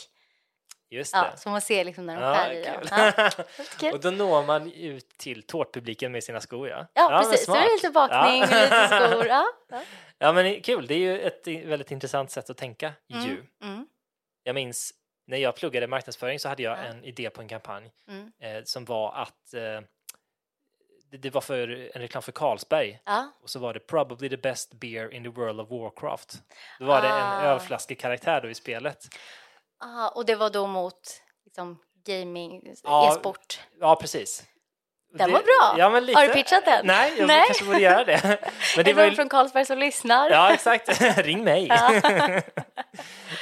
Just 0.89 1.13
Ja, 1.15 1.27
det. 1.31 1.37
så 1.37 1.49
man 1.49 1.61
ser 1.61 1.85
liksom 1.85 2.05
när 2.05 2.15
de 2.15 2.21
Ja, 2.21 2.35
skär 2.35 2.51
i 2.51 2.63
dem. 2.63 3.11
Ja. 3.81 3.93
Och 3.93 3.99
då 3.99 4.11
når 4.11 4.43
man 4.45 4.71
ut 4.71 5.17
till 5.17 5.43
tårtpubliken 5.43 6.11
med 6.11 6.23
sina 6.23 6.41
skor, 6.41 6.69
ja. 6.69 6.87
Ja, 6.93 7.09
men 7.09 7.19
precis. 7.31 7.45
Så 7.45 7.55
är 7.55 7.61
det 7.61 7.73
lite 7.73 7.89
bakning 7.89 8.41
och 8.43 8.49
lite 8.49 8.87
skor. 8.87 9.25
Ja. 9.27 9.45
Ja. 9.69 9.81
Ja, 10.17 10.33
men 10.33 10.61
kul. 10.61 10.87
Det 10.87 10.93
är 10.93 10.99
ju 10.99 11.19
ett 11.21 11.47
väldigt 11.47 11.91
intressant 11.91 12.31
sätt 12.31 12.49
att 12.49 12.57
tänka 12.57 12.93
ju. 13.07 13.43
Mm. 13.63 13.87
Jag 14.43 14.55
minns 14.55 14.93
när 15.27 15.37
jag 15.37 15.55
pluggade 15.55 15.87
marknadsföring 15.87 16.39
så 16.39 16.49
hade 16.49 16.63
jag 16.63 16.77
Ja. 16.77 16.83
en 16.83 17.03
idé 17.03 17.29
på 17.29 17.41
en 17.41 17.47
kampanj 17.47 17.91
Mm. 18.09 18.31
eh, 18.39 18.63
som 18.63 18.85
var 18.85 19.13
att 19.13 19.53
eh, 19.53 19.61
det, 21.11 21.17
det 21.17 21.29
var 21.29 21.41
för 21.41 21.67
en 21.95 22.01
reklam 22.01 22.23
för 22.23 22.31
Carlsberg 22.31 22.99
Ja. 23.05 23.31
och 23.43 23.49
så 23.49 23.59
var 23.59 23.73
det 23.73 23.79
probably 23.79 24.29
the 24.29 24.37
best 24.37 24.73
beer 24.73 25.13
in 25.13 25.23
the 25.23 25.29
world 25.29 25.59
of 25.59 25.69
Warcraft. 25.69 26.33
Då 26.79 26.85
var 26.85 27.01
det 27.01 27.07
en 27.07 27.13
Ah. 27.13 27.41
ölflaskekaraktär 27.41 28.41
då 28.41 28.49
i 28.49 28.55
spelet. 28.55 29.05
Ah, 29.79 30.07
och 30.07 30.25
det 30.25 30.35
var 30.35 30.49
då 30.49 30.67
mot 30.67 31.21
liksom, 31.45 31.79
gaming, 32.05 32.73
Ja, 32.83 33.11
e-sport. 33.11 33.59
Ja, 33.79 33.95
precis. 33.95 34.43
Den 35.13 35.27
Det- 35.29 35.33
var 35.33 35.41
bra. 35.41 35.79
Ja, 35.79 35.89
men 35.89 36.05
lite. 36.05 36.19
Har 36.19 36.27
du 36.27 36.33
pitchat 36.33 36.65
den? 36.65 36.85
Nej, 36.87 37.13
jag 37.17 37.27
Nej. 37.27 37.43
kanske 37.47 37.65
borde 37.65 37.79
göra 37.79 38.03
det. 38.03 38.21
Men 38.75 38.85
det 38.85 38.91
är 38.91 38.95
var 38.95 39.01
någon 39.03 39.09
ju... 39.09 39.15
från 39.15 39.29
Carlsberg 39.29 39.65
som 39.65 39.77
lyssnar? 39.77 40.29
Ja, 40.29 40.53
exakt. 40.53 41.01
Ring 41.17 41.43
mig. 41.43 41.67
Ja. 41.67 41.89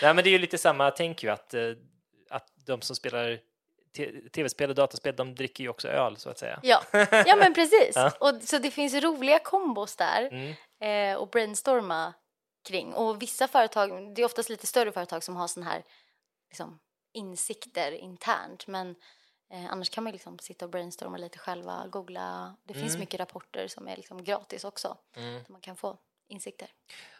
Nej, 0.01 0.13
men 0.13 0.15
det 0.15 0.29
är 0.29 0.31
ju 0.31 0.37
lite 0.39 0.57
samma 0.57 0.91
tänk 0.91 1.23
ju 1.23 1.29
att, 1.29 1.53
eh, 1.53 1.61
att 2.29 2.47
de 2.67 2.81
som 2.81 2.95
spelar 2.95 3.39
tv-spel 4.35 4.69
och 4.69 4.75
dataspel, 4.75 5.15
de 5.15 5.35
dricker 5.35 5.63
ju 5.63 5.69
också 5.69 5.87
öl 5.87 6.17
så 6.17 6.29
att 6.29 6.39
säga. 6.39 6.59
Ja, 6.63 6.81
ja 7.25 7.35
men 7.35 7.53
precis. 7.53 7.91
Ja. 7.95 8.11
Och, 8.19 8.31
så 8.43 8.57
det 8.57 8.71
finns 8.71 8.93
roliga 8.93 9.39
kombos 9.39 9.95
där 9.95 10.29
Mm. 10.31 10.53
eh, 11.13 11.17
och 11.17 11.29
brainstorma 11.29 12.13
kring. 12.67 12.93
Och 12.93 13.21
vissa 13.21 13.47
företag, 13.47 14.15
det 14.15 14.21
är 14.21 14.25
oftast 14.25 14.49
lite 14.49 14.67
större 14.67 14.91
företag 14.91 15.23
som 15.23 15.35
har 15.35 15.47
såna 15.47 15.65
här 15.65 15.83
liksom, 16.55 16.79
insikter 17.13 17.91
internt. 17.91 18.67
Men 18.67 18.95
eh, 19.49 19.65
annars 19.71 19.89
kan 19.89 20.03
man 20.03 20.13
liksom 20.13 20.39
sitta 20.39 20.65
och 20.65 20.71
brainstorma 20.71 21.17
lite 21.17 21.37
själva, 21.37 21.87
googla. 21.87 22.55
Det 22.63 22.73
finns 22.73 22.89
Mm. 22.93 22.99
mycket 22.99 23.19
rapporter 23.19 23.67
som 23.67 23.87
är 23.87 23.95
liksom 23.95 24.23
gratis 24.23 24.63
också. 24.63 24.97
Mm. 25.15 25.33
Där 25.33 25.45
man 25.51 25.61
kan 25.61 25.75
få 25.75 25.97
insikter. 26.27 26.69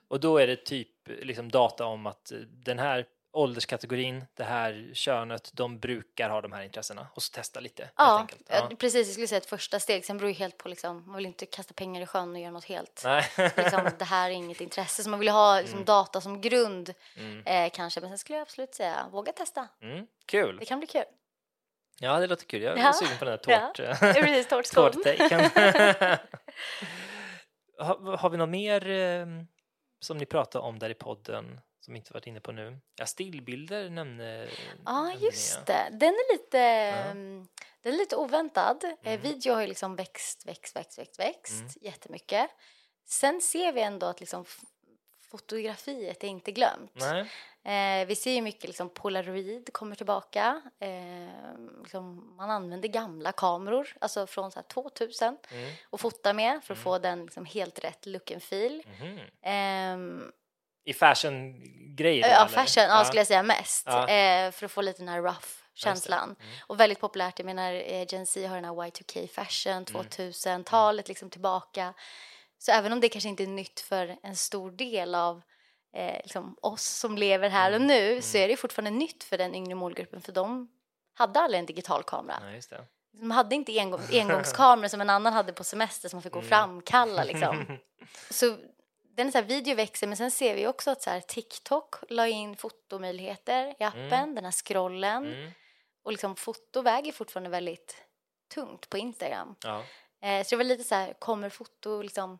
Och 0.08 0.20
då 0.20 0.38
är 0.38 0.48
det 0.48 0.66
typ 0.66 1.08
liksom 1.08 1.52
data 1.52 1.86
om 1.86 2.06
att 2.06 2.32
eh, 2.32 2.38
den 2.40 2.80
här 2.80 3.08
ålderskategorin, 3.36 4.26
det 4.34 4.44
här 4.44 4.92
könet, 4.94 5.50
de 5.54 5.80
brukar 5.80 6.30
ha 6.30 6.42
de 6.42 6.52
här 6.52 6.64
intressena 6.64 7.08
och 7.14 7.24
så 7.24 7.32
testa 7.32 7.60
lite. 7.60 7.90
Ja, 7.98 8.28
ja. 8.48 8.70
precis. 8.80 9.08
Jag 9.08 9.14
skulle 9.14 9.28
säga 9.28 9.38
ett 9.38 9.46
första 9.46 9.80
steg. 9.80 10.06
Sen 10.06 10.18
beror 10.18 10.30
ju 10.30 10.36
helt 10.36 10.58
på, 10.58 10.70
liksom, 10.70 11.04
man 11.08 11.16
vill 11.16 11.26
inte 11.26 11.46
kasta 11.46 11.74
pengar 11.74 12.02
i 12.02 12.06
sjön 12.06 12.32
och 12.36 12.40
göra 12.40 12.52
något 12.52 12.66
helt. 12.66 13.02
Nej. 13.06 13.24
liksom, 13.58 13.90
det 14.00 14.06
här 14.06 14.30
är 14.30 14.34
inget 14.34 14.62
intresse. 14.62 15.04
Så 15.04 15.10
man 15.10 15.20
vill 15.20 15.30
ha 15.30 15.60
liksom, 15.62 15.86
data 15.86 16.22
som 16.22 16.42
grund 16.42 16.94
Mm. 17.18 17.44
eh, 17.46 17.70
kanske. 17.74 18.02
Men 18.02 18.10
sen 18.10 18.18
skulle 18.18 18.38
jag 18.38 18.42
absolut 18.42 18.76
säga, 18.76 19.08
våga 19.12 19.32
testa. 19.32 19.68
Mm. 19.82 20.08
Kul. 20.26 20.58
Det 20.58 20.66
kan 20.66 20.80
bli 20.80 20.88
kul. 20.88 21.04
Ja, 22.00 22.20
det 22.20 22.28
låter 22.28 22.46
kul. 22.46 22.62
Jag 22.62 22.78
är 22.80 22.84
Ja. 22.84 22.94
sugen 22.94 23.18
på 23.20 23.26
den 23.26 23.40
Ja. 23.48 23.54
här 23.56 23.68
tårt... 23.68 23.78
Det 24.00 24.06
är 24.20 24.24
precis 24.24 24.48
tårtskål. 24.48 24.94
tårttaken. 24.94 25.40
har, 27.80 28.18
har 28.18 28.30
vi 28.30 28.38
något 28.38 28.50
mer 28.50 28.90
eh, 28.90 29.26
som 30.00 30.18
ni 30.18 30.26
pratade 30.26 30.66
om 30.66 30.80
där 30.80 30.90
i 30.90 30.94
podden 30.94 31.60
som 31.86 31.96
inte 31.96 32.14
varit 32.14 32.28
inne 32.28 32.40
på 32.40 32.52
nu? 32.52 32.80
Ja, 32.96 33.06
stillbilder 33.06 33.90
nämnde 33.90 34.50
Ja, 34.86 35.04
ni, 35.08 35.26
just 35.26 35.66
det. 35.66 35.88
Den 35.92 36.10
är 36.10 36.34
lite, 36.34 36.58
Ja. 36.58 36.96
mm, 37.12 37.48
den 37.82 37.94
är 37.94 37.98
lite 37.98 38.16
oväntad. 38.16 38.84
Eh, 38.84 38.92
Mm. 39.14 39.22
video 39.22 39.54
har 39.54 39.62
ju 39.62 39.68
liksom 39.68 39.96
växt, 39.96 40.46
växt, 40.46 40.76
växt, 40.76 41.00
växt, 41.00 41.20
växt 41.20 41.52
Mm. 41.62 41.72
jättemycket. 41.82 42.50
Sen 43.06 43.42
ser 43.42 43.74
vi 43.74 43.82
ändå 43.82 44.06
att 44.06 44.20
liksom 44.20 44.46
fotografiet 45.32 46.24
är 46.24 46.28
inte 46.28 46.52
glömt. 46.52 46.92
Eh, 47.64 48.06
vi 48.08 48.16
ser 48.16 48.32
ju 48.32 48.42
mycket 48.42 48.64
liksom 48.64 48.90
polaroid 48.90 49.70
kommer 49.74 49.96
tillbaka. 49.96 50.62
Eh, 50.80 51.60
liksom 51.82 52.36
man 52.38 52.50
använder 52.52 52.88
gamla 52.90 53.32
kameror, 53.32 53.88
alltså 54.02 54.28
från 54.28 54.52
så 54.52 54.60
här 54.60 54.64
2000 54.68 55.38
Mm. 55.52 55.74
och 55.90 56.00
fotar 56.00 56.34
med 56.34 56.64
för 56.64 56.74
att 56.74 56.78
Mm. 56.78 56.84
få 56.84 56.98
den 57.00 57.24
liksom 57.26 57.46
helt 57.46 57.80
rätt 57.84 58.06
look 58.06 58.32
and 58.32 58.44
feel. 58.44 58.84
Mhm. 59.00 59.20
Ehm, 59.42 60.32
I 60.86 60.94
fashion-grejer? 60.94 62.28
ja, 62.28 62.36
eller? 62.36 62.48
fashion 62.48 62.84
ja. 62.84 63.04
skulle 63.06 63.20
jag 63.20 63.28
säga 63.28 63.44
mest. 63.44 63.84
Ja. 63.86 64.08
Eh, 64.10 64.52
för 64.52 64.66
att 64.66 64.72
få 64.72 64.82
lite 64.82 65.00
den 65.02 65.08
här 65.10 65.22
rough 65.22 65.48
känslan. 65.74 66.24
Mm. 66.40 66.52
Och 66.68 66.80
väldigt 66.80 67.00
populärt, 67.00 67.40
jag 67.40 67.46
menar 67.46 67.74
eh, 67.74 68.06
Gen 68.10 68.26
Z 68.26 68.48
har 68.48 68.56
den 68.56 68.66
här 68.66 68.72
Y2K 68.74 69.28
fashion, 69.28 69.74
Mm. 69.74 69.86
2000-talet 69.86 71.08
liksom 71.08 71.30
tillbaka. 71.30 71.94
Så 72.58 72.72
även 72.72 72.94
om 72.94 73.00
det 73.00 73.10
kanske 73.10 73.30
inte 73.30 73.44
är 73.44 73.48
nytt 73.48 73.80
för 73.80 74.18
en 74.24 74.36
stor 74.36 74.72
del 74.72 75.16
av 75.16 75.42
eh, 75.96 76.18
liksom 76.24 76.58
oss 76.62 76.84
som 76.84 77.18
lever 77.18 77.50
här 77.50 77.68
Mm. 77.72 77.82
och 77.82 77.88
nu 77.88 78.22
så 78.22 78.38
är 78.38 78.48
det 78.48 78.58
fortfarande 78.58 78.92
nytt 78.92 79.24
för 79.24 79.38
den 79.38 79.56
yngre 79.56 79.76
målgruppen 79.76 80.22
för 80.22 80.32
de 80.32 80.68
hade 81.14 81.40
aldrig 81.40 81.60
en 81.60 81.66
digital 81.66 82.04
kamera. 82.04 82.40
Ja. 82.72 82.78
De 83.12 83.32
hade 83.32 83.56
inte 83.56 83.80
engång, 83.80 84.02
engångskameror 84.14 84.88
som 84.88 85.02
en 85.02 85.10
annan 85.10 85.34
hade 85.34 85.54
på 85.54 85.64
semester 85.64 86.10
som 86.10 86.18
man 86.18 86.24
fick 86.24 86.32
gå 86.34 86.40
och 86.40 86.46
Mm. 86.46 86.58
framkalla 86.58 87.24
liksom. 87.24 87.78
Så 88.30 88.58
den 89.16 89.32
så 89.32 89.38
här, 89.38 89.46
video 89.46 89.76
växer 89.76 90.08
men 90.08 90.18
sen 90.18 90.32
ser 90.32 90.56
vi 90.56 90.68
också 90.68 90.92
att 90.92 91.02
så 91.02 91.10
här, 91.10 91.20
TikTok 91.20 91.96
la 92.10 92.28
in 92.28 92.56
fotomöjligheter 92.58 93.76
i 93.80 93.84
appen, 93.84 94.14
Mm. 94.14 94.36
den 94.36 94.46
här 94.46 94.52
scrollen. 94.52 95.26
Mm. 95.34 95.52
Och 96.04 96.12
liksom 96.12 96.36
foto 96.36 96.82
väger 96.82 97.12
fortfarande 97.12 97.50
väldigt 97.50 97.96
tungt 98.54 98.90
på 98.90 98.98
Instagram. 98.98 99.56
Ja. 99.64 99.84
Eh, 100.22 100.44
så 100.44 100.50
det 100.50 100.58
var 100.58 100.64
lite 100.64 100.84
så 100.84 100.96
här, 100.96 101.14
kommer 101.14 101.50
foto 101.50 102.02
liksom... 102.02 102.40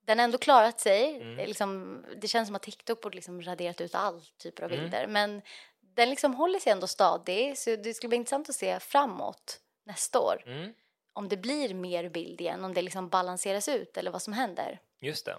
Den 0.00 0.18
har 0.18 0.24
ändå 0.24 0.38
klarat 0.38 0.80
sig. 0.80 1.16
Mm. 1.16 1.38
Eh, 1.38 1.46
Liksom, 1.46 2.04
det 2.16 2.28
känns 2.28 2.48
som 2.48 2.56
att 2.56 2.62
TikTok 2.62 3.00
borde 3.00 3.14
liksom 3.16 3.42
raderat 3.42 3.80
ut 3.80 3.94
all 3.94 4.20
typer 4.38 4.62
av 4.64 4.72
Mm. 4.72 4.82
bilder. 4.84 5.06
Men 5.06 5.42
den 5.80 6.10
liksom 6.10 6.34
håller 6.34 6.58
sig 6.58 6.72
ändå 6.72 6.86
stadig. 6.86 7.58
Så 7.58 7.76
det 7.76 7.94
skulle 7.94 8.08
bli 8.08 8.16
intressant 8.16 8.48
att 8.48 8.54
se 8.56 8.80
framåt 8.80 9.60
nästa 9.84 10.20
år. 10.20 10.42
Mm. 10.46 10.74
Om 11.12 11.28
det 11.28 11.36
blir 11.36 11.74
mer 11.74 12.08
bild 12.08 12.40
igen, 12.40 12.64
om 12.64 12.74
det 12.74 12.82
liksom 12.82 13.08
balanseras 13.08 13.68
ut 13.68 13.96
eller 13.96 14.10
vad 14.10 14.22
som 14.22 14.32
händer. 14.32 14.78
Just 15.00 15.26
det. 15.26 15.36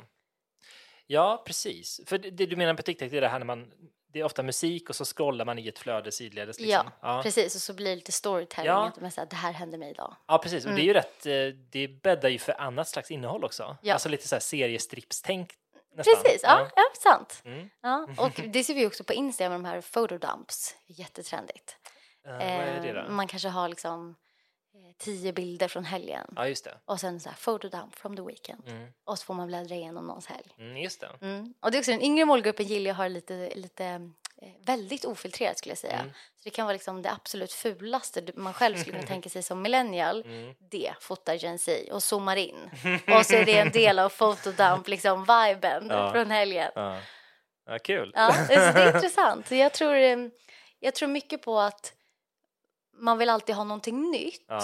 Ja, 1.08 1.44
precis. 1.46 2.02
För 2.06 2.18
det, 2.18 2.30
det 2.30 2.46
du 2.46 2.56
menar 2.56 2.74
på 2.74 2.82
TikTok 2.82 3.12
det 3.12 3.18
är 3.18 3.22
det 3.22 3.28
här 3.28 3.40
när 3.40 3.46
man 3.46 3.72
det 4.14 4.20
är 4.20 4.24
ofta 4.24 4.44
musik 4.44 4.90
och 4.90 4.96
så 4.96 5.06
scrollar 5.06 5.46
man 5.46 5.60
i 5.60 5.68
ett 5.68 5.80
flöde 5.80 6.12
sidledes. 6.12 6.60
Ja, 6.60 6.66
Liksom. 6.66 6.92
Ja. 7.02 7.22
precis. 7.24 7.56
Och 7.56 7.62
så 7.62 7.74
blir 7.74 7.90
det 7.90 7.96
lite 7.96 8.12
storytelling. 8.12 8.72
Ja. 8.72 8.88
Att 8.88 9.02
man 9.02 9.12
säger, 9.12 9.30
det 9.30 9.36
här 9.36 9.52
hände 9.52 9.78
mig 9.78 9.92
idag. 9.92 10.16
ja, 10.28 10.38
precis. 10.38 10.66
Och 10.66 10.72
det 10.72 10.82
är 10.82 10.84
ju 10.84 10.94
rätt, 10.94 11.26
eh, 11.26 11.34
det 11.72 11.88
bäddar 11.88 12.30
ju 12.30 12.40
för 12.40 12.62
annat 12.62 12.88
slags 12.88 13.12
innehåll 13.12 13.44
också. 13.44 13.64
Mm. 13.64 13.76
Ja. 13.82 13.94
Alltså 13.94 14.10
lite 14.10 14.28
så 14.28 14.36
här 14.36 14.40
seriestripstänk 14.40 15.54
nästan. 15.96 16.14
Precis, 16.24 16.42
ja, 16.44 16.70
ja. 16.76 16.84
sant. 16.94 17.42
Mm. 17.46 17.70
Ja. 17.82 18.08
Och 18.18 18.42
det 18.50 18.64
ser 18.64 18.74
vi 18.74 18.86
också 18.88 19.04
på 19.04 19.14
Instagram, 19.14 19.64
de 19.64 19.66
här 19.66 19.82
photodumps. 19.82 20.76
Jättetrendigt. 20.86 21.78
Det 22.24 22.90
Eh, 22.90 23.10
man 23.10 23.28
kanske 23.28 23.50
har 23.50 23.70
liksom 23.70 24.16
tio 24.98 25.34
bilder 25.34 25.68
från 25.68 25.86
helgen. 25.86 26.28
Ja, 26.36 26.48
just 26.48 26.64
det. 26.64 26.78
Och 26.86 27.00
sen 27.00 27.20
så 27.20 27.30
här 27.30 27.36
photodump 27.38 27.96
from 27.96 28.16
the 28.16 28.22
weekend. 28.22 28.64
Mm. 28.68 28.88
Och 29.06 29.20
så 29.20 29.26
får 29.26 29.34
man 29.34 29.48
bläddra 29.48 29.76
igenom 29.76 30.08
någons 30.08 30.26
helg. 30.28 30.56
Mm, 30.60 30.78
just 30.78 31.00
det. 31.02 31.10
Mm. 31.22 31.54
Och 31.62 31.72
det 31.72 31.78
är 31.78 31.80
också 31.80 31.92
den 31.92 32.02
yngre 32.02 32.26
målgruppen 32.26 32.66
gillar 32.66 32.92
att 32.92 32.98
ha 32.98 33.04
det 33.04 33.10
lite, 33.10 33.52
lite 33.56 33.86
eh, 34.42 34.50
väldigt 34.66 35.06
ofiltrerat 35.06 35.58
skulle 35.58 35.72
jag 35.72 35.78
säga. 35.78 36.00
Mm. 36.00 36.10
Så 36.14 36.42
det 36.44 36.50
kan 36.50 36.66
vara 36.66 36.74
liksom 36.74 37.02
det 37.02 37.12
absolut 37.12 37.54
fulaste 37.54 38.24
man 38.36 38.54
själv 38.54 38.76
skulle 38.78 38.96
kunna 38.96 39.08
tänka 39.14 39.30
sig 39.30 39.44
som 39.44 39.62
millennial. 39.62 40.22
Mm. 40.26 40.56
Det 40.72 40.94
fotar 41.00 41.34
Gen 41.34 41.60
Z 41.60 41.94
och 41.94 42.04
zoomar 42.04 42.36
in. 42.36 42.70
Och 43.18 43.26
så 43.26 43.36
är 43.36 43.46
det 43.46 43.58
en 43.60 43.72
del 43.72 44.00
av 44.00 44.10
fotodump, 44.10 44.88
liksom 44.88 45.22
viben 45.22 45.88
Ja. 45.90 46.12
från 46.12 46.32
helgen. 46.32 46.72
Ja. 46.76 47.00
ja, 47.66 47.80
kul. 47.80 48.12
Ja, 48.16 48.32
så 48.34 48.44
det 48.48 48.54
är 48.56 48.96
intressant. 48.96 49.48
Så 49.48 49.56
jag 49.56 49.74
tror, 49.74 49.96
eh, 49.96 50.18
jag 50.80 50.96
tror 50.96 51.10
mycket 51.10 51.42
på 51.42 51.60
att 51.60 51.94
man 53.00 53.18
vill 53.18 53.30
alltid 53.30 53.56
ha 53.56 53.64
någonting 53.64 54.12
nytt. 54.12 54.46
Ja. 54.48 54.64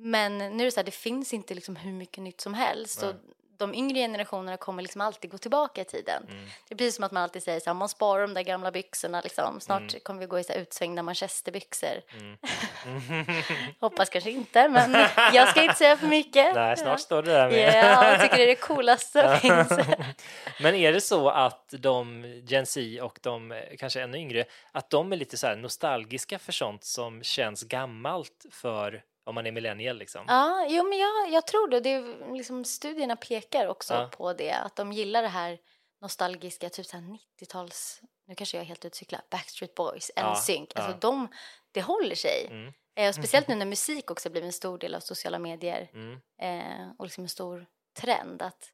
Men 0.00 0.38
nu 0.38 0.62
är 0.62 0.64
det 0.64 0.70
så 0.72 0.80
här, 0.80 0.84
det 0.84 0.90
finns 0.90 1.34
inte 1.34 1.54
liksom 1.54 1.76
hur 1.76 1.92
mycket 1.92 2.22
nytt 2.22 2.40
som 2.40 2.54
helst. 2.54 3.02
Nej. 3.02 3.14
de 3.56 3.74
yngre 3.74 3.98
generationerna 3.98 4.56
kommer 4.56 4.82
liksom 4.82 5.00
alltid 5.00 5.30
gå 5.30 5.38
tillbaka 5.38 5.80
i 5.80 5.84
tiden. 5.84 6.26
Mm. 6.30 6.44
Det 6.68 6.74
är 6.74 6.78
precis 6.78 6.94
som 6.94 7.04
att 7.04 7.12
man 7.12 7.22
alltid 7.22 7.42
säger 7.42 7.60
så 7.60 7.70
här, 7.70 7.74
man 7.74 7.88
sparar 7.88 8.22
de 8.22 8.34
där 8.34 8.42
gamla 8.42 8.70
byxorna 8.70 9.20
liksom. 9.20 9.60
Snart 9.60 9.80
Mm. 9.80 10.00
kommer 10.02 10.20
vi 10.20 10.26
gå 10.26 10.38
i 10.38 10.44
så 10.44 10.52
här 10.52 10.60
utsvängda 10.60 11.02
manchesterbyxor. 11.02 12.00
Mm. 12.12 12.36
Hoppas 13.80 14.08
kanske 14.08 14.30
inte, 14.30 14.68
men 14.68 14.92
jag 15.32 15.48
ska 15.48 15.62
inte 15.62 15.74
säga 15.74 15.96
för 15.96 16.06
mycket. 16.06 16.54
Nej, 16.54 16.76
snart 16.76 17.00
står 17.00 17.22
det 17.22 17.32
där 17.32 17.50
med. 17.50 17.74
Ja, 17.84 18.10
jag 18.10 18.20
tycker 18.20 18.36
det 18.36 18.42
är 18.42 18.46
det 18.46 18.54
coolaste 18.54 19.22
som 19.40 19.66
finns. 19.66 19.86
Men 20.60 20.74
är 20.74 20.92
det 20.92 21.00
så 21.00 21.28
att 21.28 21.74
de 21.78 22.24
Gen 22.46 22.66
Z 22.66 23.02
och 23.02 23.18
de 23.22 23.52
eh, 23.52 23.58
kanske 23.78 24.02
ännu 24.02 24.18
yngre, 24.18 24.44
att 24.72 24.90
de 24.90 25.12
är 25.12 25.16
lite 25.16 25.36
så 25.36 25.54
nostalgiska 25.54 26.38
för 26.38 26.52
sånt 26.52 26.84
som 26.84 27.22
känns 27.22 27.62
gammalt 27.62 28.46
för 28.50 29.02
om 29.30 29.34
man 29.34 29.46
är 29.46 29.52
millennial 29.52 29.96
liksom? 29.98 30.24
Ja, 30.28 30.66
jo, 30.68 30.88
men 30.88 30.98
jag, 30.98 31.30
jag 31.30 31.46
tror 31.46 31.68
det. 31.68 31.80
det 31.80 31.90
är, 31.92 32.34
liksom, 32.36 32.64
studierna 32.64 33.16
pekar 33.16 33.66
också 33.66 33.94
Ja. 33.94 34.08
på 34.16 34.32
det, 34.32 34.52
att 34.52 34.76
de 34.76 34.92
gillar 34.92 35.22
det 35.22 35.28
här 35.28 35.58
nostalgiska, 36.00 36.68
typ 36.70 36.86
så 36.86 36.96
här 36.96 37.04
90-tals, 37.40 38.00
nu 38.26 38.34
kanske 38.34 38.56
jag 38.56 38.62
är 38.62 38.68
helt 38.68 38.84
utcyklad, 38.84 39.20
Backstreet 39.30 39.74
Boys, 39.74 40.10
Ja, 40.16 40.32
NSYNC, 40.32 40.68
alltså 40.74 40.90
ja. 40.90 40.96
de, 41.00 41.28
det 41.72 41.82
håller 41.82 42.14
sig. 42.14 42.46
Mm. 42.50 42.72
Eh, 42.96 43.12
speciellt 43.12 43.48
nu 43.48 43.54
när 43.54 43.66
musik 43.66 44.10
också 44.10 44.30
blivit 44.30 44.46
en 44.46 44.52
stor 44.52 44.78
del 44.78 44.94
av 44.94 45.00
sociala 45.00 45.38
medier 45.38 45.90
Mm. 45.94 46.20
eh, 46.42 46.90
och 46.98 47.04
liksom 47.04 47.24
en 47.24 47.28
stor 47.28 47.66
trend 48.00 48.42
att 48.42 48.70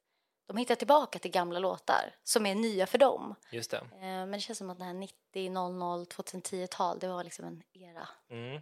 de 0.47 0.57
hittar 0.57 0.75
tillbaka 0.75 1.19
till 1.19 1.31
gamla 1.31 1.59
låtar 1.59 2.15
som 2.23 2.45
är 2.45 2.55
nya 2.55 2.85
för 2.87 2.97
dem. 2.97 3.35
Just 3.51 3.71
det. 3.71 3.77
Eh, 3.77 4.01
men 4.01 4.31
det 4.31 4.39
känns 4.39 4.57
som 4.57 4.69
att 4.69 4.77
det 4.77 4.83
här 4.83 4.93
90, 4.93 5.49
00, 5.49 6.05
2010-tal, 6.05 6.99
det 6.99 7.07
var 7.07 7.23
liksom 7.23 7.45
en 7.45 7.63
era. 7.73 8.07
Mm. 8.31 8.61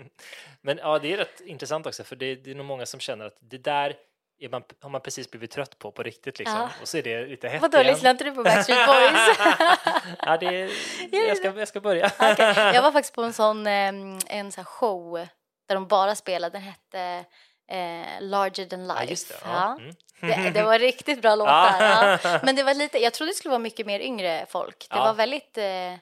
Men 0.60 0.78
ja, 0.78 0.98
det 0.98 1.12
är 1.12 1.16
rätt 1.16 1.40
intressant 1.40 1.86
också, 1.86 2.04
för 2.04 2.16
det, 2.16 2.34
det 2.34 2.50
är 2.50 2.54
nog 2.54 2.66
många 2.66 2.86
som 2.86 3.00
känner 3.00 3.24
att 3.24 3.36
det 3.40 3.58
där 3.58 3.96
är 4.38 4.48
man, 4.48 4.62
har 4.80 4.90
man 4.90 5.00
precis 5.00 5.30
blivit 5.30 5.50
trött 5.50 5.78
på 5.78 5.90
på 5.90 6.02
riktigt 6.02 6.38
liksom. 6.38 6.58
Ja. 6.58 6.70
Och 6.82 6.88
så 6.88 6.98
är 6.98 7.02
det 7.02 7.26
lite 7.26 7.48
hett 7.48 7.62
Vadå, 7.62 7.78
igen. 7.78 7.92
lyssnar 7.92 8.10
inte 8.10 8.24
du 8.24 8.32
på 8.32 8.42
Backstreet 8.42 8.86
Boys? 8.86 9.38
ja, 10.18 10.36
det, 10.36 10.70
jag, 11.28 11.36
ska, 11.36 11.58
jag 11.58 11.68
ska 11.68 11.80
börja. 11.80 12.06
Okej, 12.18 12.54
Jag 12.74 12.82
var 12.82 12.92
faktiskt 12.92 13.14
på 13.14 13.22
en 13.22 13.32
sån 13.32 13.66
en 13.66 14.52
sån 14.52 14.64
show 14.64 15.26
där 15.68 15.74
de 15.74 15.86
bara 15.86 16.14
spelade, 16.14 16.58
den 16.58 16.62
hette 16.62 17.24
eh, 17.68 18.20
Larger 18.20 18.66
than 18.66 18.86
life. 18.88 19.34
Ja, 19.44 19.44
det. 19.44 19.50
Ja. 19.50 19.78
Mm. 19.80 20.44
Det, 20.44 20.50
det 20.50 20.62
var 20.62 20.78
riktigt 20.78 21.22
bra 21.22 21.34
låtar. 21.36 21.76
Ja. 21.80 22.18
Ja. 22.22 22.40
Men 22.42 22.56
det 22.56 22.62
var 22.62 22.74
lite, 22.74 22.98
jag 22.98 23.12
trodde 23.12 23.32
det 23.32 23.36
skulle 23.36 23.50
vara 23.50 23.58
mycket 23.58 23.86
mer 23.86 24.00
yngre 24.00 24.46
folk. 24.48 24.86
Det 24.90 24.96
var 24.96 25.14
väldigt, 25.14 25.58
eh, 25.58 25.94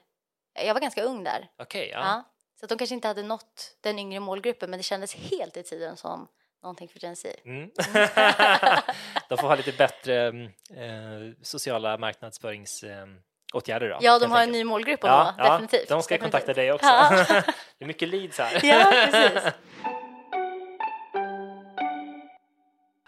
jag 0.66 0.74
var 0.74 0.80
ganska 0.80 1.02
ung 1.02 1.24
där. 1.24 1.48
Okej, 1.58 1.90
ja. 1.92 2.24
Så 2.60 2.66
de 2.66 2.78
kanske 2.78 2.94
inte 2.94 3.08
hade 3.08 3.22
nått 3.22 3.76
den 3.80 3.98
yngre 3.98 4.20
målgruppen 4.20 4.70
men 4.70 4.78
det 4.78 4.82
kändes 4.82 5.14
helt 5.14 5.56
i 5.56 5.62
tiden 5.62 5.96
som 5.96 6.28
någonting 6.62 6.88
för 6.88 6.98
Gen 7.04 7.16
Z. 7.16 7.28
Mm. 7.44 7.70
de 9.28 9.38
får 9.38 9.48
ha 9.48 9.54
lite 9.54 9.72
bättre 9.72 10.28
eh, 10.28 11.32
sociala 11.42 11.98
marknadsföringsåtgärder 11.98 13.88
då. 13.88 13.98
Ja, 14.00 14.18
de 14.18 14.30
har 14.30 14.42
en 14.42 14.52
ny 14.52 14.64
målgrupp 14.64 15.04
att 15.04 15.10
ja, 15.10 15.34
nå, 15.38 15.44
definitivt. 15.44 15.88
De 15.88 16.02
ska 16.02 16.14
definitivt. 16.14 16.20
kontakta 16.22 16.52
dig 16.52 16.72
också. 16.72 16.86
Det 17.78 17.84
är 17.84 17.86
mycket 17.86 18.08
leads 18.08 18.38
här. 18.38 18.60
Ja, 18.64 19.08
precis. 19.10 19.52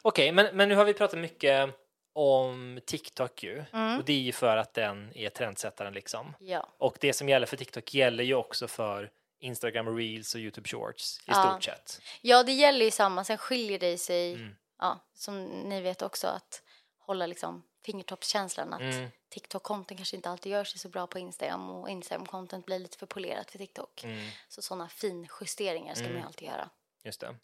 Okej, 0.08 0.32
men, 0.32 0.56
men 0.56 0.68
nu 0.68 0.74
har 0.74 0.84
vi 0.84 0.94
pratat 0.94 1.18
mycket 1.18 1.70
om 2.12 2.80
TikTok 2.86 3.42
ju. 3.42 3.64
Mm. 3.72 3.98
Och 3.98 4.04
det 4.04 4.12
är 4.12 4.20
ju 4.20 4.32
för 4.32 4.56
att 4.56 4.74
den 4.74 5.12
är 5.16 5.28
trendsättaren 5.30 5.94
liksom. 5.94 6.34
Ja. 6.40 6.68
Och 6.78 6.96
det 7.00 7.12
som 7.12 7.28
gäller 7.28 7.46
för 7.46 7.56
TikTok 7.56 7.94
gäller 7.94 8.24
ju 8.24 8.34
också 8.34 8.68
för 8.68 9.10
Instagram 9.40 9.96
Reels 9.98 10.34
och 10.34 10.40
Youtube 10.40 10.68
Shorts 10.68 11.18
i 11.18 11.22
Ja. 11.26 11.34
stort 11.50 11.64
sett. 11.64 12.00
ja, 12.22 12.42
det 12.42 12.52
gäller 12.52 12.84
ju 12.84 12.90
samma. 12.90 13.24
Sen 13.24 13.38
skiljer 13.38 13.78
det 13.78 13.98
sig, 13.98 14.34
Mm. 14.34 14.56
ja, 14.78 14.98
som 15.14 15.44
ni 15.44 15.80
vet 15.80 16.02
också, 16.02 16.26
att 16.28 16.62
hålla 16.98 17.26
liksom 17.26 17.62
fingertoppskänslan 17.84 18.72
att 18.72 18.80
Mm. 18.80 19.08
TikTok-content 19.34 19.96
kanske 19.96 20.16
inte 20.16 20.30
alltid 20.30 20.52
gör 20.52 20.64
sig 20.64 20.78
så 20.78 20.88
bra 20.88 21.06
på 21.06 21.18
Instagram 21.18 21.70
och 21.70 21.88
Instagram-content 21.88 22.64
blir 22.64 22.78
lite 22.78 22.98
för 22.98 23.06
polerat 23.06 23.50
för 23.50 23.58
TikTok. 23.58 24.04
Mm, 24.04 24.28
Så 24.48 24.62
sådana 24.62 24.88
finjusteringar 24.88 25.94
ska 25.94 26.02
man 26.02 26.10
Mm. 26.10 26.22
ju 26.22 26.26
alltid 26.26 26.48
göra. 26.48 26.70
just 27.04 27.20
det. 27.20 27.36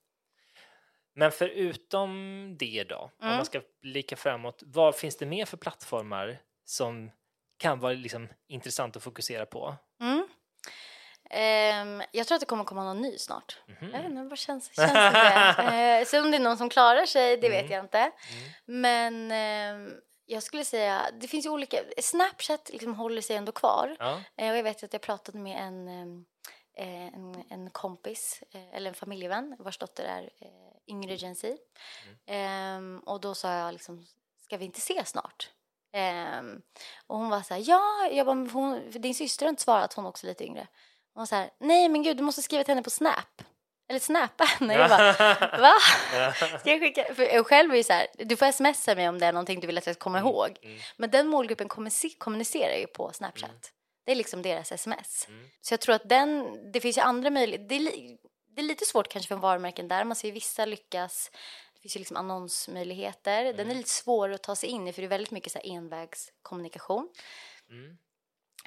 Men 1.14 1.32
förutom 1.32 2.56
det 2.58 2.84
då, 2.84 2.96
om 2.96 3.10
Mm. 3.26 3.36
man 3.36 3.46
ska 3.46 3.60
blicka 3.82 4.16
framåt, 4.16 4.62
vad 4.66 4.96
finns 4.96 5.16
det 5.16 5.26
mer 5.26 5.44
för 5.46 5.56
plattformar 5.56 6.38
som 6.64 7.10
kan 7.58 7.80
vara 7.80 7.92
liksom 7.92 8.28
intressant 8.48 8.96
att 8.96 9.02
fokusera 9.02 9.46
på? 9.46 9.74
Mm. 10.00 10.28
Ehm, 11.30 12.02
jag 12.12 12.26
tror 12.26 12.34
att 12.36 12.40
det 12.40 12.46
kommer 12.46 12.64
komma 12.64 12.84
någon 12.84 13.00
ny 13.00 13.18
snart. 13.18 13.58
Mhm. 13.66 13.90
Jag 13.94 14.02
vet 14.02 14.10
inte, 14.10 14.22
vad 14.22 14.38
känns, 14.38 14.76
känns 14.76 14.92
det? 14.92 15.98
Eh, 16.00 16.04
så 16.06 16.20
om 16.22 16.30
det 16.30 16.36
är 16.36 16.40
någon 16.40 16.56
som 16.58 16.68
klarar 16.68 17.06
sig, 17.06 17.36
det 17.36 17.46
Mm. 17.46 17.62
vet 17.62 17.70
jag 17.70 17.84
inte. 17.84 18.10
Men 18.64 19.30
ehm, 19.32 19.92
jag 20.26 20.42
skulle 20.42 20.64
säga, 20.64 21.02
det 21.20 21.28
finns 21.28 21.46
ju 21.46 21.50
olika, 21.50 21.78
Snapchat 22.02 22.70
liksom 22.72 22.94
håller 22.94 23.20
sig 23.22 23.36
ändå 23.36 23.52
kvar. 23.52 23.96
Ja, 23.98 24.20
Eh, 24.36 24.50
och 24.50 24.56
jag 24.56 24.62
vet 24.62 24.84
att 24.84 24.92
jag 24.92 25.02
pratade 25.02 25.38
med 25.38 25.58
en, 25.66 25.88
ehm, 25.88 26.24
eh, 26.76 27.06
en, 27.14 27.44
en 27.50 27.70
kompis, 27.70 28.42
eller 28.72 28.88
en 28.88 28.94
familjevän, 28.94 29.56
vars 29.58 29.78
dotter 29.78 30.04
är 30.04 30.30
yngre 30.88 31.14
Gen 31.14 31.36
Z. 31.36 31.56
Ehm, 32.26 32.98
och 33.06 33.20
då 33.20 33.34
sa 33.34 33.52
jag 33.54 33.72
liksom, 33.72 34.06
ska 34.44 34.56
vi 34.56 34.64
inte 34.64 34.78
ses 34.78 35.08
snart? 35.08 35.50
Ehm, 35.96 36.62
och 37.06 37.16
hon 37.18 37.28
var 37.28 37.42
så 37.42 37.54
här, 37.54 37.62
ja, 37.66 38.08
jag 38.12 38.26
bara, 38.26 38.48
hon, 38.52 38.90
din 38.90 39.14
syster 39.14 39.46
har 39.46 39.50
inte 39.50 39.62
svarat, 39.62 39.94
hon 39.94 40.04
är 40.04 40.08
också 40.08 40.26
lite 40.26 40.44
yngre. 40.44 40.66
Hon 41.14 41.20
var 41.20 41.26
så 41.26 41.34
här, 41.34 41.50
nej 41.60 41.88
men 41.88 42.02
gud, 42.02 42.16
du 42.16 42.22
måste 42.22 42.42
skriva 42.42 42.64
till 42.64 42.70
henne 42.74 42.82
på 42.82 42.90
Snap. 42.90 43.42
Eller 43.88 44.00
snappa 44.00 44.44
henne. 44.58 44.74
Jag 44.74 44.90
bara, 44.90 45.12
va? 45.60 45.72
Ska 46.60 46.70
jag 46.70 46.80
skicka? 46.80 47.14
För 47.14 47.22
jag 47.22 47.46
själv 47.46 47.72
är 47.72 47.76
ju 47.76 47.84
så 47.84 47.92
här, 47.92 48.06
du 48.18 48.36
får 48.36 48.52
smsa 48.52 48.94
mig 48.94 49.08
om 49.08 49.18
det 49.18 49.26
är 49.26 49.32
någonting 49.32 49.60
du 49.60 49.66
vill 49.66 49.78
att 49.78 49.86
jag 49.86 49.94
ska 49.94 50.02
komma 50.04 50.18
ihåg. 50.18 50.58
mm. 50.62 50.78
Men 50.96 51.10
den 51.10 51.28
målgruppen 51.28 51.68
kommunice- 51.68 52.18
kommunicerar 52.18 52.76
ju 52.76 52.86
på 52.86 53.12
Snapchat. 53.12 53.72
Det 54.06 54.12
är 54.12 54.16
liksom 54.16 54.42
deras 54.42 54.72
sms. 54.72 55.28
Mm. 55.28 55.48
Så 55.60 55.72
jag 55.74 55.80
tror 55.80 55.94
att 55.94 56.08
den, 56.08 56.58
det 56.72 56.80
finns 56.80 56.96
ju 56.98 57.00
andra 57.00 57.30
möjligheter. 57.30 57.90
Det, 58.54 58.60
är 58.60 58.64
lite 58.64 58.84
svårt 58.84 59.08
kanske 59.08 59.28
för 59.28 59.36
varumärken 59.36 59.88
där. 59.88 60.04
Man 60.04 60.16
ser 60.16 60.32
vissa 60.32 60.64
lyckas. 60.64 61.30
Det 61.74 61.80
finns 61.80 61.96
ju 61.96 61.98
liksom 61.98 62.16
annonsmöjligheter. 62.16 63.44
Den 63.44 63.54
Mm. 63.54 63.70
är 63.70 63.74
lite 63.74 63.88
svår 63.90 64.30
att 64.30 64.42
ta 64.42 64.56
sig 64.56 64.68
in 64.68 64.88
i 64.88 64.92
för 64.92 65.02
det 65.02 65.06
är 65.06 65.08
väldigt 65.08 65.30
mycket 65.30 65.52
så 65.52 65.58
envägskommunikation. 65.58 67.08
Mm. 67.70 67.98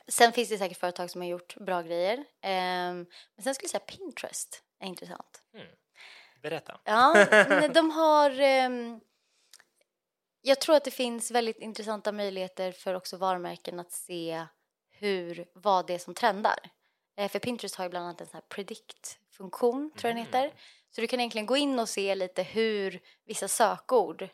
Sen 0.07 0.31
finns 0.31 0.49
det 0.49 0.57
säkert 0.57 0.77
företag 0.79 1.09
som 1.11 1.21
har 1.21 1.27
gjort 1.27 1.55
bra 1.55 1.81
grejer. 1.81 2.25
Ehm, 2.41 3.05
men 3.35 3.43
sen 3.43 3.55
skulle 3.55 3.65
jag 3.65 3.71
säga 3.71 3.97
Pinterest 3.97 4.63
är 4.79 4.87
intressant. 4.87 5.41
Berätta. 6.41 6.79
Ja, 6.83 7.25
de 7.73 7.91
har... 7.91 8.39
ehm, 8.39 8.99
jag 10.41 10.61
tror 10.61 10.75
att 10.75 10.83
det 10.83 10.91
finns 10.91 11.31
väldigt 11.31 11.57
intressanta 11.59 12.11
möjligheter 12.11 12.71
för 12.71 12.93
också 12.93 13.17
varumärken 13.17 13.79
att 13.79 13.91
se 13.91 14.45
hur, 14.91 15.45
vad 15.53 15.87
det 15.87 15.93
är 15.93 15.99
som 15.99 16.13
trendar. 16.13 16.59
Eh, 17.17 17.31
för 17.31 17.39
Pinterest 17.39 17.75
har 17.75 17.85
ju 17.85 17.89
bland 17.89 18.05
annat 18.05 18.21
en 18.21 18.27
sån 18.27 18.33
här 18.35 18.43
predict-funktion, 19.37 19.91
tror 19.97 20.09
jag 20.09 20.15
den 20.17 20.25
heter. 20.25 20.53
Så 20.91 21.01
du 21.01 21.07
kan 21.07 21.19
egentligen 21.19 21.45
gå 21.45 21.57
in 21.57 21.79
och 21.79 21.89
se 21.89 22.15
lite 22.15 22.43
hur 22.43 22.99
vissa 23.25 23.47
sökord 23.47 24.27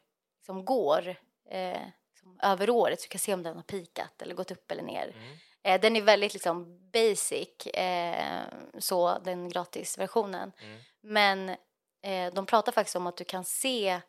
som 0.45 0.65
går 0.65 1.07
eh, 1.49 1.81
liksom 2.09 2.39
över 2.43 2.69
året. 2.69 3.01
Så 3.01 3.05
du 3.05 3.09
kan 3.09 3.19
se 3.19 3.33
om 3.33 3.43
den 3.43 3.55
har 3.55 3.63
pikat 3.63 4.21
eller 4.21 4.35
gått 4.35 4.51
upp 4.51 4.71
eller 4.71 4.83
ner. 4.83 5.15
Eh, 5.63 5.81
den 5.81 5.95
är 5.95 6.01
väldigt 6.01 6.33
liksom 6.33 6.89
basic, 6.93 7.67
eh, 7.67 8.43
så 8.79 9.19
den 9.23 9.49
gratisversionen. 9.49 10.51
Men 11.01 11.49
eh, 12.03 12.33
de 12.33 12.45
pratar 12.45 12.71
faktiskt 12.71 12.95
om 12.95 13.07
att 13.07 13.17
du 13.17 13.23
kan 13.23 13.45
se, 13.45 14.01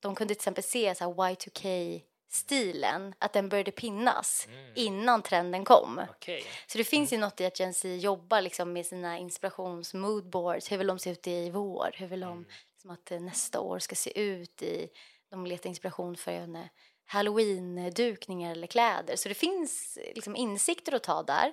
de 0.00 0.14
kunde 0.14 0.34
till 0.34 0.40
exempel 0.40 0.64
se 0.64 0.94
så 0.94 1.04
här 1.04 1.12
Y2K 1.12 2.00
stilen, 2.34 3.14
att 3.18 3.32
den 3.32 3.48
började 3.48 3.70
pinnas 3.70 4.48
innan 4.74 5.22
trenden 5.22 5.64
kom. 5.64 6.00
Okej. 6.10 6.44
Så 6.66 6.78
det 6.78 6.84
finns 6.84 7.12
ju 7.12 7.18
något 7.18 7.40
i 7.40 7.46
att 7.46 7.60
Gen 7.60 7.74
Z 7.74 7.88
jobbar 7.88 8.40
liksom 8.40 8.72
med 8.72 8.86
sina 8.86 9.18
inspirations 9.18 9.94
moodboards. 9.94 10.72
Hur 10.72 10.78
vill 10.78 10.86
de 10.86 10.98
se 10.98 11.10
ut 11.10 11.26
i 11.26 11.50
vår? 11.50 11.90
Hur 11.94 12.06
vill 12.06 12.20
de 12.20 12.46
liksom 12.72 12.90
att 12.90 13.10
eh, 13.10 13.20
nästa 13.20 13.60
år 13.60 13.78
ska 13.78 13.94
se 13.94 14.20
ut? 14.20 14.62
i 14.62 14.88
De 15.30 15.46
letar 15.46 15.68
inspiration 15.68 16.16
för 16.16 16.32
inte, 16.32 16.68
halloween-dukningar 17.06 18.52
eller 18.52 18.66
kläder. 18.66 19.16
Så 19.16 19.28
det 19.28 19.34
finns 19.34 19.96
eh, 19.96 20.14
liksom 20.14 20.36
insikter 20.36 20.94
att 20.94 21.02
ta 21.02 21.22
där. 21.22 21.52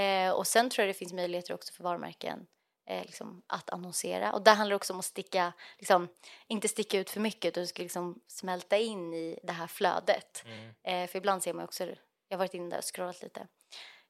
Eh, 0.00 0.30
och 0.30 0.46
sen 0.46 0.70
tror 0.70 0.86
jag 0.86 0.94
det 0.94 0.98
finns 0.98 1.12
möjligheter 1.12 1.54
också 1.54 1.72
för 1.72 1.84
varumärken 1.84 2.46
eh, 2.86 3.02
liksom, 3.02 3.42
att 3.46 3.70
annonsera. 3.70 4.32
Och 4.32 4.42
där 4.42 4.54
handlar 4.54 4.70
det 4.70 4.76
också 4.76 4.92
om 4.92 4.98
att 4.98 5.04
sticka, 5.04 5.52
liksom, 5.78 6.08
inte 6.46 6.68
sticka 6.68 6.98
ut 6.98 7.10
för 7.10 7.20
mycket 7.20 7.48
utan 7.48 7.62
du 7.62 7.66
ska 7.66 7.82
liksom 7.82 8.20
smälta 8.26 8.76
in 8.78 9.14
i 9.14 9.38
det 9.42 9.52
här 9.52 9.66
flödet. 9.66 10.44
Eh, 10.82 11.06
för 11.06 11.16
ibland 11.18 11.42
ser 11.42 11.52
man 11.52 11.64
också, 11.64 11.84
jag 12.28 12.36
har 12.36 12.38
varit 12.38 12.54
inne 12.54 12.70
där 12.70 12.78
och 12.78 12.94
scrollat 12.94 13.22
lite, 13.22 13.46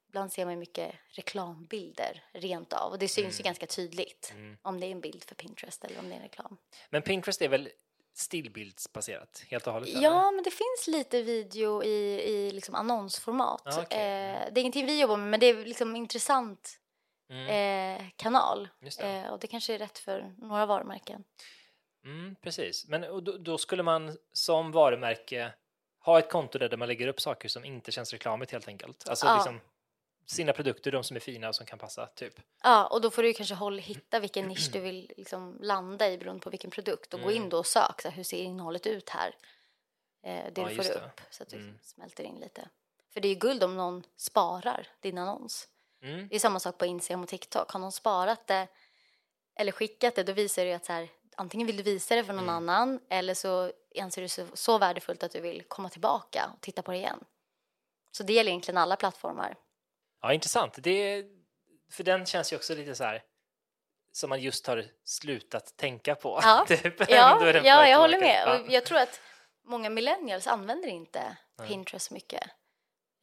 ibland 0.07 0.31
ser 0.33 0.45
man 0.45 0.59
mycket 0.59 0.95
reklambilder 1.09 2.23
rent 2.33 2.73
av 2.73 2.91
och 2.91 2.99
det 2.99 3.07
syns 3.07 3.39
ju 3.39 3.43
ganska 3.43 3.65
tydligt 3.67 4.33
om 4.61 4.79
det 4.79 4.87
är 4.87 4.91
en 4.91 5.01
bild 5.01 5.23
för 5.23 5.35
Pinterest 5.35 5.83
eller 5.83 5.99
om 5.99 6.09
det 6.09 6.11
är 6.11 6.17
en 6.17 6.23
reklam. 6.23 6.57
Men 6.89 7.01
Pinterest 7.01 7.41
är 7.41 7.49
väl 7.49 7.69
stillbildsbaserat 8.13 9.43
helt 9.47 9.67
och 9.67 9.73
hållet? 9.73 9.89
eller? 9.89 10.01
Ja, 10.01 10.31
men 10.31 10.43
det 10.43 10.51
finns 10.51 10.87
lite 10.87 11.21
video 11.21 11.83
i, 11.83 12.21
i 12.21 12.51
liksom 12.51 12.75
annonsformat. 12.75 13.61
Ja, 13.65 13.81
okej. 13.81 13.97
eh, 13.99 14.53
det 14.53 14.59
är 14.59 14.61
ingenting 14.61 14.85
vi 14.85 15.01
jobbar 15.01 15.17
med, 15.17 15.27
men 15.27 15.39
det 15.39 15.45
är 15.45 15.65
liksom 15.65 15.95
intressant 15.95 16.79
eh, 17.29 18.05
kanal. 18.15 18.69
Mm. 18.81 18.91
Det. 18.97 19.03
Eh, 19.03 19.29
och 19.33 19.39
det 19.39 19.47
kanske 19.47 19.73
är 19.73 19.77
rätt 19.79 19.97
för 19.99 20.33
några 20.37 20.65
varumärken. 20.65 21.23
Mm, 22.05 22.35
precis, 22.41 22.87
men 22.87 23.01
då, 23.01 23.19
då 23.37 23.57
skulle 23.57 23.83
man 23.83 24.17
som 24.33 24.71
varumärke 24.71 25.53
ha 25.99 26.19
ett 26.19 26.29
konto 26.31 26.59
där 26.59 26.77
man 26.77 26.87
lägger 26.87 27.07
upp 27.07 27.21
saker 27.21 27.49
som 27.49 27.65
inte 27.65 27.91
känns 27.91 28.13
reklamigt 28.13 28.51
helt 28.51 28.67
enkelt. 28.67 29.09
Alltså 29.09 29.25
Ja. 29.25 29.35
liksom 29.35 29.59
sina 30.25 30.53
produkter, 30.53 30.91
de 30.91 31.03
som 31.03 31.15
är 31.15 31.19
fina 31.21 31.47
och 31.49 31.55
som 31.55 31.65
kan 31.65 31.79
passa, 31.79 32.05
typ. 32.07 32.33
Ja, 32.63 32.87
och 32.87 33.01
då 33.01 33.11
får 33.11 33.23
du 33.23 33.33
kanske 33.33 33.55
håll, 33.55 33.79
hitta 33.79 34.19
vilken 34.19 34.47
nisch 34.47 34.69
du 34.73 34.79
vill 34.79 35.11
liksom 35.17 35.57
landa 35.61 36.09
i 36.09 36.17
beroende 36.17 36.41
på 36.41 36.49
vilken 36.49 36.71
produkt 36.71 37.13
och 37.13 37.21
gå 37.21 37.31
in 37.31 37.49
då 37.49 37.57
och 37.57 37.65
sök. 37.65 38.01
Så 38.01 38.09
här, 38.09 38.15
hur 38.15 38.23
ser 38.23 38.37
innehållet 38.37 38.87
ut 38.87 39.09
här? 39.09 39.35
Eh, 40.23 40.53
det 40.53 40.61
Ja, 40.61 40.67
du 40.69 40.75
får 40.75 40.83
det. 40.83 40.93
upp 40.95 41.21
så 41.29 41.43
att 41.43 41.49
du 41.49 41.73
smälter 41.81 42.23
in 42.23 42.35
lite. 42.35 42.69
För 43.13 43.19
det 43.21 43.27
är 43.27 43.33
ju 43.33 43.39
guld 43.39 43.63
om 43.63 43.77
någon 43.77 44.03
sparar 44.17 44.87
din 44.99 45.17
annons. 45.17 45.67
Mm. 46.01 46.27
Det 46.27 46.35
är 46.35 46.39
samma 46.39 46.59
sak 46.59 46.77
på 46.77 46.85
Instagram 46.85 47.23
och 47.23 47.29
TikTok. 47.29 47.71
Har 47.71 47.79
någon 47.79 47.91
sparat 47.91 48.47
det 48.47 48.67
eller 49.55 49.71
skickat 49.71 50.15
det, 50.15 50.23
då 50.23 50.33
visar 50.33 50.65
det 50.65 50.73
att 50.73 50.85
så 50.85 50.93
här, 50.93 51.09
antingen 51.35 51.67
vill 51.67 51.77
du 51.77 51.83
visa 51.83 52.15
det 52.15 52.23
för 52.23 52.33
någon 52.33 52.49
annan 52.49 52.99
eller 53.09 53.33
så 53.33 53.71
anser 53.99 54.21
du 54.21 54.25
det 54.25 54.29
så, 54.29 54.47
så 54.53 54.77
värdefullt 54.77 55.23
att 55.23 55.31
du 55.31 55.41
vill 55.41 55.63
komma 55.67 55.89
tillbaka 55.89 56.51
och 56.55 56.61
titta 56.61 56.81
på 56.81 56.91
det 56.91 56.97
igen. 56.97 57.23
Så 58.11 58.23
det 58.23 58.33
gäller 58.33 58.51
egentligen 58.51 58.77
alla 58.77 58.95
plattformar. 58.95 59.55
Ja, 60.21 60.33
intressant. 60.33 60.73
Det, 60.77 61.25
för 61.91 62.03
den 62.03 62.25
känns 62.25 62.53
ju 62.53 62.57
också 62.57 62.75
lite 62.75 62.95
så 62.95 63.03
här 63.03 63.23
som 64.11 64.29
man 64.29 64.41
just 64.41 64.67
har 64.67 64.85
slutat 65.03 65.77
tänka 65.77 66.15
på. 66.15 66.39
Ja, 66.43 66.65
typ. 66.67 67.09
Ja, 67.09 67.53
ja 67.63 67.87
jag 67.87 67.99
håller 67.99 68.19
med. 68.19 68.47
Och 68.47 68.71
jag 68.71 68.85
tror 68.85 68.97
att 68.97 69.21
många 69.63 69.89
millennials 69.89 70.47
använder 70.47 70.87
inte 70.89 71.37
Pinterest 71.67 72.07
så 72.07 72.13
mycket. 72.13 72.43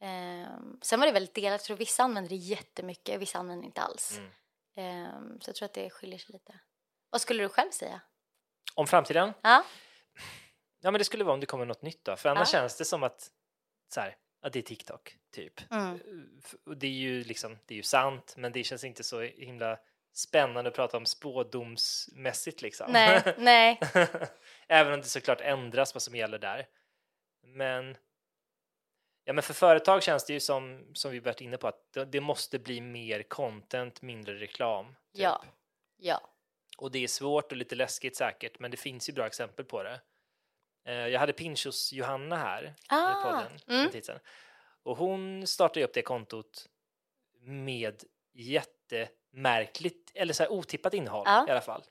Ehm, 0.05 0.77
sen 0.81 0.99
var 0.99 1.07
det 1.07 1.13
väldigt 1.13 1.33
delat. 1.35 1.51
Jag 1.51 1.63
tror 1.63 1.77
vissa 1.77 2.03
använder 2.03 2.29
det 2.29 2.35
jättemycket, 2.35 3.21
vissa 3.21 3.39
använder 3.39 3.65
inte 3.65 3.81
alls. 3.81 4.17
Mm. 4.17 4.31
Ehm, 4.75 5.41
så 5.41 5.49
jag 5.49 5.55
tror 5.55 5.65
att 5.65 5.73
det 5.73 5.89
skiljer 5.89 6.19
sig 6.19 6.33
lite. 6.33 6.59
Vad 7.09 7.21
skulle 7.21 7.43
du 7.43 7.49
själv 7.49 7.71
säga? 7.71 8.01
Om 8.75 8.87
framtiden? 8.87 9.33
Ja, 9.41 9.63
Ja, 10.79 10.91
men 10.91 10.99
det 10.99 11.05
skulle 11.05 11.23
vara 11.23 11.33
om 11.33 11.39
det 11.39 11.45
kommer 11.45 11.65
något 11.65 11.81
nytt 11.81 12.05
då. 12.05 12.15
För 12.15 12.29
annars 12.29 12.53
Ja. 12.53 12.59
känns 12.59 12.77
det 12.77 12.85
som 12.85 13.03
att 13.03 13.29
så 13.93 14.01
här, 14.01 14.15
att 14.41 14.53
det 14.53 14.59
är 14.59 14.63
TikTok, 14.63 15.17
typ. 15.35 15.71
Mm. 15.71 15.99
Och 16.65 16.77
det 16.77 16.87
är 16.87 16.91
ju 16.91 17.23
liksom, 17.23 17.57
det 17.65 17.73
är 17.73 17.75
ju 17.75 17.83
sant, 17.83 18.33
men 18.37 18.51
det 18.51 18.63
känns 18.63 18.83
inte 18.83 19.03
så 19.03 19.21
himla 19.21 19.79
spännande 20.13 20.67
att 20.69 20.75
prata 20.75 20.97
om 20.97 21.05
spådomsmässigt 21.05 22.61
liksom. 22.61 22.91
nej, 22.91 23.35
nej. 23.37 23.79
Även 24.67 24.93
om 24.93 25.01
det 25.01 25.07
såklart 25.07 25.41
ändras 25.41 25.93
vad 25.93 26.01
som 26.01 26.15
gäller 26.15 26.39
där. 26.39 26.67
Men 27.43 27.97
Ja, 29.27 29.33
men 29.33 29.43
för 29.43 29.53
företag 29.53 30.03
känns 30.03 30.25
det 30.25 30.33
ju 30.33 30.39
som, 30.39 30.85
som 30.93 31.11
vi 31.11 31.19
varit 31.19 31.41
inne 31.41 31.57
på, 31.57 31.67
att 31.67 31.91
det, 31.93 32.05
det 32.05 32.21
måste 32.21 32.59
bli 32.59 32.81
mer 32.81 33.23
content, 33.23 34.01
mindre 34.01 34.35
reklam. 34.35 34.85
typ. 34.85 34.95
Ja, 35.23 35.43
ja. 35.97 36.21
Och 36.77 36.91
det 36.91 37.03
är 37.03 37.07
svårt 37.07 37.51
och 37.51 37.57
lite 37.57 37.75
läskigt 37.75 38.15
säkert, 38.15 38.59
men 38.59 38.71
det 38.71 38.77
finns 38.77 39.09
ju 39.09 39.13
bra 39.13 39.25
exempel 39.27 39.65
på 39.65 39.83
det. 39.83 40.01
Eh, 40.85 40.93
Jag 41.07 41.19
hade 41.19 41.33
Pinchos 41.33 41.93
Johanna 41.93 42.35
här 42.37 42.73
Ah, 42.87 43.11
i 43.11 43.23
podden 43.23 43.59
mm. 43.67 44.03
sedan. 44.03 44.19
Och 44.83 44.97
hon 44.97 45.47
startade 45.47 45.85
upp 45.85 45.93
det 45.93 46.01
kontot 46.01 46.67
med 47.41 48.03
jättemärkligt, 48.33 50.11
eller 50.13 50.33
så 50.33 50.47
otippat 50.47 50.93
innehåll 50.93 51.23
Ja. 51.25 51.47
i 51.47 51.51
alla 51.51 51.61
fall. 51.61 51.83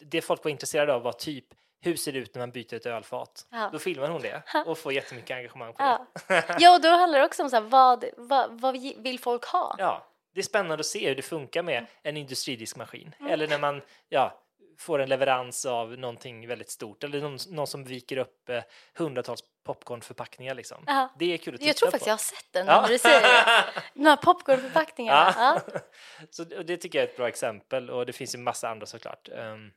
Det 0.00 0.22
folk 0.22 0.44
var 0.44 0.50
intresserade 0.50 0.94
av 0.94 1.02
var 1.02 1.12
typ 1.12 1.46
hur 1.82 1.96
ser 1.96 2.12
det 2.12 2.18
ut 2.18 2.34
när 2.34 2.40
man 2.42 2.50
byter 2.50 2.74
ett 2.74 2.86
ölfat? 2.86 3.46
Ja. 3.50 3.68
Då 3.72 3.78
filmar 3.78 4.08
hon 4.08 4.22
det 4.22 4.42
och 4.66 4.78
får 4.78 4.92
jättemycket 4.92 5.36
engagemang 5.36 5.72
på 5.72 5.82
Ja. 5.82 6.06
det. 6.28 6.56
ja, 6.60 6.74
och 6.74 6.80
då 6.82 6.88
handlar 6.88 7.18
det 7.18 7.24
också 7.24 7.42
om 7.42 7.50
så 7.50 7.56
här, 7.56 7.62
vad, 7.62 8.04
vad, 8.16 8.60
vad 8.60 8.80
vill 8.96 9.18
folk 9.20 9.44
ha? 9.44 9.74
Ja, 9.78 10.06
det 10.34 10.40
är 10.40 10.44
spännande 10.44 10.80
att 10.80 10.86
se 10.86 11.08
hur 11.08 11.14
det 11.16 11.22
funkar 11.22 11.62
med 11.62 11.86
en 12.02 12.16
industridiskmaskin 12.16 13.14
Mm. 13.20 13.32
eller 13.32 13.48
när 13.48 13.58
man 13.58 13.82
ja, 14.08 14.38
får 14.78 14.98
en 14.98 15.08
leverans 15.08 15.66
av 15.66 15.98
någonting 15.98 16.48
väldigt 16.48 16.70
stort 16.70 17.04
eller 17.04 17.20
någon, 17.20 17.38
någon 17.50 17.66
som 17.66 17.84
viker 17.84 18.16
upp 18.16 18.48
eh, 18.48 18.62
hundratals 18.94 19.40
popcornförpackningar 19.64 20.54
liksom. 20.54 20.84
Ja. 20.86 21.08
Det 21.18 21.32
är 21.32 21.36
kul 21.38 21.54
att 21.54 21.60
titta 21.60 21.68
Jag 21.68 21.76
tror 21.76 21.86
på. 21.86 21.90
faktiskt 21.90 22.06
jag 22.06 22.12
har 22.12 22.18
sett 22.18 22.52
den 22.52 22.66
Ja. 22.66 22.80
när 22.80 22.88
du 22.88 22.98
säger 22.98 23.20
det. 23.20 23.64
De 23.94 24.06
här 24.06 24.16
popcornförpackningarna. 24.16 25.34
Ja. 25.36 25.60
Så 26.30 26.44
det 26.44 26.76
tycker 26.76 26.98
jag 26.98 27.04
är 27.08 27.10
ett 27.10 27.16
bra 27.16 27.28
exempel 27.28 27.90
och 27.90 28.06
det 28.06 28.12
finns 28.12 28.34
ju 28.34 28.38
massa 28.38 28.68
andra 28.68 28.86
såklart. 28.86 29.28
Um, 29.32 29.72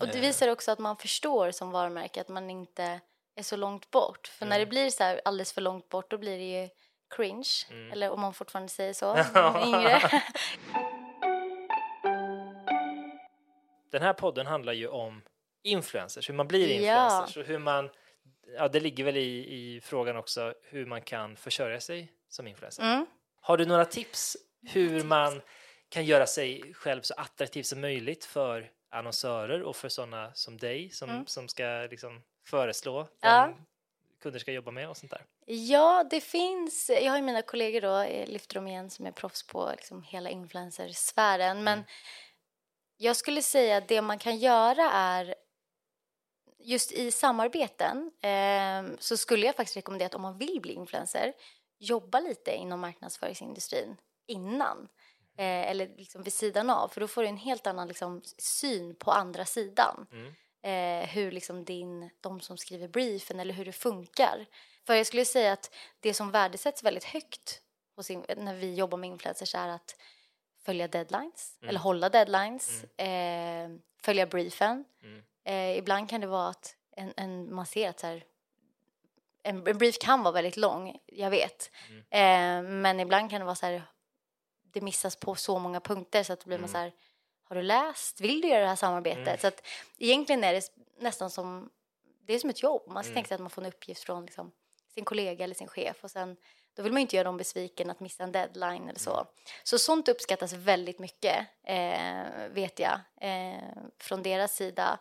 Och 0.00 0.06
det 0.06 0.14
Eh. 0.14 0.20
visar 0.20 0.48
också 0.48 0.70
att 0.72 0.78
man 0.78 0.96
förstår 0.96 1.50
som 1.50 1.70
varumärke 1.70 2.20
att 2.20 2.28
man 2.28 2.50
inte 2.50 3.00
är 3.36 3.42
så 3.42 3.56
långt 3.56 3.90
bort. 3.90 4.26
För 4.26 4.46
när 4.46 4.58
det 4.58 4.66
blir 4.66 4.90
så 4.90 5.02
här 5.04 5.20
alldeles 5.24 5.52
för 5.52 5.60
långt 5.60 5.88
bort 5.88 6.10
då 6.10 6.18
blir 6.18 6.38
det 6.38 6.62
ju 6.62 6.68
cringe. 7.16 7.48
Eller 7.92 8.10
om 8.10 8.20
man 8.20 8.34
fortfarande 8.34 8.68
säger 8.68 8.92
så, 8.92 9.16
yngre. 9.66 10.00
den 13.90 14.02
här 14.02 14.12
podden 14.12 14.46
handlar 14.46 14.72
ju 14.72 14.88
om 14.88 15.22
influencers, 15.62 16.28
hur 16.28 16.34
man 16.34 16.48
blir 16.48 16.68
Ja. 16.68 16.74
influencers 17.04 17.36
och 17.36 17.44
hur 17.44 17.58
man, 17.58 17.90
ja 18.56 18.68
det 18.68 18.80
ligger 18.80 19.04
väl 19.04 19.16
i, 19.16 19.54
i 19.76 19.80
frågan 19.80 20.16
också 20.16 20.54
hur 20.62 20.86
man 20.86 21.02
kan 21.02 21.36
försörja 21.36 21.80
sig 21.80 22.12
som 22.28 22.46
influencer. 22.46 22.82
Mm. 22.82 23.06
Har 23.40 23.56
du 23.56 23.66
några 23.66 23.84
tips 23.84 24.36
hur 24.68 25.04
man 25.04 25.42
kan 25.88 26.04
göra 26.04 26.26
sig 26.26 26.74
själv 26.74 27.02
så 27.02 27.14
attraktiv 27.16 27.62
som 27.62 27.80
möjligt 27.80 28.24
för 28.24 28.70
annonsörer 28.90 29.62
och 29.62 29.76
för 29.76 29.88
sådana 29.88 30.34
som 30.34 30.58
dig 30.58 30.90
som, 30.90 31.26
som 31.26 31.48
ska 31.48 31.86
liksom 31.90 32.22
föreslå 32.46 32.98
Mm. 33.00 33.08
Ja. 33.20 33.46
vem 33.46 33.66
kunder 34.22 34.38
ska 34.38 34.52
jobba 34.52 34.70
med 34.70 34.88
och 34.88 34.96
sånt 34.96 35.10
där? 35.12 35.24
Ja, 35.46 36.04
det 36.10 36.20
finns. 36.20 36.90
Jag 36.90 37.10
har 37.10 37.16
ju 37.16 37.22
mina 37.22 37.42
kollegor 37.42 37.80
då, 37.80 37.88
jag 37.88 38.28
lyfter 38.28 38.54
dem 38.54 38.66
igen, 38.68 38.90
som 38.90 39.06
är 39.06 39.12
proffs 39.12 39.46
på 39.46 39.70
liksom 39.70 40.02
hela 40.02 40.30
influencersfären. 40.30 41.64
Men 41.64 41.84
jag 42.96 43.16
skulle 43.16 43.42
säga 43.42 43.76
att 43.76 43.88
det 43.88 44.02
man 44.02 44.18
kan 44.18 44.36
göra 44.38 44.90
är 44.92 45.34
just 46.58 46.92
i 46.92 47.10
samarbeten 47.10 48.10
eh, 48.20 48.96
så 48.98 49.16
skulle 49.16 49.46
jag 49.46 49.56
faktiskt 49.56 49.76
rekommendera 49.76 50.06
att 50.06 50.14
om 50.14 50.22
man 50.22 50.38
vill 50.38 50.60
bli 50.60 50.72
influencer, 50.72 51.32
jobba 51.78 52.20
lite 52.20 52.54
inom 52.54 52.80
marknadsföringsindustrin 52.80 53.96
innan. 54.26 54.88
Eh, 55.40 55.70
eller 55.70 55.88
liksom 55.96 56.22
vid 56.22 56.32
sidan 56.32 56.70
av, 56.70 56.88
för 56.88 57.00
då 57.00 57.08
får 57.08 57.22
du 57.22 57.28
en 57.28 57.36
helt 57.36 57.66
annan 57.66 57.88
liksom, 57.88 58.22
syn 58.38 58.94
på 58.94 59.10
andra 59.10 59.44
sidan. 59.44 60.06
Eh, 60.62 61.08
hur 61.08 61.32
liksom 61.32 61.64
din, 61.64 62.10
de 62.20 62.40
som 62.40 62.56
skriver 62.56 62.88
briefen 62.88 63.40
eller 63.40 63.54
hur 63.54 63.64
det 63.64 63.72
funkar. 63.72 64.46
För 64.86 64.94
jag 64.94 65.06
skulle 65.06 65.24
säga 65.24 65.52
att 65.52 65.74
det 66.00 66.14
som 66.14 66.30
värdesätts 66.30 66.82
väldigt 66.82 67.04
högt 67.04 67.62
in, 68.08 68.24
när 68.36 68.54
vi 68.54 68.74
jobbar 68.74 68.98
med 68.98 69.08
influencers 69.10 69.54
är 69.54 69.68
att 69.68 69.96
följa 70.64 70.88
deadlines, 70.88 71.58
eller 71.68 71.80
hålla 71.80 72.08
deadlines, 72.08 72.84
eh, 72.84 73.70
följa 74.02 74.26
briefen. 74.26 74.84
Eh, 75.44 75.78
ibland 75.78 76.10
kan 76.10 76.20
det 76.20 76.26
vara 76.26 76.48
att 76.48 76.76
en, 76.96 77.12
en, 77.16 77.54
man 77.54 77.66
ser 77.66 77.88
att 77.88 78.00
så 78.00 78.06
här, 78.06 78.24
en, 79.42 79.66
en 79.66 79.78
brief 79.78 79.98
kan 79.98 80.22
vara 80.22 80.32
väldigt 80.32 80.56
lång, 80.56 80.98
jag 81.06 81.30
vet. 81.30 81.70
Eh, 82.10 82.62
men 82.62 83.00
ibland 83.00 83.30
kan 83.30 83.40
det 83.40 83.44
vara 83.44 83.54
så 83.54 83.66
här, 83.66 83.82
det 84.72 84.80
missas 84.80 85.16
på 85.16 85.34
så 85.34 85.58
många 85.58 85.80
punkter 85.80 86.22
så 86.22 86.32
att 86.32 86.40
då 86.40 86.48
blir 86.48 86.58
man 86.58 86.68
så 86.68 86.78
här, 86.78 86.92
har 87.44 87.56
du 87.56 87.62
läst? 87.62 88.20
Vill 88.20 88.40
du 88.40 88.48
göra 88.48 88.60
det 88.60 88.66
här 88.66 88.76
samarbetet? 88.76 89.40
Så 89.40 89.46
att 89.46 89.66
egentligen 89.98 90.44
är 90.44 90.52
det 90.52 90.72
nästan 90.98 91.30
som, 91.30 91.70
det 92.26 92.34
är 92.34 92.38
som 92.38 92.50
ett 92.50 92.62
jobb. 92.62 92.82
Man 92.88 93.04
ska 93.04 93.14
tänka 93.14 93.28
sig 93.28 93.34
att 93.34 93.40
man 93.40 93.50
får 93.50 93.62
en 93.62 93.68
uppgift 93.68 94.04
från 94.04 94.26
liksom, 94.26 94.52
sin 94.94 95.04
kollega 95.04 95.44
eller 95.44 95.54
sin 95.54 95.68
chef 95.68 96.04
och 96.04 96.10
sen 96.10 96.36
då 96.74 96.82
vill 96.82 96.92
man 96.92 97.00
ju 97.00 97.02
inte 97.02 97.16
göra 97.16 97.24
dem 97.24 97.36
besviken 97.36 97.90
att 97.90 98.00
missa 98.00 98.22
en 98.24 98.32
deadline 98.32 98.88
eller 98.88 98.98
så. 98.98 99.26
Så 99.64 99.78
sånt 99.78 100.08
uppskattas 100.08 100.52
väldigt 100.52 100.98
mycket, 100.98 101.46
eh, 101.64 102.48
vet 102.50 102.78
jag, 102.78 103.00
eh, 103.20 103.62
från 103.98 104.22
deras 104.22 104.56
sida. 104.56 104.98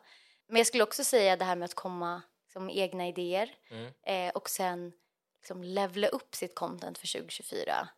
Men 0.47 0.57
jag 0.57 0.67
skulle 0.67 0.84
också 0.84 1.03
säga 1.03 1.36
det 1.36 1.45
här 1.45 1.55
med 1.55 1.65
att 1.65 1.74
komma 1.74 2.22
liksom, 2.45 2.70
egna 2.70 3.07
idéer 3.07 3.55
Mm. 3.70 3.93
eh, 4.03 4.32
och 4.36 4.49
sen 4.49 4.93
liksom, 5.41 5.63
levla 5.63 6.07
upp 6.07 6.36
sitt 6.36 6.55
content 6.55 6.97
för 6.97 7.07
2024 7.07 7.89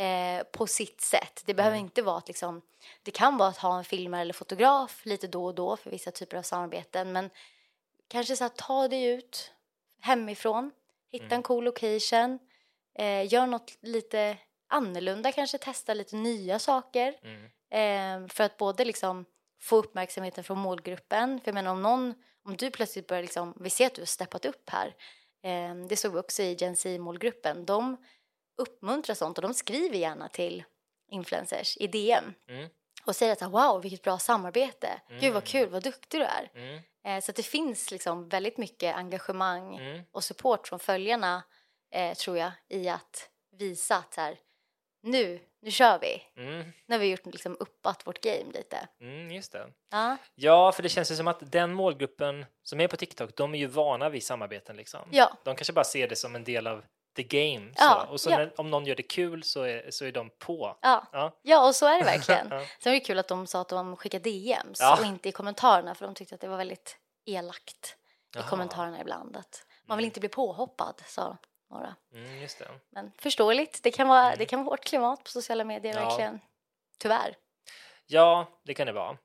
eh, 0.00 0.42
på 0.52 0.66
sitt 0.66 1.00
sätt. 1.00 1.42
Det 1.46 1.54
behöver 1.54 1.76
inte 1.76 2.02
vara 2.02 2.18
att 2.18 2.28
liksom, 2.28 2.62
det 3.02 3.10
kan 3.10 3.36
vara 3.36 3.48
att 3.48 3.56
ha 3.58 3.78
en 3.78 3.84
filmare 3.84 4.20
eller 4.20 4.34
fotograf 4.34 5.00
lite 5.04 5.26
då 5.26 5.44
och 5.44 5.54
då 5.54 5.76
för 5.76 5.90
vissa 5.90 6.10
typer 6.10 6.36
av 6.36 6.42
samarbeten 6.42 7.12
men 7.12 7.30
kanske 8.08 8.36
så 8.36 8.44
här, 8.44 8.48
ta 8.48 8.88
dig 8.88 9.04
ut 9.04 9.52
hemifrån, 10.00 10.70
hitta 11.12 11.34
en 11.34 11.42
cool 11.42 11.64
location, 11.64 12.38
eh, 12.98 13.32
gör 13.32 13.46
något 13.46 13.76
lite 13.80 14.36
annorlunda, 14.68 15.32
kanske 15.32 15.58
testa 15.58 15.94
lite 15.94 16.16
nya 16.16 16.58
saker 16.58 17.14
Mm. 17.22 17.44
eh, 18.24 18.28
för 18.28 18.44
att 18.44 18.56
både 18.56 18.84
liksom 18.84 19.24
få 19.60 19.76
uppmärksamheten 19.76 20.44
från 20.44 20.58
målgruppen, 20.58 21.40
för 21.40 21.48
jag 21.48 21.54
menar 21.54 21.70
om 21.70 21.82
någon, 21.82 22.14
om 22.44 22.56
du 22.56 22.70
plötsligt 22.70 23.06
börjar 23.06 23.22
liksom, 23.22 23.54
vi 23.60 23.70
ser 23.70 23.86
att 23.86 23.94
du 23.94 24.00
har 24.00 24.06
steppat 24.06 24.44
upp 24.44 24.70
här, 24.70 24.94
eh, 25.42 25.74
det 25.88 25.96
såg 25.96 26.12
vi 26.12 26.18
också 26.18 26.42
i 26.42 26.56
Gen 26.60 26.76
Z-målgruppen, 26.76 27.64
de 27.66 27.96
uppmuntrar 28.60 29.14
sånt 29.14 29.38
och 29.38 29.42
de 29.42 29.54
skriver 29.54 29.96
gärna 29.98 30.28
till 30.28 30.64
influencers 31.10 31.76
i 31.76 31.86
DM 31.86 32.34
Mm. 32.48 32.68
och 33.04 33.16
säger 33.16 33.32
att 33.32 33.42
wow 33.52 33.82
vilket 33.82 34.02
bra 34.02 34.18
samarbete, 34.18 35.00
gud 35.20 35.32
vad 35.32 35.44
kul, 35.44 35.68
vad 35.68 35.82
duktig 35.82 36.20
du 36.20 36.24
är. 36.24 36.50
Mm. 36.54 36.80
Eh, 37.04 37.24
så 37.24 37.32
det 37.32 37.42
finns 37.42 37.90
liksom 37.90 38.28
väldigt 38.28 38.58
mycket 38.58 38.96
engagemang 38.96 39.76
Mm. 39.76 40.02
och 40.12 40.24
support 40.24 40.68
från 40.68 40.78
följarna 40.78 41.42
eh, 41.90 42.14
tror 42.14 42.38
jag 42.38 42.52
i 42.68 42.88
att 42.88 43.28
visa 43.58 43.96
att 43.96 44.14
här, 44.16 44.38
nu, 45.02 45.40
nu 45.62 45.70
kör 45.70 45.98
vi. 45.98 46.22
Mm. 46.36 46.72
Nu 46.86 46.94
har 46.94 46.98
vi 47.00 47.06
gjort 47.10 47.26
liksom 47.26 47.56
uppat 47.60 48.06
vårt 48.06 48.20
game 48.20 48.52
lite. 48.52 48.88
Mm, 49.00 49.30
just 49.30 49.52
det. 49.52 49.68
Ja, 49.90 50.16
Ja, 50.34 50.72
för 50.72 50.82
det 50.82 50.88
känns 50.88 51.10
ju 51.10 51.16
som 51.16 51.28
att 51.28 51.52
den 51.52 51.74
målgruppen 51.74 52.46
som 52.62 52.80
är 52.80 52.88
på 52.88 52.96
TikTok, 52.96 53.36
de 53.36 53.54
är 53.54 53.58
ju 53.58 53.66
vana 53.66 54.08
vid 54.08 54.22
samarbeten 54.22 54.76
liksom. 54.76 55.00
ja, 55.10 55.36
De 55.44 55.56
kanske 55.56 55.72
bara 55.72 55.84
ser 55.84 56.08
det 56.08 56.16
som 56.16 56.34
en 56.36 56.44
del 56.44 56.66
av 56.66 56.84
the 57.16 57.22
game. 57.22 57.72
Ja, 57.76 58.04
så. 58.06 58.12
Och 58.12 58.20
så 58.20 58.30
ja. 58.30 58.36
när, 58.38 58.60
om 58.60 58.70
någon 58.70 58.86
gör 58.86 58.94
det 58.94 59.02
kul 59.02 59.42
så 59.42 59.62
är, 59.62 59.90
så 59.90 60.04
är 60.04 60.12
de 60.12 60.30
på. 60.38 60.78
ja. 60.82 61.06
Ja. 61.12 61.32
ja 61.42 61.66
och 61.66 61.74
så 61.74 61.86
är 61.86 61.98
det 61.98 62.04
verkligen. 62.04 62.48
Ja. 62.50 62.58
Sen 62.78 62.90
var 62.90 62.94
det 62.94 63.00
kul 63.00 63.18
att 63.18 63.28
de 63.28 63.46
sa 63.46 63.60
att 63.60 63.68
de 63.68 63.96
skickade 63.96 64.30
DMs 64.30 64.80
och 64.98 65.04
inte 65.06 65.28
i 65.28 65.32
kommentarerna 65.32 65.94
för 65.94 66.04
de 66.06 66.14
tyckte 66.14 66.34
att 66.34 66.40
det 66.40 66.48
var 66.48 66.56
väldigt 66.56 66.98
elakt 67.24 67.96
i 68.34 68.38
Jaha. 68.38 68.48
kommentarerna 68.48 69.00
ibland. 69.00 69.36
Att 69.36 69.66
man 69.86 69.96
vill 69.98 70.04
inte 70.04 70.20
bli 70.20 70.28
påhoppad, 70.28 71.02
sa 71.06 71.36
några. 71.70 71.94
Mm, 72.14 72.40
just 72.40 72.58
det. 72.58 72.68
Men 72.90 73.12
förståeligt, 73.18 73.82
det 73.82 73.90
kan 73.90 74.08
vara, 74.08 74.36
det 74.36 74.46
kan 74.46 74.58
vara 74.64 74.72
hårt 74.72 74.84
klimat 74.84 75.24
på 75.24 75.30
sociala 75.30 75.64
medier 75.64 75.94
verkligen. 75.94 76.40
Tyvärr. 76.98 77.36
Ja, 78.06 78.46
det 78.64 78.74
kan 78.74 78.86
det 78.86 78.92
vara. 78.92 79.16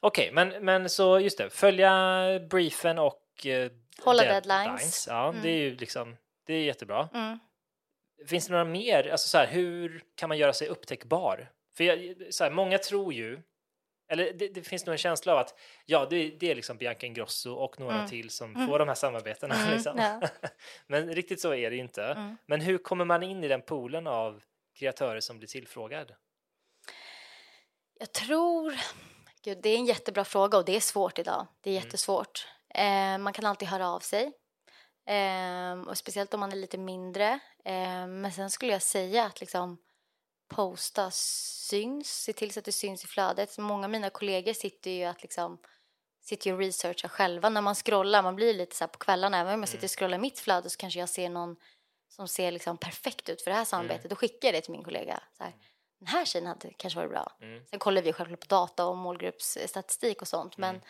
Okej, 0.00 0.30
men, 0.32 0.48
men 0.64 0.88
så 0.90 1.18
just 1.20 1.38
det, 1.38 1.50
följa 1.50 2.22
briefen 2.50 2.98
och 2.98 3.46
eh, 3.46 3.70
Hålla 4.04 4.22
deadlines. 4.22 5.06
Ja, 5.10 5.28
Mm. 5.28 5.42
det 5.42 5.48
är 5.48 5.56
ju 5.56 5.76
liksom, 5.76 6.16
det 6.44 6.54
är 6.54 6.64
jättebra. 6.64 7.08
Mm. 7.14 7.38
Finns 8.26 8.46
det 8.46 8.52
några 8.52 8.64
mer, 8.64 9.08
alltså 9.08 9.28
så 9.28 9.38
här, 9.38 9.46
hur 9.46 10.04
kan 10.14 10.28
man 10.28 10.38
göra 10.38 10.52
sig 10.52 10.68
upptäckbar? 10.68 11.50
För 11.76 11.84
jag, 11.84 12.16
så 12.30 12.44
här, 12.44 12.50
många 12.50 12.78
tror 12.78 13.12
ju, 13.12 13.42
eller 14.08 14.32
det, 14.32 14.48
det 14.48 14.62
finns 14.62 14.86
nog 14.86 14.92
en 14.92 14.98
känsla 14.98 15.32
av 15.32 15.38
att 15.38 15.58
ja, 15.86 16.06
det, 16.10 16.30
det 16.30 16.50
är 16.50 16.54
liksom 16.54 16.76
Bianca 16.76 17.06
Ingrosso 17.06 17.52
och 17.52 17.80
några 17.80 17.94
Mm. 17.94 18.08
till 18.08 18.30
som 18.30 18.66
får 18.68 18.78
de 18.78 18.88
här 18.88 18.94
samarbetena. 18.94 19.54
Mm, 19.54 19.70
Liksom. 19.74 19.98
ja. 19.98 20.28
Men 20.86 21.14
riktigt 21.14 21.40
så 21.40 21.54
är 21.54 21.70
det 21.70 21.76
ju 21.76 21.82
inte. 21.82 22.04
Mm. 22.04 22.36
Men 22.46 22.60
hur 22.60 22.78
kommer 22.78 23.04
man 23.04 23.22
in 23.22 23.44
i 23.44 23.48
den 23.48 23.62
poolen 23.62 24.06
av 24.06 24.42
kreatörer 24.78 25.20
som 25.20 25.38
blir 25.38 25.48
tillfrågad? 25.48 26.14
Jag 27.98 28.12
tror... 28.12 28.74
Gud, 29.42 29.58
det 29.62 29.68
är 29.68 29.76
en 29.76 29.86
jättebra 29.86 30.24
fråga 30.24 30.58
och 30.58 30.64
det 30.64 30.76
är 30.76 30.80
svårt 30.80 31.18
idag. 31.18 31.46
Det 31.60 31.70
är 31.70 31.74
jättesvårt. 31.74 32.46
Eh, 32.74 33.18
man 33.18 33.32
kan 33.32 33.46
alltid 33.46 33.68
höra 33.68 33.88
av 33.88 34.00
sig. 34.00 34.32
Eh, 35.06 35.88
och 35.88 35.98
speciellt 35.98 36.34
om 36.34 36.40
man 36.40 36.52
är 36.52 36.56
lite 36.56 36.78
mindre. 36.78 37.38
Eh, 37.64 38.06
men 38.06 38.32
sen 38.32 38.50
skulle 38.50 38.72
jag 38.72 38.82
säga 38.82 39.24
att 39.24 39.40
liksom 39.40 39.78
posta 40.48 41.10
syns. 41.10 42.22
Se 42.22 42.32
till 42.32 42.52
så 42.52 42.58
att 42.58 42.64
det 42.64 42.72
syns 42.72 43.04
i 43.04 43.06
flödet. 43.06 43.58
Många 43.58 43.84
av 43.84 43.90
mina 43.90 44.10
kollegor 44.10 44.52
sitter 44.52 44.90
ju 44.90 45.04
att 45.04 45.22
liksom 45.22 45.58
sitter 46.20 46.50
ju 46.50 46.54
och 46.54 46.58
researchar 46.58 47.08
själva 47.08 47.48
när 47.48 47.60
man 47.60 47.74
scrollar. 47.74 48.22
Man 48.22 48.36
blir 48.36 48.54
lite 48.54 48.76
så 48.76 48.88
på 48.88 48.98
kvällarna. 48.98 49.38
Även 49.38 49.54
om 49.54 49.60
jag 49.60 49.68
sitter 49.68 49.86
och 49.86 49.98
scrollar 49.98 50.18
i 50.18 50.20
mitt 50.20 50.38
flöde 50.38 50.70
så 50.70 50.76
kanske 50.76 51.00
jag 51.00 51.08
ser 51.08 51.28
någon 51.28 51.56
som 52.08 52.28
ser 52.28 52.52
liksom 52.52 52.78
perfekt 52.78 53.28
ut 53.28 53.42
för 53.42 53.50
det 53.50 53.56
här 53.56 53.64
samarbetet. 53.64 54.10
Då 54.10 54.16
skickar 54.16 54.48
jag 54.48 54.54
det 54.54 54.60
till 54.60 54.72
min 54.72 54.84
kollega. 54.84 55.22
Så 55.36 55.44
här, 55.44 55.52
den 55.98 56.08
här 56.08 56.24
tjejen 56.24 56.46
hade 56.46 56.72
kanske 56.76 56.98
varit 56.98 57.10
bra. 57.10 57.32
Mm. 57.40 57.66
Sen 57.66 57.78
kollar 57.78 58.02
vi 58.02 58.12
självklart 58.12 58.40
på 58.40 58.46
data 58.46 58.86
och 58.86 58.96
målgruppsstatistik 58.96 60.22
och 60.22 60.28
sånt. 60.28 60.58
Men 60.58 60.80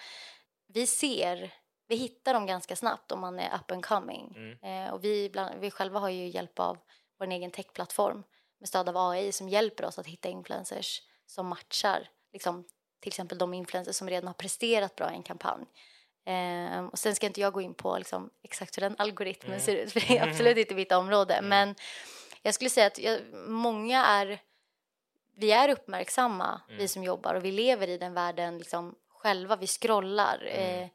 vi 0.66 0.86
ser, 0.86 1.54
vi 1.86 1.96
hittar 1.96 2.34
dem 2.34 2.46
ganska 2.46 2.76
snabbt 2.76 3.12
om 3.12 3.20
man 3.20 3.38
är 3.38 3.54
up 3.56 3.70
and 3.70 3.84
coming. 3.84 4.34
Mm. 4.36 4.86
Eh, 4.86 4.92
och 4.94 5.04
vi, 5.04 5.30
bland, 5.30 5.60
vi 5.60 5.70
själva 5.70 6.00
har 6.00 6.08
ju 6.08 6.28
hjälp 6.28 6.58
av 6.58 6.78
vår 7.18 7.26
egen 7.26 7.50
techplattform 7.50 8.22
med 8.58 8.68
stöd 8.68 8.88
av 8.88 8.96
AI 8.96 9.32
som 9.32 9.48
hjälper 9.48 9.84
oss 9.84 9.98
att 9.98 10.06
hitta 10.06 10.28
influencers 10.28 11.02
som 11.26 11.46
matchar 11.46 12.08
liksom, 12.32 12.64
till 13.00 13.08
exempel 13.08 13.38
de 13.38 13.54
influencers 13.54 13.96
som 13.96 14.08
redan 14.10 14.26
har 14.26 14.34
presterat 14.34 14.96
bra 14.96 15.12
i 15.12 15.14
en 15.14 15.22
kampanj. 15.22 15.64
Eh, 16.26 16.84
och 16.86 16.98
sen 16.98 17.14
ska 17.14 17.26
inte 17.26 17.40
jag 17.40 17.52
gå 17.52 17.60
in 17.60 17.74
på 17.74 17.98
liksom, 17.98 18.30
exakt 18.42 18.76
hur 18.76 18.80
den 18.80 18.94
algoritmen 18.98 19.52
Mm. 19.52 19.60
ser 19.64 19.76
ut, 19.76 19.92
för 19.92 20.00
det 20.00 20.18
är 20.18 20.28
absolut 20.28 20.56
inte 20.56 20.74
mitt 20.74 20.92
område. 20.92 21.40
Men 21.42 21.74
jag 22.42 22.54
skulle 22.54 22.70
säga 22.70 22.86
att 22.86 22.98
jag, 22.98 23.20
många 23.46 24.04
är, 24.06 24.40
vi 25.36 25.52
är 25.52 25.68
uppmärksamma, 25.68 26.60
Mm. 26.68 26.78
vi 26.78 26.88
som 26.88 27.04
jobbar, 27.04 27.34
och 27.34 27.44
vi 27.44 27.52
lever 27.52 27.88
i 27.88 27.98
den 27.98 28.14
världen 28.14 28.58
liksom, 28.58 28.94
själva. 29.08 29.56
Vi 29.56 29.66
scrollar, 29.66 30.46
eh, 30.46 30.88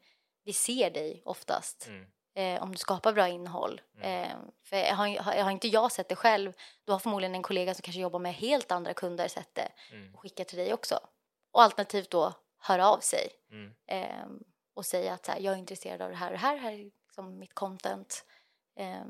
vi 0.44 0.52
ser 0.52 0.90
dig 0.90 1.22
oftast. 1.24 1.86
Mm. 1.86 2.06
Eh, 2.34 2.62
om 2.62 2.72
du 2.72 2.78
skapar 2.78 3.12
bra 3.12 3.28
innehåll. 3.28 3.80
Eh, 4.00 4.36
för 4.62 4.94
har, 4.94 5.42
har, 5.42 5.50
inte 5.50 5.68
jag 5.68 5.92
sett 5.92 6.08
det 6.08 6.16
själv, 6.16 6.52
då 6.84 6.92
har 6.92 6.98
förmodligen 6.98 7.34
en 7.34 7.42
kollega 7.42 7.74
som 7.74 7.82
kanske 7.82 8.00
jobbar 8.00 8.18
med 8.18 8.34
helt 8.34 8.72
andra 8.72 8.94
kunder 8.94 9.28
sett 9.28 9.54
det 9.54 9.72
Mm. 9.92 10.14
och 10.14 10.20
skickar 10.20 10.44
till 10.44 10.58
dig 10.58 10.72
också. 10.74 11.00
Och 11.52 11.62
alternativt 11.62 12.10
då 12.10 12.32
höra 12.58 12.88
av 12.88 12.98
sig 13.00 13.28
Mm. 13.50 13.74
eh, 13.86 14.26
och 14.74 14.86
säga 14.86 15.12
att 15.12 15.26
så 15.26 15.32
här, 15.32 15.40
jag 15.40 15.54
är 15.54 15.58
intresserad 15.58 16.02
av 16.02 16.10
det 16.10 16.16
här 16.16 16.26
och 16.26 16.32
det 16.32 16.38
här, 16.38 16.56
här 16.56 16.72
är 16.72 16.90
liksom 17.06 17.38
mitt 17.38 17.54
content. 17.54 18.24
Eh, 18.76 19.02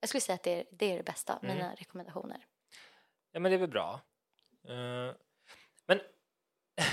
jag 0.00 0.08
skulle 0.08 0.20
säga 0.20 0.34
att 0.34 0.42
det 0.42 0.54
är 0.60 0.64
det, 0.70 0.92
är 0.92 0.96
det 0.96 1.02
bästa, 1.02 1.38
Mm. 1.42 1.56
mina 1.56 1.74
rekommendationer. 1.74 2.46
Ja, 3.32 3.40
men 3.40 3.50
det 3.52 3.56
är 3.56 3.60
väl 3.60 3.68
bra. 3.70 4.00
Men... 4.62 5.14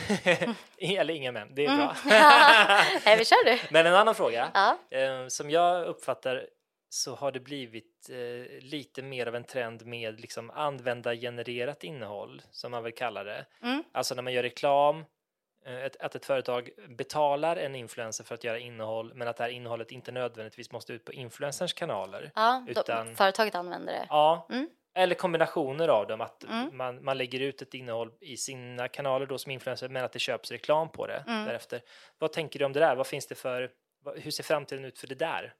Eller 0.77 1.13
inga 1.13 1.31
men, 1.31 1.55
det 1.55 1.65
är 1.65 1.77
bra. 1.77 1.95
Nej, 3.05 3.17
vi 3.17 3.25
kör 3.25 3.45
du. 3.45 3.57
men 3.69 3.85
en 3.85 3.95
annan 3.95 4.15
fråga. 4.15 4.51
Ja. 4.53 4.77
Eh, 4.97 5.27
som 5.27 5.49
jag 5.49 5.85
uppfattar 5.85 6.47
så 6.89 7.15
har 7.15 7.31
det 7.31 7.39
blivit 7.39 8.09
eh, 8.09 8.63
lite 8.63 9.01
mer 9.01 9.25
av 9.27 9.35
en 9.35 9.43
trend 9.43 9.85
med 9.85 10.19
liksom 10.19 10.49
användargenererat 10.49 11.83
innehåll, 11.83 12.41
som 12.51 12.71
man 12.71 12.83
väl 12.83 12.91
kallar 12.91 13.25
det. 13.25 13.45
Mm. 13.63 13.83
Alltså 13.91 14.15
när 14.15 14.21
man 14.21 14.33
gör 14.33 14.43
reklam, 14.43 15.05
eh, 15.65 15.75
ett, 15.85 15.97
att 16.01 16.15
ett 16.15 16.25
företag 16.25 16.69
betalar 16.97 17.55
en 17.57 17.75
influencer 17.75 18.23
för 18.23 18.35
att 18.35 18.43
göra 18.43 18.59
innehåll, 18.59 19.13
men 19.15 19.27
att 19.27 19.37
det 19.37 19.43
här 19.43 19.51
innehållet 19.51 19.91
inte 19.91 20.11
nödvändigtvis 20.11 20.71
måste 20.71 20.93
ut 20.93 21.05
på 21.05 21.13
influencers 21.13 21.73
kanaler. 21.73 22.31
Ja, 22.35 22.65
Utan- 22.67 23.07
då, 23.09 23.15
företaget 23.15 23.55
använder 23.55 23.93
det. 23.93 24.05
Ja, 24.09 24.47
Mm. 24.49 24.69
Eller 24.95 25.15
kombinationer 25.15 25.87
av 25.87 26.07
dem, 26.07 26.21
att 26.21 26.43
Mm. 26.43 26.77
man, 26.77 27.03
man 27.03 27.17
lägger 27.17 27.39
ut 27.39 27.61
ett 27.61 27.73
innehåll 27.73 28.11
i 28.21 28.37
sina 28.37 28.87
kanaler 28.87 29.25
då 29.25 29.37
som 29.37 29.51
influencer, 29.51 29.89
men 29.89 30.05
att 30.05 30.11
det 30.11 30.19
köps 30.19 30.51
reklam 30.51 30.91
på 30.91 31.07
det 31.07 31.23
Mm. 31.27 31.45
därefter. 31.45 31.81
Vad 32.17 32.31
tänker 32.33 32.59
du 32.59 32.65
om 32.65 32.73
det 32.73 32.79
där? 32.79 32.95
Vad 32.95 33.07
finns 33.07 33.27
det 33.27 33.35
för, 33.35 33.71
hur 34.15 34.31
ser 34.31 34.43
framtiden 34.43 34.85
ut 34.85 34.99
för 34.99 35.07
det 35.07 35.15
där? 35.15 35.53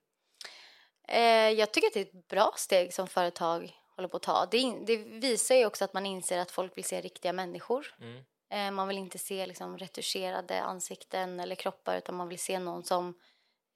Eh, 1.07 1.49
jag 1.49 1.71
tycker 1.71 1.88
att 1.88 1.93
det 1.93 1.99
är 1.99 2.05
ett 2.05 2.27
bra 2.27 2.53
steg 2.57 2.93
som 2.93 3.07
företag 3.07 3.71
håller 3.95 4.09
på 4.09 4.17
att 4.17 4.23
ta. 4.23 4.47
Det, 4.51 4.73
det 4.86 4.97
visar 4.97 5.55
ju 5.55 5.65
också 5.65 5.86
att 5.86 5.93
man 5.93 6.05
inser 6.05 6.39
att 6.39 6.51
folk 6.51 6.77
vill 6.77 6.83
se 6.83 7.01
riktiga 7.01 7.33
människor. 7.33 7.95
Mm. 8.01 8.23
Eh, 8.49 8.71
man 8.71 8.88
vill 8.88 8.97
inte 8.97 9.17
se 9.17 9.45
liksom, 9.45 9.77
retuscherade 9.77 10.61
ansikten 10.61 11.39
eller 11.39 11.55
kroppar 11.55 11.97
utan 11.97 12.15
man 12.15 12.29
vill 12.29 12.39
se 12.39 12.59
någon 12.59 12.83
som, 12.83 13.13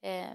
eh, 0.02 0.26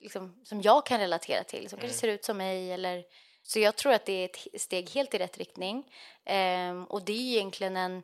liksom, 0.00 0.40
som 0.44 0.62
jag 0.62 0.86
kan 0.86 1.00
relatera 1.00 1.44
till, 1.44 1.68
som 1.70 1.78
kanske 1.78 1.98
ser 1.98 2.08
ut 2.08 2.24
som 2.24 2.36
mig. 2.36 2.72
Eller... 2.72 3.04
Så 3.42 3.58
jag 3.58 3.76
tror 3.76 3.92
att 3.92 4.06
det 4.06 4.12
är 4.12 4.24
ett 4.24 4.60
steg 4.60 4.90
helt 4.90 5.14
i 5.14 5.18
rätt 5.18 5.38
riktning. 5.38 5.92
Eh, 6.24 6.82
och 6.82 7.02
det 7.04 7.12
är 7.12 7.36
egentligen 7.36 7.76
en, 7.76 8.02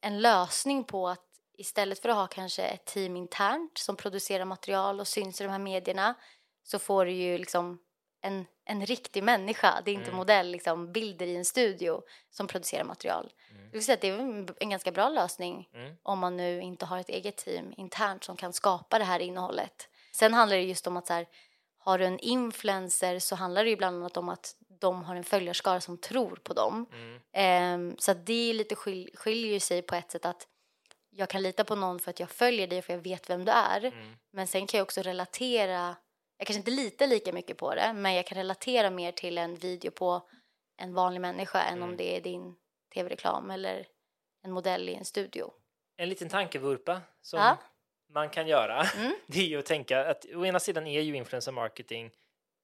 en 0.00 0.20
lösning 0.20 0.84
på 0.84 1.08
att 1.08 1.26
istället 1.58 1.98
för 2.02 2.08
att 2.08 2.16
ha 2.16 2.26
kanske 2.26 2.62
ett 2.62 2.84
team 2.84 3.16
internt 3.16 3.78
som 3.78 3.96
producerar 3.96 4.44
material 4.44 5.00
och 5.00 5.08
syns 5.08 5.40
i 5.40 5.44
de 5.44 5.50
här 5.50 5.58
medierna 5.58 6.14
så 6.62 6.78
får 6.78 7.04
du 7.04 7.12
ju 7.12 7.38
liksom 7.38 7.78
en, 8.22 8.46
en 8.64 8.86
riktig 8.86 9.22
människa, 9.24 9.82
det 9.84 9.90
är 9.90 9.94
inte 9.94 10.12
modell, 10.12 10.50
liksom 10.50 10.92
bilder 10.92 11.26
i 11.26 11.36
en 11.36 11.44
studio 11.44 12.02
som 12.30 12.46
producerar 12.46 12.84
material. 12.84 13.32
Jag 13.64 13.72
vill 13.72 13.84
säga 13.84 13.94
att 13.94 14.00
det 14.00 14.08
är 14.08 14.18
en, 14.18 14.48
en 14.60 14.70
ganska 14.70 14.92
bra 14.92 15.08
lösning 15.08 15.68
Mm. 15.74 15.96
om 16.02 16.18
man 16.18 16.36
nu 16.36 16.60
inte 16.60 16.86
har 16.86 16.98
ett 16.98 17.08
eget 17.08 17.36
team 17.36 17.74
internt 17.76 18.24
som 18.24 18.36
kan 18.36 18.52
skapa 18.52 18.98
det 18.98 19.04
här 19.04 19.20
innehållet. 19.20 19.88
Sen 20.12 20.34
handlar 20.34 20.56
det 20.56 20.62
just 20.62 20.86
om 20.86 20.96
att 20.96 21.06
så 21.06 21.12
här, 21.12 21.26
har 21.90 21.98
du 21.98 22.04
en 22.04 22.18
influencer 22.18 23.18
så 23.18 23.36
handlar 23.36 23.64
det 23.64 23.70
ju 23.70 23.76
bland 23.76 23.96
annat 23.96 24.16
om 24.16 24.28
att 24.28 24.56
de 24.80 25.04
har 25.04 25.14
en 25.16 25.24
följarskara 25.24 25.80
som 25.80 25.98
tror 25.98 26.36
på 26.36 26.52
dem. 26.54 26.86
Mm. 26.92 27.20
Ehm, 27.32 27.96
så 27.98 28.14
det 28.14 28.50
är 28.50 28.54
lite 28.54 28.74
skil, 28.74 29.10
skiljer 29.14 29.60
sig 29.60 29.82
på 29.82 29.94
ett 29.94 30.10
sätt 30.10 30.26
att 30.26 30.46
jag 31.10 31.28
kan 31.28 31.42
lita 31.42 31.64
på 31.64 31.74
någon 31.74 31.98
för 32.00 32.10
att 32.10 32.20
jag 32.20 32.30
följer 32.30 32.66
dig 32.66 32.82
för 32.82 32.92
jag 32.92 33.00
vet 33.00 33.30
vem 33.30 33.44
du 33.44 33.52
är. 33.52 33.84
Mm. 33.84 34.16
Men 34.32 34.46
sen 34.46 34.66
kan 34.66 34.78
jag 34.78 34.84
också 34.84 35.02
relatera, 35.02 35.96
jag 36.36 36.46
kanske 36.46 36.58
inte 36.58 36.70
litar 36.70 37.06
lika 37.06 37.32
mycket 37.32 37.56
på 37.56 37.74
det, 37.74 37.92
men 37.92 38.14
jag 38.14 38.26
kan 38.26 38.36
relatera 38.38 38.90
mer 38.90 39.12
till 39.12 39.38
en 39.38 39.54
video 39.56 39.90
på 39.90 40.28
en 40.76 40.94
vanlig 40.94 41.20
människa 41.20 41.62
än 41.62 41.76
Mm. 41.76 41.88
om 41.88 41.96
det 41.96 42.16
är 42.16 42.20
din 42.20 42.56
tv-reklam 42.94 43.50
eller 43.50 43.86
en 44.42 44.52
modell 44.52 44.88
i 44.88 44.94
en 44.94 45.04
studio. 45.04 45.52
En 45.96 46.08
liten 46.08 46.28
tankevurpa 46.28 47.00
som 47.22 47.40
Ja. 47.40 47.56
Man 48.14 48.30
kan 48.30 48.46
göra, 48.46 48.82
Mm. 48.96 49.12
det 49.26 49.38
är 49.40 49.46
ju 49.46 49.58
att 49.58 49.66
tänka 49.66 50.04
att 50.06 50.26
å 50.34 50.46
ena 50.46 50.60
sidan 50.60 50.86
är 50.86 51.00
ju 51.00 51.16
influencer 51.16 51.52
marketing 51.52 52.10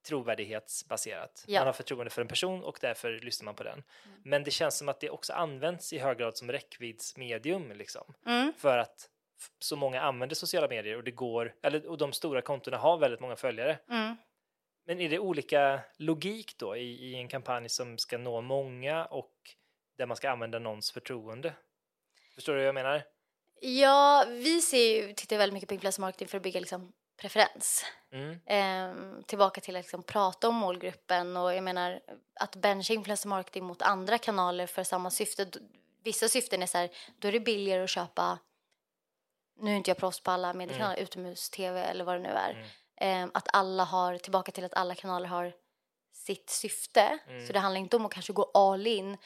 trovärdighetsbaserat. 0.09 1.45
Ja. 1.47 1.61
Man 1.61 1.67
har 1.67 1.73
förtroende 1.73 2.11
för 2.11 2.23
en 2.23 2.29
person 2.29 2.65
och 2.65 2.79
därför 2.81 3.21
lyssnar 3.21 3.45
man 3.45 3.55
på 3.55 3.63
den. 3.63 3.83
Men 4.23 4.45
det 4.45 4.51
känns 4.51 4.79
som 4.79 4.89
att 4.89 5.01
det 5.01 5.11
också 5.11 5.33
används 5.33 5.93
i 5.93 5.99
hög 5.99 6.19
grad 6.19 6.37
som 6.37 6.53
räckviddsmedium 6.53 7.73
liksom. 7.73 8.15
Mm. 8.27 8.53
För 8.59 8.79
att 8.79 9.11
så 9.59 9.77
många 9.77 10.01
använder 10.01 10.37
sociala 10.37 10.69
medier 10.69 10.97
och 10.97 11.05
det 11.05 11.11
går, 11.11 11.55
eller 11.63 11.87
och 11.87 11.99
de 11.99 12.13
stora 12.13 12.43
kontona 12.43 12.77
har 12.77 12.99
väldigt 12.99 13.21
många 13.21 13.37
följare. 13.37 13.79
Mm. 13.91 14.17
Men 14.87 15.01
är 15.01 15.09
det 15.09 15.19
olika 15.19 15.81
logik 15.97 16.59
då 16.59 16.77
i, 16.77 16.83
i 16.83 17.15
en 17.15 17.29
kampanj 17.29 17.69
som 17.69 17.99
ska 17.99 18.19
nå 18.19 18.41
många 18.41 19.05
och 19.05 19.33
där 19.99 20.07
man 20.07 20.17
ska 20.17 20.31
använda 20.31 20.59
någons 20.59 20.91
förtroende? 20.91 21.53
Förstår 22.35 22.53
du 22.53 22.59
vad 22.59 22.69
jag 22.69 22.75
menar? 22.75 23.03
Ja, 23.61 24.25
vi 24.29 24.61
ser 24.61 24.97
ju, 24.97 25.13
tittar 25.13 25.39
väldigt 25.39 25.55
mycket 25.55 25.69
på 25.69 25.75
influencer 25.75 26.01
marketing 26.01 26.29
för 26.29 26.37
att 26.37 26.43
bygga 26.43 26.61
liksom 26.61 26.93
preferens. 27.17 27.85
Mm. 28.13 28.41
Ehm, 28.47 29.23
tillbaka 29.27 29.61
till 29.61 29.77
att 29.77 29.83
liksom 29.83 30.03
prata 30.03 30.49
om 30.49 30.55
målgruppen 30.55 31.37
och 31.37 31.55
jag 31.55 31.65
menar 31.65 32.01
att 32.41 32.57
bencha 32.57 32.95
influencer 32.95 33.29
marketing 33.29 33.65
mot 33.65 33.83
andra 33.83 34.19
kanaler 34.19 34.67
för 34.67 34.85
samma 34.85 35.11
syfte. 35.11 35.51
Vissa 36.03 36.29
syften 36.29 36.63
är 36.63 36.67
så 36.67 36.79
här, 36.79 36.91
då 37.19 37.29
är 37.29 37.33
det 37.33 37.41
billigare 37.41 37.85
att 37.85 37.91
köpa, 37.91 38.39
nu 39.61 39.73
är 39.73 39.77
inte 39.77 39.91
jag 39.91 39.99
proffs 39.99 40.21
på 40.21 40.31
alla 40.31 40.53
mediekanaler, 40.53 40.97
utomhus-tv 40.97 41.81
eller 41.81 42.05
vad 42.05 42.15
det 42.15 42.23
nu 42.23 42.29
är. 42.29 42.51
Mm. 42.51 42.67
Ehm, 42.97 43.31
att 43.35 43.49
alla 43.53 43.85
har, 43.85 44.19
tillbaka 44.19 44.53
till 44.53 44.65
att 44.65 44.75
alla 44.75 44.95
kanaler 44.95 45.29
har 45.29 45.53
sitt 46.13 46.51
syfte. 46.51 47.19
Mm. 47.29 47.47
Så 47.47 47.53
det 47.53 47.59
handlar 47.59 47.81
inte 47.81 47.97
om 47.97 48.07
att 48.07 48.13
kanske 48.13 48.33
gå 48.33 48.51
all 48.55 48.87
in, 48.87 49.17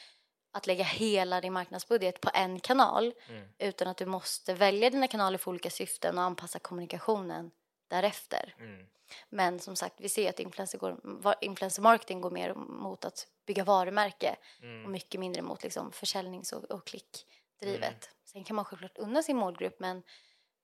att 0.51 0.67
lägga 0.67 0.83
hela 0.83 1.41
din 1.41 1.53
marknadsbudget 1.53 2.21
på 2.21 2.29
en 2.33 2.59
kanal 2.59 3.13
Mm. 3.29 3.47
utan 3.57 3.87
att 3.87 3.97
du 3.97 4.05
måste 4.05 4.53
välja 4.53 4.89
dina 4.89 5.07
kanaler 5.07 5.37
för 5.37 5.51
olika 5.51 5.69
syften 5.69 6.17
och 6.17 6.23
anpassa 6.23 6.59
kommunikationen 6.59 7.51
därefter. 7.87 8.55
Mm. 8.59 8.85
Men 9.29 9.59
som 9.59 9.75
sagt, 9.75 9.95
vi 10.01 10.09
ser 10.09 10.29
att 10.29 10.39
influencer, 10.39 10.77
går, 10.77 10.99
influencer 11.41 11.81
marketing 11.81 12.21
går 12.21 12.31
mer 12.31 12.53
mot 12.53 13.05
att 13.05 13.27
bygga 13.45 13.63
varumärke 13.63 14.35
Mm. 14.61 14.85
och 14.85 14.91
mycket 14.91 15.19
mindre 15.19 15.41
mot 15.41 15.63
liksom 15.63 15.91
försäljnings 15.91 16.53
och, 16.53 16.63
och 16.63 16.85
klickdrivet. 16.87 17.83
Mm. 17.83 18.15
Sen 18.25 18.43
kan 18.43 18.55
man 18.55 18.65
självklart 18.65 18.97
unna 18.97 19.23
sin 19.23 19.37
målgrupp 19.37 19.79
men 19.79 20.03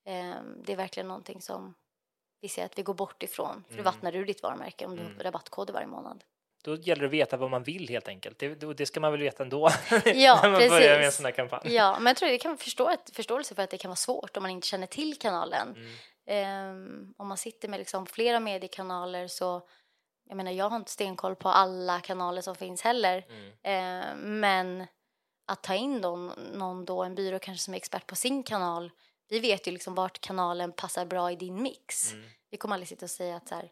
ehm, 0.06 0.64
det 0.64 0.72
är 0.72 0.78
verkligen 0.78 1.08
någonting 1.08 1.42
som 1.42 1.74
vi 2.42 2.50
ser 2.50 2.66
att 2.66 2.78
vi 2.78 2.84
går 2.84 2.94
bort 2.94 3.24
ifrån. 3.24 3.64
För 3.68 3.74
Mm. 3.74 3.78
du 3.78 3.84
vattnar 3.84 4.16
ur 4.16 4.26
ditt 4.26 4.44
varumärke 4.44 4.86
om 4.86 4.96
du 4.96 5.02
Mm. 5.02 5.18
har 5.18 5.24
rabattkoder 5.24 5.74
varje 5.74 5.88
månad. 5.88 6.24
Då 6.68 6.76
gäller 6.76 7.02
det 7.02 7.08
att 7.08 7.14
veta 7.14 7.38
vad 7.38 7.50
man 7.50 7.64
vill 7.64 7.90
helt 7.90 8.08
enkelt. 8.08 8.40
Det, 8.40 8.56
det- 8.56 8.86
ska 8.86 9.00
man 9.00 9.12
väl 9.12 9.22
veta 9.22 9.44
ändå 9.44 9.70
Ja, 10.06 10.40
när 10.44 10.50
man 10.50 10.60
börjar 10.60 10.70
med 10.70 10.92
en 10.92 11.00
precis. 11.00 11.16
sån 11.16 11.26
här 11.26 11.32
kampanj. 11.32 11.74
Ja, 11.74 12.00
men 12.00 12.06
jag 12.08 12.18
tror 12.18 12.30
det 12.30 12.38
kan 12.38 12.58
förstå 12.58 12.90
ett, 12.90 13.16
förståelse 13.16 13.56
för 13.56 13.64
att 13.64 13.70
det 13.70 13.78
kan 13.78 13.90
vara 13.90 13.96
svårt 13.96 14.38
om 14.38 14.44
man 14.44 14.52
inte 14.52 14.68
känner 14.68 14.88
till 14.88 15.20
kanalen. 15.20 15.76
Mm. 15.76 15.96
Ehm, 16.28 17.14
om 17.18 17.28
man 17.28 17.38
sitter 17.38 17.68
med 17.68 17.80
liksom 17.80 18.06
flera 18.06 18.40
mediekanaler 18.40 19.28
så, 19.28 19.68
jag 20.30 20.38
menar 20.38 20.52
jag 20.52 20.70
har 20.70 20.78
inte 20.78 20.92
stenkoll 20.92 21.36
på 21.36 21.50
alla 21.50 22.00
kanaler 22.00 22.42
som 22.42 22.56
finns 22.56 22.82
heller. 22.82 23.26
Mm. 23.30 23.52
Ehm, 23.64 24.40
men 24.40 24.88
att 25.48 25.64
ta 25.64 25.76
in 25.76 25.98
någon, 25.98 26.28
någon 26.54 26.86
då, 26.86 27.04
en 27.04 27.16
byrå 27.16 27.40
kanske 27.40 27.64
som 27.64 27.74
är 27.74 27.78
expert 27.78 28.08
på 28.08 28.16
sin 28.16 28.44
kanal, 28.44 28.92
vi 29.30 29.40
vet 29.40 29.68
ju 29.68 29.72
liksom 29.72 29.96
vart 29.96 30.22
kanalen 30.22 30.72
passar 30.72 31.06
bra 31.06 31.32
i 31.32 31.36
din 31.36 31.62
mix. 31.62 32.14
Mm. 32.14 32.30
Vi 32.50 32.58
kommer 32.58 32.76
aldrig 32.76 32.88
sitta 32.88 33.06
och 33.06 33.10
säga 33.10 33.36
att 33.36 33.48
så 33.48 33.56
här, 33.56 33.72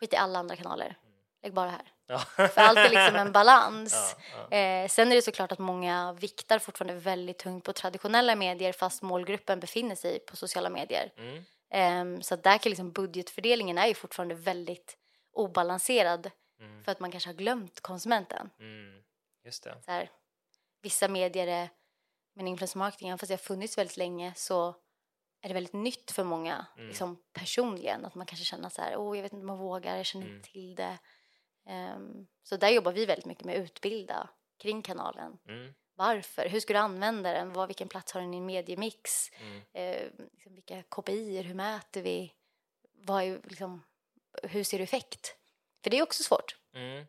skit 0.00 0.12
i 0.12 0.16
alla 0.16 0.38
andra 0.38 0.56
kanaler, 0.56 0.96
lägg 1.42 1.54
bara 1.54 1.70
här. 1.70 1.92
Ja. 2.08 2.18
För 2.18 2.58
allt 2.60 2.78
är 2.78 2.90
liksom 2.90 3.14
en 3.16 3.32
balans. 3.38 4.16
Ja. 4.50 4.56
Eh, 4.56 4.88
sen 4.88 5.12
är 5.12 5.16
det 5.16 5.22
såklart 5.22 5.52
att 5.52 5.58
många 5.58 6.12
viktar 6.12 6.58
fortfarande 6.58 6.94
väldigt 7.00 7.38
tungt 7.38 7.64
på 7.64 7.72
traditionella 7.72 8.34
medier 8.36 8.72
fast 8.72 9.02
målgruppen 9.02 9.60
befinner 9.60 9.94
sig 9.94 10.18
på 10.18 10.36
sociala 10.36 10.70
medier. 10.70 11.12
Mm. 11.16 11.44
Ehm, 11.70 12.22
så 12.22 12.36
där 12.36 12.58
kan 12.58 12.70
liksom 12.70 12.92
budgetfördelningen 12.92 13.78
är 13.78 13.86
ju 13.86 13.94
fortfarande 13.94 14.34
väldigt 14.34 14.96
obalanserad 15.32 16.30
Mm. 16.60 16.84
för 16.84 16.92
att 16.92 17.00
man 17.00 17.10
kanske 17.10 17.28
har 17.28 17.34
glömt 17.34 17.80
konsumenten. 17.80 18.50
Mm. 18.60 19.02
Just 19.44 19.64
det. 19.64 19.76
Så 19.84 19.90
här, 19.90 20.10
vissa 20.82 21.08
medier 21.08 21.46
är, 21.46 21.68
men 22.34 22.48
influencer 22.48 22.78
marketing, 22.78 23.18
fast 23.18 23.28
det 23.28 23.32
har 23.34 23.38
funnits 23.38 23.78
väldigt 23.78 23.96
länge 23.96 24.32
så 24.36 24.68
är 25.42 25.48
det 25.48 25.54
väldigt 25.54 25.72
nytt 25.72 26.10
för 26.10 26.24
många 26.24 26.66
Mm. 26.76 26.88
liksom 26.88 27.18
personligen. 27.32 28.04
Att 28.04 28.14
man 28.14 28.26
kanske 28.26 28.44
känner 28.44 28.68
så 28.68 28.82
här, 28.82 28.96
åh 28.96 29.16
jag 29.16 29.22
vet 29.22 29.32
inte 29.32 29.42
om 29.42 29.48
jag 29.48 29.56
vågar, 29.56 29.96
jag 29.96 30.06
känner 30.06 30.24
Mm. 30.26 30.36
inte 30.36 30.50
till 30.50 30.74
det. 30.74 30.98
Ehm, 31.68 32.26
så 32.42 32.56
där 32.56 32.68
jobbar 32.68 32.92
vi 32.92 33.06
väldigt 33.06 33.26
mycket 33.26 33.44
med 33.44 33.56
att 33.56 33.64
utbilda 33.64 34.28
kring 34.58 34.82
kanalen. 34.82 35.38
Mm. 35.48 35.74
Varför? 35.94 36.48
Hur 36.48 36.60
ska 36.60 36.72
du 36.72 36.78
använda 36.78 37.32
den? 37.32 37.52
Vad, 37.52 37.68
vilken 37.68 37.88
plats 37.88 38.12
har 38.12 38.20
den 38.20 38.34
i 38.34 38.36
en 38.36 38.46
mediemix? 38.46 39.30
Mm. 39.40 39.62
Eh, 39.72 40.08
liksom 40.32 40.54
vilka 40.54 40.82
KPI, 40.82 41.42
hur 41.42 41.54
mäter 41.54 42.02
vi? 42.02 42.32
Vad 42.92 43.22
är, 43.22 43.40
liksom, 43.44 43.82
hur 44.42 44.64
ser 44.64 44.78
du 44.78 44.84
effekt? 44.84 45.36
För 45.82 45.90
det 45.90 45.98
är 45.98 46.02
också 46.02 46.22
svårt 46.22 46.56
Mm. 46.74 47.06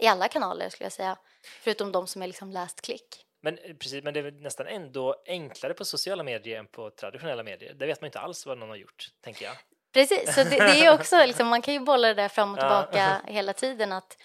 i 0.00 0.06
alla 0.06 0.28
kanaler 0.28 0.68
skulle 0.68 0.84
jag 0.84 0.92
säga. 0.92 1.18
Förutom 1.42 1.92
de 1.92 2.06
som 2.06 2.22
är 2.22 2.26
liksom 2.26 2.50
läst 2.50 2.80
klick. 2.80 3.26
Men 3.40 3.58
eh, 3.58 3.76
precis, 3.76 4.04
men 4.04 4.14
det 4.14 4.20
är 4.20 4.30
nästan 4.30 4.66
ändå 4.66 5.22
enklare 5.26 5.74
på 5.74 5.84
sociala 5.84 6.22
medier 6.22 6.58
än 6.58 6.66
på 6.66 6.90
traditionella 6.90 7.42
medier. 7.42 7.74
Där 7.74 7.86
vet 7.86 8.00
man 8.00 8.06
inte 8.06 8.20
alls 8.20 8.46
vad 8.46 8.58
någon 8.58 8.68
har 8.68 8.76
gjort, 8.76 9.06
tänker 9.20 9.44
jag. 9.44 9.56
Precis, 9.92 10.34
så 10.34 10.44
det, 10.44 10.50
det 10.50 10.86
är 10.86 10.94
också 10.94 11.26
liksom, 11.26 11.48
man 11.48 11.62
kan 11.62 11.74
ju 11.74 11.80
bolla 11.80 12.08
det 12.08 12.14
där 12.14 12.28
fram 12.28 12.52
och 12.52 12.58
tillbaka 12.58 13.20
hela 13.26 13.52
tiden 13.52 13.92
att 13.92 14.16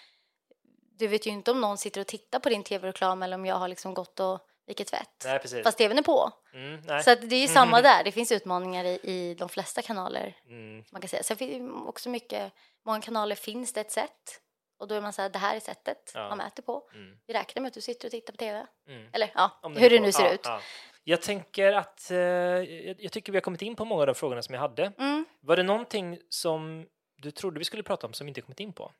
du 0.99 1.07
vet 1.07 1.27
ju 1.27 1.31
inte 1.31 1.51
om 1.51 1.61
någon 1.61 1.77
sitter 1.77 2.01
och 2.01 2.07
tittar 2.07 2.39
på 2.39 2.49
din 2.49 2.63
tv-reklam 2.63 3.23
eller 3.23 3.35
om 3.35 3.45
jag 3.45 3.55
har 3.55 3.67
liksom 3.67 3.93
gått 3.93 4.19
och 4.19 4.39
vikit 4.67 4.87
tvätt. 4.87 5.23
Nej, 5.25 5.39
precis. 5.39 5.63
Fast 5.63 5.77
tvn 5.77 5.97
är 5.97 6.01
på. 6.03 6.31
Mm. 6.53 7.03
Så 7.03 7.15
det 7.15 7.35
är 7.35 7.41
ju 7.41 7.47
samma 7.47 7.81
där. 7.91 8.03
Det 8.03 8.11
finns 8.11 8.31
utmaningar 8.31 8.85
i, 8.85 8.99
i 9.03 9.35
de 9.39 9.49
flesta 9.49 9.81
kanaler. 9.81 10.35
Mm. 10.49 10.83
Man 10.91 11.01
kan 11.01 11.09
säga. 11.09 11.23
Sen 11.23 11.37
finns 11.37 11.51
det 11.51 11.87
också 11.87 12.09
mycket, 12.09 12.53
många 12.85 13.01
kanaler 13.01 13.35
finns 13.35 13.73
det 13.73 13.81
ett 13.81 13.91
sätt. 13.91 14.41
Och 14.79 14.87
då 14.87 14.95
är 14.95 15.01
man 15.01 15.13
så 15.13 15.21
här, 15.21 15.29
det 15.29 15.39
här 15.39 15.55
är 15.55 15.59
sättet 15.59 16.11
Ja. 16.13 16.29
man 16.29 16.37
mäter 16.37 16.63
på. 16.63 16.89
Mm. 16.93 17.17
Vi 17.27 17.33
räknar 17.33 17.61
med 17.61 17.67
att 17.67 17.73
du 17.73 17.81
sitter 17.81 18.07
och 18.07 18.11
tittar 18.11 18.33
på 18.33 18.37
tv. 18.37 18.65
Mm. 18.87 19.09
Eller 19.13 19.31
ja, 19.35 19.59
den 19.63 19.77
hur 19.77 19.89
det 19.89 19.99
nu 19.99 20.11
ser 20.11 20.25
ja, 20.25 20.31
ut. 20.31 20.41
ja. 20.43 20.61
Jag 21.03 21.21
tänker 21.21 21.73
att 21.73 22.11
eh, 22.11 22.17
jag, 22.17 22.95
jag 22.99 23.11
tycker 23.11 23.31
vi 23.31 23.35
har 23.35 23.41
kommit 23.41 23.61
in 23.61 23.75
på 23.75 23.85
många 23.85 24.01
av 24.01 24.07
de 24.07 24.15
frågorna 24.15 24.41
som 24.41 24.53
jag 24.53 24.61
hade. 24.61 24.91
Var 25.39 25.55
det 25.55 25.63
någonting 25.63 26.19
som 26.29 26.87
du 27.17 27.31
trodde 27.31 27.59
vi 27.59 27.65
skulle 27.65 27.83
prata 27.83 28.07
om 28.07 28.13
som 28.13 28.25
vi 28.25 28.29
inte 28.29 28.41
kommit 28.41 28.59
in 28.59 28.73
på? 28.73 28.91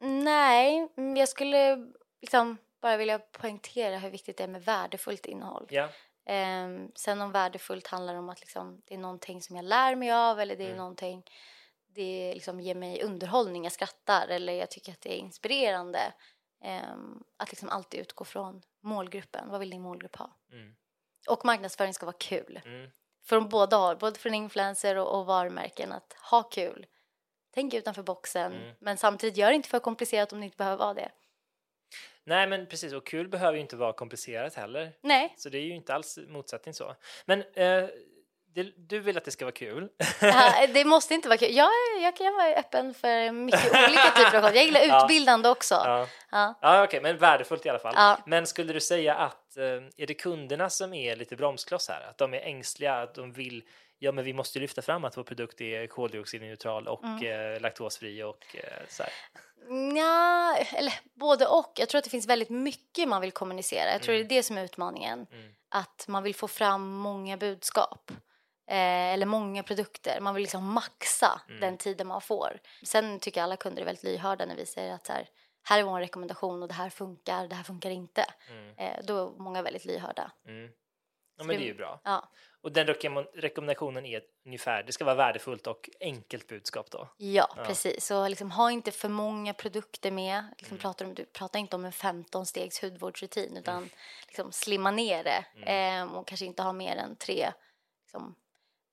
Nej, 0.00 0.88
mm, 0.96 1.16
jag 1.16 1.28
skulle 1.28 1.86
liksom 2.20 2.56
bara 2.80 2.96
vilja 2.96 3.18
poängtera 3.18 3.98
hur 3.98 4.10
viktigt 4.10 4.36
det 4.36 4.44
är 4.44 4.48
med 4.48 4.64
värdefullt 4.64 5.26
innehåll. 5.26 5.66
Ja. 5.70 5.88
Ehm, 6.26 6.90
sen 6.94 7.20
om 7.20 7.32
värdefullt 7.32 7.86
handlar 7.86 8.14
om 8.14 8.28
att 8.28 8.40
liksom, 8.40 8.82
det 8.84 8.94
är 8.94 8.98
någonting 8.98 9.42
som 9.42 9.56
jag 9.56 9.64
lär 9.64 9.94
mig 9.96 10.12
av 10.12 10.40
eller 10.40 10.56
det 10.56 10.62
är 10.64 10.66
Mm. 10.66 10.78
någonting 10.78 11.24
det 11.88 12.34
liksom 12.34 12.60
ger 12.60 12.74
mig 12.74 13.02
underhållning, 13.02 13.64
jag 13.64 13.72
skrattar 13.72 14.28
eller 14.28 14.52
jag 14.52 14.70
tycker 14.70 14.92
att 14.92 15.00
det 15.00 15.14
är 15.14 15.18
inspirerande. 15.18 16.12
Ehm, 16.64 17.22
att 17.36 17.50
liksom 17.50 17.68
alltid 17.68 18.00
utgå 18.00 18.24
från 18.24 18.62
målgruppen. 18.82 19.48
Vad 19.48 19.60
vill 19.60 19.70
din 19.70 19.82
målgrupp 19.82 20.16
ha? 20.16 20.36
Mm. 20.52 20.76
Och 21.28 21.44
marknadsföring 21.44 21.94
ska 21.94 22.06
vara 22.06 22.16
kul. 22.20 22.60
Mm. 22.64 22.90
Från 23.28 23.48
båda 23.48 23.76
håll, 23.76 23.96
både 23.96 24.18
från 24.18 24.34
influencer 24.34 24.96
och, 24.96 25.18
och 25.18 25.26
varumärken. 25.26 25.92
Att 25.92 26.16
ha 26.30 26.42
kul. 26.42 26.86
Tänk 27.54 27.74
utanför 27.74 28.02
boxen. 28.02 28.52
Mm. 28.52 28.74
Men 28.80 28.96
samtidigt, 28.96 29.36
gör 29.36 29.48
det 29.48 29.54
inte 29.54 29.68
för 29.68 29.78
komplicerat 29.78 30.32
om 30.32 30.40
det 30.40 30.44
inte 30.44 30.56
behöver 30.56 30.76
vara 30.76 30.94
det. 30.94 31.08
Nej, 32.24 32.46
men 32.46 32.66
precis. 32.66 32.92
Och 32.92 33.06
kul 33.06 33.28
behöver 33.28 33.54
ju 33.54 33.60
inte 33.60 33.76
vara 33.76 33.92
komplicerat 33.92 34.54
heller. 34.54 34.92
Nej, 35.02 35.34
Så 35.36 35.48
det 35.48 35.58
är 35.58 35.62
ju 35.62 35.74
inte 35.74 35.94
alls 35.94 36.18
motsättning 36.28 36.74
så. 36.74 36.94
Men 37.24 37.40
eh, 37.40 37.84
det, 38.54 38.62
du 38.88 38.98
vill 39.00 39.16
att 39.18 39.24
det 39.24 39.30
ska 39.30 39.44
vara 39.44 39.54
kul. 39.54 39.88
Ja, 40.20 40.66
det 40.74 40.84
måste 40.84 41.14
inte 41.14 41.28
vara 41.28 41.38
kul. 41.38 41.54
Jag, 41.54 41.70
jag 42.02 42.16
kan 42.16 42.34
vara 42.34 42.54
öppen 42.54 42.94
för 42.94 43.32
mycket 43.32 43.70
olika 43.88 44.10
typer 44.10 44.26
av 44.26 44.30
content. 44.30 44.54
Jag 44.56 44.64
gillar 44.64 44.80
Ja. 44.88 45.04
utbildande 45.04 45.48
också. 45.48 45.74
ja, 45.74 46.06
Ja. 46.30 46.54
ja 46.60 46.84
okej, 46.84 47.00
men 47.00 47.16
värdefullt 47.18 47.66
i 47.66 47.68
alla 47.68 47.78
fall. 47.78 47.94
Ja. 47.96 48.18
Men 48.26 48.46
skulle 48.46 48.72
du 48.72 48.80
säga 48.80 49.14
att 49.14 49.45
eh, 49.58 49.82
är 49.96 50.06
det 50.06 50.14
kunderna 50.14 50.70
som 50.70 50.94
är 50.94 51.16
lite 51.16 51.36
bromskloss 51.36 51.88
här? 51.88 52.00
Att 52.10 52.18
de 52.18 52.34
är 52.34 52.40
ängsliga, 52.40 52.94
att 52.94 53.14
de 53.14 53.32
vill 53.32 53.62
Ja, 53.98 54.12
men 54.12 54.24
vi 54.24 54.32
måste 54.32 54.58
lyfta 54.58 54.82
fram 54.82 55.04
att 55.04 55.16
vår 55.16 55.22
produkt 55.22 55.60
är 55.60 55.86
koldioxidneutral 55.86 56.88
och 56.88 57.04
Mm. 57.04 57.54
eh, 57.54 57.60
laktosfri 57.60 58.22
och 58.22 58.56
eh, 58.56 58.82
så 58.88 59.02
här. 59.02 59.12
Nja, 59.68 60.56
eller 60.76 60.94
både 61.14 61.46
och. 61.46 61.72
Jag 61.76 61.88
tror 61.88 61.98
att 61.98 62.04
det 62.04 62.10
finns 62.10 62.26
väldigt 62.26 62.50
mycket 62.50 63.08
man 63.08 63.20
vill 63.20 63.32
kommunicera. 63.32 63.92
Jag 63.92 64.02
tror 64.02 64.14
Mm. 64.14 64.28
det 64.28 64.34
är 64.34 64.36
det 64.38 64.42
som 64.42 64.58
är 64.58 64.64
utmaningen. 64.64 65.26
Mm. 65.32 65.52
Att 65.68 66.04
man 66.08 66.22
vill 66.22 66.34
få 66.34 66.48
fram 66.48 66.88
många 66.96 67.36
budskap. 67.36 68.10
Eh, 68.70 68.76
eller 69.12 69.26
många 69.26 69.62
produkter. 69.62 70.20
Man 70.20 70.34
vill 70.34 70.42
liksom 70.42 70.72
maxa 70.72 71.40
Mm. 71.48 71.60
den 71.60 71.78
tiden 71.78 72.06
man 72.06 72.20
får. 72.20 72.58
Sen 72.84 73.20
tycker 73.20 73.40
jag 73.40 73.44
alla 73.44 73.56
kunder 73.56 73.80
är 73.82 73.86
väldigt 73.86 74.04
lyhörda 74.04 74.46
när 74.46 74.56
vi 74.56 74.66
säger 74.66 74.94
att 74.94 75.06
så 75.06 75.12
här, 75.12 75.28
här 75.68 75.78
är 75.78 75.82
vår 75.82 76.00
rekommendation 76.00 76.62
och 76.62 76.68
det 76.68 76.74
här 76.74 76.90
funkar, 76.90 77.48
det 77.48 77.54
här 77.54 77.62
funkar 77.64 77.90
inte. 77.90 78.24
Mm. 78.50 78.74
Eh, 78.78 79.04
då 79.04 79.26
är 79.26 79.38
många 79.38 79.62
väldigt 79.62 79.84
lyhörda. 79.84 80.30
Mm. 80.46 80.70
Ja, 81.38 81.44
men 81.44 81.56
det 81.56 81.62
är 81.62 81.66
ju 81.66 81.74
bra. 81.74 82.00
Ja, 82.04 82.28
Och 82.60 82.72
den 82.72 82.86
rekomm- 82.86 83.26
rekommendationen 83.34 84.06
är 84.06 84.22
ungefär, 84.44 84.82
det 84.82 84.92
ska 84.92 85.04
vara 85.04 85.14
värdefullt 85.14 85.66
och 85.66 85.90
enkelt 86.00 86.46
budskap 86.46 86.90
då. 86.90 87.08
ja, 87.16 87.54
precis. 87.66 88.06
Så 88.06 88.28
liksom, 88.28 88.50
ha 88.50 88.70
inte 88.70 88.90
för 88.92 89.08
många 89.08 89.54
produkter 89.54 90.10
med. 90.10 90.44
Liksom, 90.58 90.74
Mm. 90.74 90.80
pratar 90.82 91.04
om, 91.04 91.14
du 91.14 91.24
pratar 91.24 91.58
inte 91.58 91.76
om 91.76 91.84
en 91.84 91.92
15-stegs 91.92 92.82
hudvårdsrutin 92.82 93.56
utan 93.56 93.90
liksom, 94.26 94.52
slimma 94.52 94.90
ner 94.90 95.24
det 95.24 95.44
Mm. 95.56 95.64
ehm, 95.68 96.14
och 96.14 96.26
kanske 96.26 96.46
inte 96.46 96.62
ha 96.62 96.72
mer 96.72 96.96
än 96.96 97.16
tre 97.16 97.52
liksom, 98.02 98.34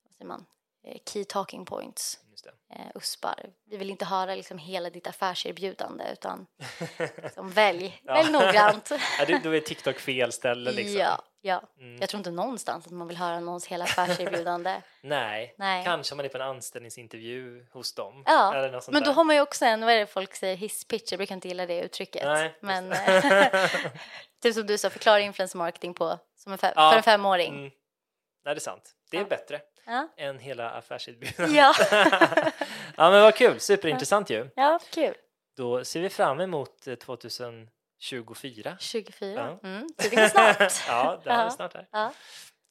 vad 0.04 0.14
säger 0.14 0.28
man, 0.28 0.46
eh, 0.84 0.98
key 1.06 1.24
talking 1.26 1.66
points. 1.66 2.20
Eh, 2.76 2.86
uspar. 2.96 3.50
Vi 3.70 3.78
vill 3.78 3.90
inte 3.90 4.06
höra 4.06 4.36
liksom 4.36 4.58
hela 4.58 4.90
ditt 4.90 5.08
affärserbjudande 5.08 6.04
utan 6.14 6.46
liksom, 7.24 7.50
välj, 7.52 8.02
välj 8.04 8.32
noggrant. 8.32 8.92
Ja, 9.28 9.40
då 9.44 9.56
är 9.56 9.60
TikTok 9.60 10.00
fel 10.00 10.32
ställe 10.32 10.72
liksom. 10.72 11.00
Ja, 11.00 11.24
ja. 11.42 11.62
Mm. 11.80 11.98
Jag 12.02 12.10
tror 12.10 12.18
inte 12.20 12.32
någonstans 12.32 12.86
att 12.86 12.92
man 12.92 13.08
vill 13.08 13.18
höra 13.18 13.40
någons 13.40 13.68
hela 13.68 13.84
affärserbjudande. 13.86 14.82
Nej. 15.02 15.56
Nej. 15.58 15.86
kanske 15.86 16.14
om 16.14 16.18
man 16.18 16.26
är 16.26 16.30
på 16.30 16.38
en 16.38 16.44
anställningsintervju 16.44 17.66
hos 17.72 17.94
dem. 17.96 18.24
Ja, 18.26 18.56
eller 18.56 18.72
något 18.72 18.84
sånt 18.84 18.94
men 18.94 19.04
då 19.04 19.10
där. 19.10 19.16
har 19.16 19.24
man 19.24 19.36
ju 19.36 19.42
också 19.42 19.66
en, 19.66 19.82
vad 19.82 19.94
är 19.94 20.00
det 20.00 20.06
folk 20.06 20.36
säger, 20.36 20.56
hisspitch, 20.56 21.12
jag 21.12 21.18
brukar 21.20 21.36
inte 21.36 21.48
gilla 21.48 21.66
det 21.66 21.82
uttrycket. 21.82 22.24
Nej, 22.26 22.58
men 22.62 22.92
eh, 22.92 23.70
typ 24.42 24.54
som 24.54 24.68
du 24.68 24.78
sa, 24.78 24.90
förklara 24.90 25.20
influencer 25.20 25.58
marketing 25.58 25.94
på, 25.94 26.20
som 26.36 26.52
en 26.52 26.58
fem, 26.58 26.74
Ja, 26.76 26.90
för 26.92 26.98
en 26.98 27.04
femåring. 27.04 27.54
Mm. 27.54 27.72
Nej, 28.46 28.56
det 28.56 28.60
är 28.60 28.60
sant. 28.60 28.92
Det 29.12 29.18
är 29.18 29.22
Ja. 29.22 29.28
bättre 29.28 29.62
Ja. 29.86 30.08
än 30.18 30.40
hela 30.40 30.70
affärserbjudandet. 30.70 31.56
Ja. 31.56 31.74
ja, 32.98 33.12
men 33.12 33.22
vad 33.22 33.36
kul. 33.36 33.60
Superintressant 33.60 34.30
ju. 34.30 34.50
ja, 34.56 34.80
kul. 34.94 35.14
Då 35.58 35.86
ser 35.86 36.02
vi 36.02 36.10
fram 36.10 36.40
emot 36.40 36.88
eh, 36.88 36.96
2024. 36.96 38.78
24. 38.80 39.34
Ja. 39.62 39.70
Mm, 39.70 39.88
tiden 39.98 40.20
går 40.20 40.28
snabbt. 40.28 40.84
Ja, 40.88 41.22
det 41.24 41.30
är 41.30 41.50
snart 41.50 41.74
här. 41.74 41.88
Ja. 41.92 42.14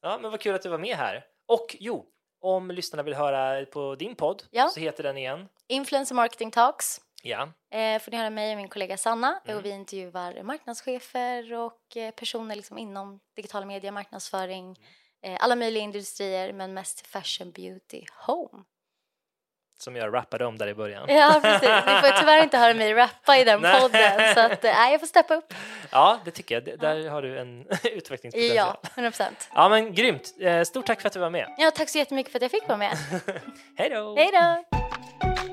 Ja, 0.01 0.19
men 0.21 0.31
vad 0.31 0.39
kul 0.39 0.55
att 0.55 0.61
du 0.61 0.69
var 0.69 0.77
med 0.77 0.97
här. 0.97 1.25
Och 1.47 1.75
jo, 1.79 2.05
om 2.41 2.71
lyssnarna 2.71 3.03
vill 3.03 3.13
höra 3.13 3.65
på 3.65 3.95
din 3.95 4.15
podd 4.15 4.43
Ja. 4.51 4.67
så 4.69 4.79
heter 4.79 5.03
den 5.03 5.17
igen. 5.17 5.47
Influencer 5.67 6.15
marketing 6.15 6.51
talks. 6.51 7.01
Ja, 7.25 7.49
Eh, 7.71 7.99
får 8.01 8.11
ni 8.11 8.17
höra 8.17 8.29
mig 8.29 8.51
och 8.51 8.57
min 8.57 8.67
kollega 8.69 8.97
Sanna 8.97 9.41
Mm. 9.45 9.57
och 9.57 9.65
vi 9.65 9.69
intervjuar 9.69 10.43
marknadschefer 10.43 11.53
och 11.53 11.97
eh, 11.97 12.11
personer 12.11 12.55
liksom 12.55 12.77
inom 12.77 13.19
digitala 13.35 13.65
medier, 13.65 13.91
marknadsföring, 13.91 14.65
Mm. 14.65 14.77
Eh, 15.23 15.37
alla 15.39 15.55
möjliga 15.55 15.83
industrier 15.83 16.53
men 16.53 16.73
mest 16.73 17.07
fashion, 17.07 17.51
beauty, 17.51 18.01
home. 18.25 18.63
som 19.79 19.95
jag 19.95 20.13
rappade 20.13 20.45
om 20.45 20.57
där 20.57 20.67
i 20.67 20.73
början. 20.73 21.09
Ja 21.09 21.39
precis, 21.43 21.69
ni 21.69 21.93
får 22.09 22.19
tyvärr 22.19 22.43
inte 22.43 22.57
höra 22.57 22.73
mig 22.73 22.93
rappa 22.93 23.37
i 23.37 23.43
den 23.43 23.61
Nej. 23.61 23.81
podden 23.81 24.33
så 24.33 24.39
att 24.39 24.63
eh, 24.65 24.71
nej, 24.73 24.91
jag 24.91 24.99
får 24.99 25.07
steppa 25.07 25.35
upp. 25.35 25.53
Ja, 25.91 26.19
det 26.25 26.31
tycker 26.31 26.55
jag. 26.55 26.79
Där 26.79 27.09
har 27.09 27.21
du 27.21 27.39
en 27.39 27.67
utvecklingspotential. 27.83 28.55
Ja, 28.55 28.81
100 28.95 29.11
procent. 29.11 29.49
Ja, 29.53 29.69
men 29.69 29.93
grymt. 29.93 30.33
Eh, 30.39 30.63
Stort 30.63 30.85
tack 30.85 31.01
för 31.01 31.07
att 31.07 31.13
du 31.13 31.19
var 31.19 31.29
med. 31.29 31.53
Ja, 31.57 31.71
tack 31.71 31.89
så 31.89 31.97
jättemycket 31.97 32.31
för 32.31 32.39
att 32.39 32.41
jag 32.41 32.51
fick 32.51 32.67
vara 32.67 32.77
med. 32.77 32.97
Hej 33.77 33.89
då! 33.89 34.15
Hej 34.15 34.31
då! 34.31 35.52